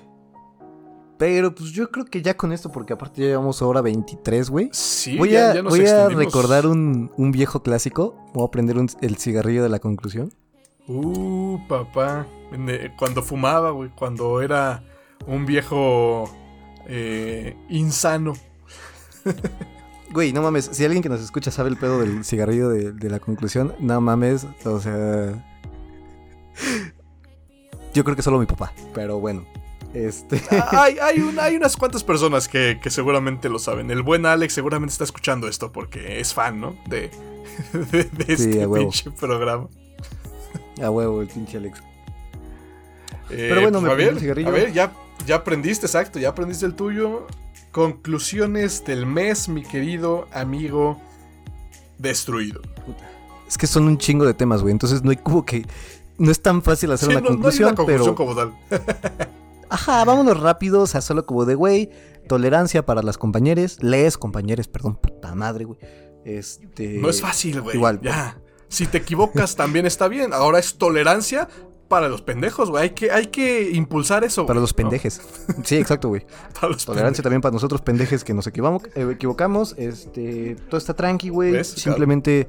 [1.17, 4.69] Pero pues yo creo que ya con esto, porque aparte ya llevamos ahora 23, güey.
[4.71, 8.15] Sí, voy a, voy a recordar un, viejo clásico.
[8.33, 10.33] Voy a prender el cigarrillo de la conclusión.
[10.87, 12.27] Uh, papá.
[12.97, 13.89] Cuando fumaba, güey.
[13.95, 14.83] Cuando era
[15.27, 16.29] un viejo
[16.87, 18.33] eh, insano.
[20.11, 23.19] Güey, no mames, si alguien que nos escucha sabe el pedo del cigarrillo de, la
[23.19, 25.43] conclusión, no mames, o sea...
[27.95, 29.43] Yo creo que solo mi papá, pero bueno.
[29.93, 30.39] Este...
[30.71, 33.89] hay, hay, unas cuantas personas que, seguramente lo saben.
[33.89, 36.75] El buen Alex seguramente está escuchando esto porque es fan, ¿no?
[36.87, 37.09] De,
[37.91, 39.67] de, este pinche programa.
[40.79, 41.81] A huevo, el pinche Alex.
[43.31, 44.49] Eh, pero bueno, pues, me a el cigarrillo.
[44.49, 44.91] A ver, ya
[45.25, 47.27] ya aprendiste, exacto, ya aprendiste el tuyo.
[47.71, 50.99] Conclusiones del mes, mi querido amigo
[51.97, 52.61] destruido.
[53.47, 54.71] Es que son un chingo de temas, güey.
[54.71, 55.65] Entonces no hay como que.
[56.17, 57.75] No es tan fácil hacer una conclusión.
[57.75, 58.53] No hay una conclusión como tal.
[59.69, 61.89] Ajá, vámonos rápido, o sea, solo como de, güey,
[62.27, 65.79] tolerancia para las compañeras, lees compañeros, perdón, puta madre, güey.
[66.25, 66.99] Este...
[66.99, 67.75] No es fácil, güey.
[67.75, 67.99] Igual.
[68.01, 68.37] Ya.
[68.67, 70.31] Si te equivocas también está bien.
[70.33, 71.47] Ahora es tolerancia
[71.93, 72.85] para los pendejos, güey.
[72.85, 74.47] Hay que, hay que impulsar eso.
[74.47, 75.21] Para los pendejes.
[75.63, 76.25] Sí, exacto, güey.
[76.85, 78.83] Tolerancia también para nosotros pendejes que nos equivocamos.
[78.95, 79.75] Eh, equivocamos.
[79.77, 81.63] Este, todo está tranqui, güey.
[81.63, 82.47] Simplemente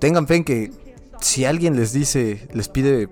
[0.00, 0.72] tengan fe en que
[1.20, 3.08] si alguien les dice, les pide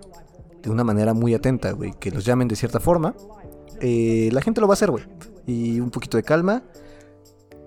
[0.60, 3.14] de una manera muy atenta, güey, que los llamen de cierta forma,
[3.80, 5.04] eh, la gente lo va a hacer, güey.
[5.46, 6.64] Y un poquito de calma.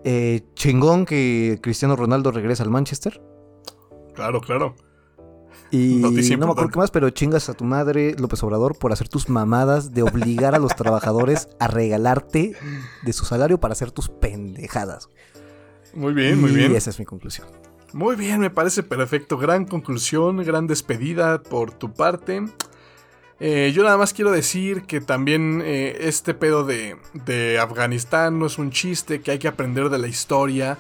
[0.04, 3.22] Eh, chingón que Cristiano Ronaldo regresa al Manchester.
[4.16, 4.76] Claro, claro.
[5.72, 9.10] Y no me acuerdo qué más, pero chingas a tu madre, López Obrador, por hacer
[9.10, 12.56] tus mamadas de obligar a los trabajadores a regalarte
[13.04, 15.10] de su salario para hacer tus pendejadas.
[15.94, 16.72] Muy bien, muy bien.
[16.72, 17.48] Y esa es mi conclusión.
[17.94, 19.38] Muy bien, me parece perfecto.
[19.38, 22.44] Gran conclusión, gran despedida por tu parte.
[23.40, 28.48] Eh, yo nada más quiero decir que también eh, este pedo de, de Afganistán no
[28.48, 30.78] es un chiste, que hay que aprender de la historia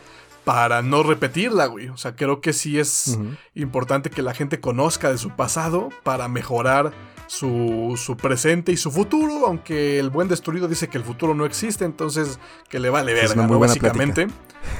[0.47, 1.89] para no repetirla, güey.
[1.89, 3.19] O sea, creo que sí es
[3.53, 6.93] importante que la gente conozca de su pasado para mejorar
[7.27, 11.45] su, su, presente y su futuro, aunque el buen destruido dice que el futuro no
[11.45, 13.59] existe, entonces que le vale verga, ¿no?
[13.59, 14.29] Básicamente.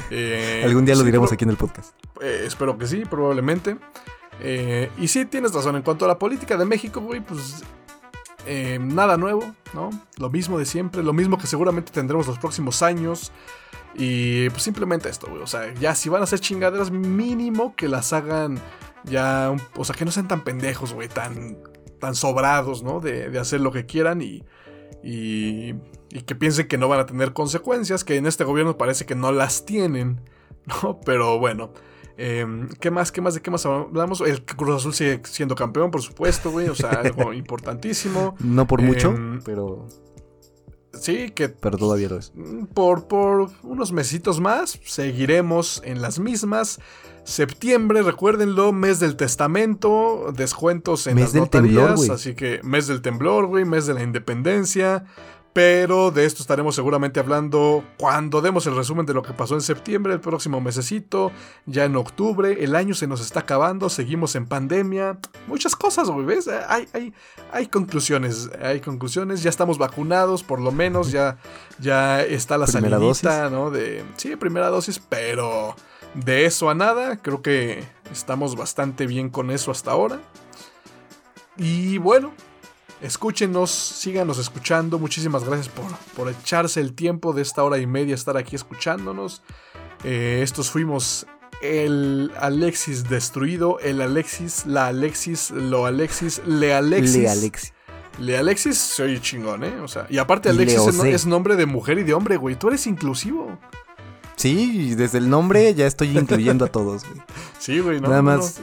[0.10, 1.94] Eh, Algún día lo diremos aquí en el podcast.
[2.22, 3.76] Eh, espero que sí, probablemente.
[4.40, 5.76] Eh, y sí, tienes razón.
[5.76, 7.66] En cuanto a la política de México, güey, pues
[8.80, 9.90] nada nuevo, ¿no?
[10.16, 13.34] Lo mismo de siempre, lo mismo que seguramente tendremos los próximos años.
[13.96, 15.42] Y pues simplemente esto, güey.
[15.42, 18.60] O sea, ya si van a hacer chingaderas, mínimo que las hagan
[19.04, 19.56] ya.
[19.76, 21.08] O sea, que no sean tan pendejos, güey.
[21.08, 21.58] Tan,
[22.00, 23.00] tan sobrados, ¿no?
[23.00, 24.44] De, de hacer lo que quieran y,
[25.04, 25.74] y,
[26.10, 26.22] y.
[26.26, 28.04] que piensen que no van a tener consecuencias.
[28.04, 30.22] Que en este gobierno parece que no las tienen,
[30.84, 31.00] ¿no?
[31.06, 31.72] Pero bueno.
[32.20, 32.46] Eh,
[32.80, 33.12] ¿Qué más?
[33.12, 33.36] ¿Qué más?
[33.36, 34.22] ¿De qué más hablamos?
[34.22, 36.68] El Cruz Azul sigue siendo campeón, por supuesto, güey.
[36.68, 38.36] O sea, algo importantísimo.
[38.40, 39.88] No por mucho, em, pero.
[41.02, 41.50] Sí, que.
[41.50, 42.32] Pero todavía lo es.
[42.74, 46.80] Por, por unos mesitos más, seguiremos en las mismas.
[47.24, 53.02] Septiembre, recuérdenlo, mes del testamento, descuentos en mes las del notarías, así que mes del
[53.02, 55.04] temblor, güey, mes de la independencia.
[55.58, 59.62] Pero de esto estaremos seguramente hablando cuando demos el resumen de lo que pasó en
[59.62, 61.32] septiembre, el próximo mesecito,
[61.66, 65.18] ya en octubre, el año se nos está acabando, seguimos en pandemia,
[65.48, 66.48] muchas cosas, güey, ¿ves?
[66.48, 67.12] Hay, hay,
[67.52, 71.40] hay conclusiones, hay conclusiones, ya estamos vacunados, por lo menos, ya,
[71.80, 73.72] ya está la salidita, ¿no?
[73.72, 75.76] De, sí, primera dosis, pero
[76.14, 80.20] de eso a nada, creo que estamos bastante bien con eso hasta ahora.
[81.58, 82.32] Y bueno,
[83.02, 84.98] Escúchenos, síganos escuchando.
[84.98, 89.44] Muchísimas gracias por, por echarse el tiempo de esta hora y media estar aquí escuchándonos.
[90.04, 91.28] Eh, estos fuimos
[91.62, 97.18] el Alexis destruido, el Alexis, la Alexis, lo Alexis, le Alexis.
[97.18, 97.74] Le Alexis.
[98.20, 99.80] Le Alexis soy chingón, ¿eh?
[99.84, 102.56] O sea, y aparte Alexis es, nombre de mujer y de hombre, güey.
[102.56, 103.60] Tú eres inclusivo.
[104.36, 107.22] Sí, desde el nombre ya estoy incluyendo a todos, güey.
[107.60, 108.10] Sí, güey, no.
[108.10, 108.60] Nada más.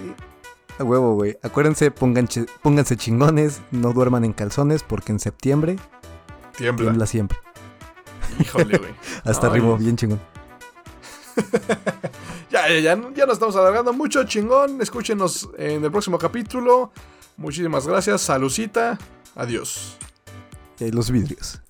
[0.78, 1.38] A huevo, güey.
[1.42, 5.76] Acuérdense, pónganse, chingones, no duerman en calzones porque en septiembre
[6.56, 7.38] tiembla, tiembla siempre.
[8.40, 8.94] Híjole, güey.
[9.24, 10.20] Hasta arriba, bien chingón.
[12.50, 14.80] ya, ya, ya, ya nos estamos alargando mucho, chingón.
[14.80, 16.92] Escúchenos en el próximo capítulo.
[17.36, 18.22] Muchísimas gracias.
[18.22, 18.98] Salucita.
[19.36, 19.96] Adiós.
[20.78, 21.60] Y los vidrios.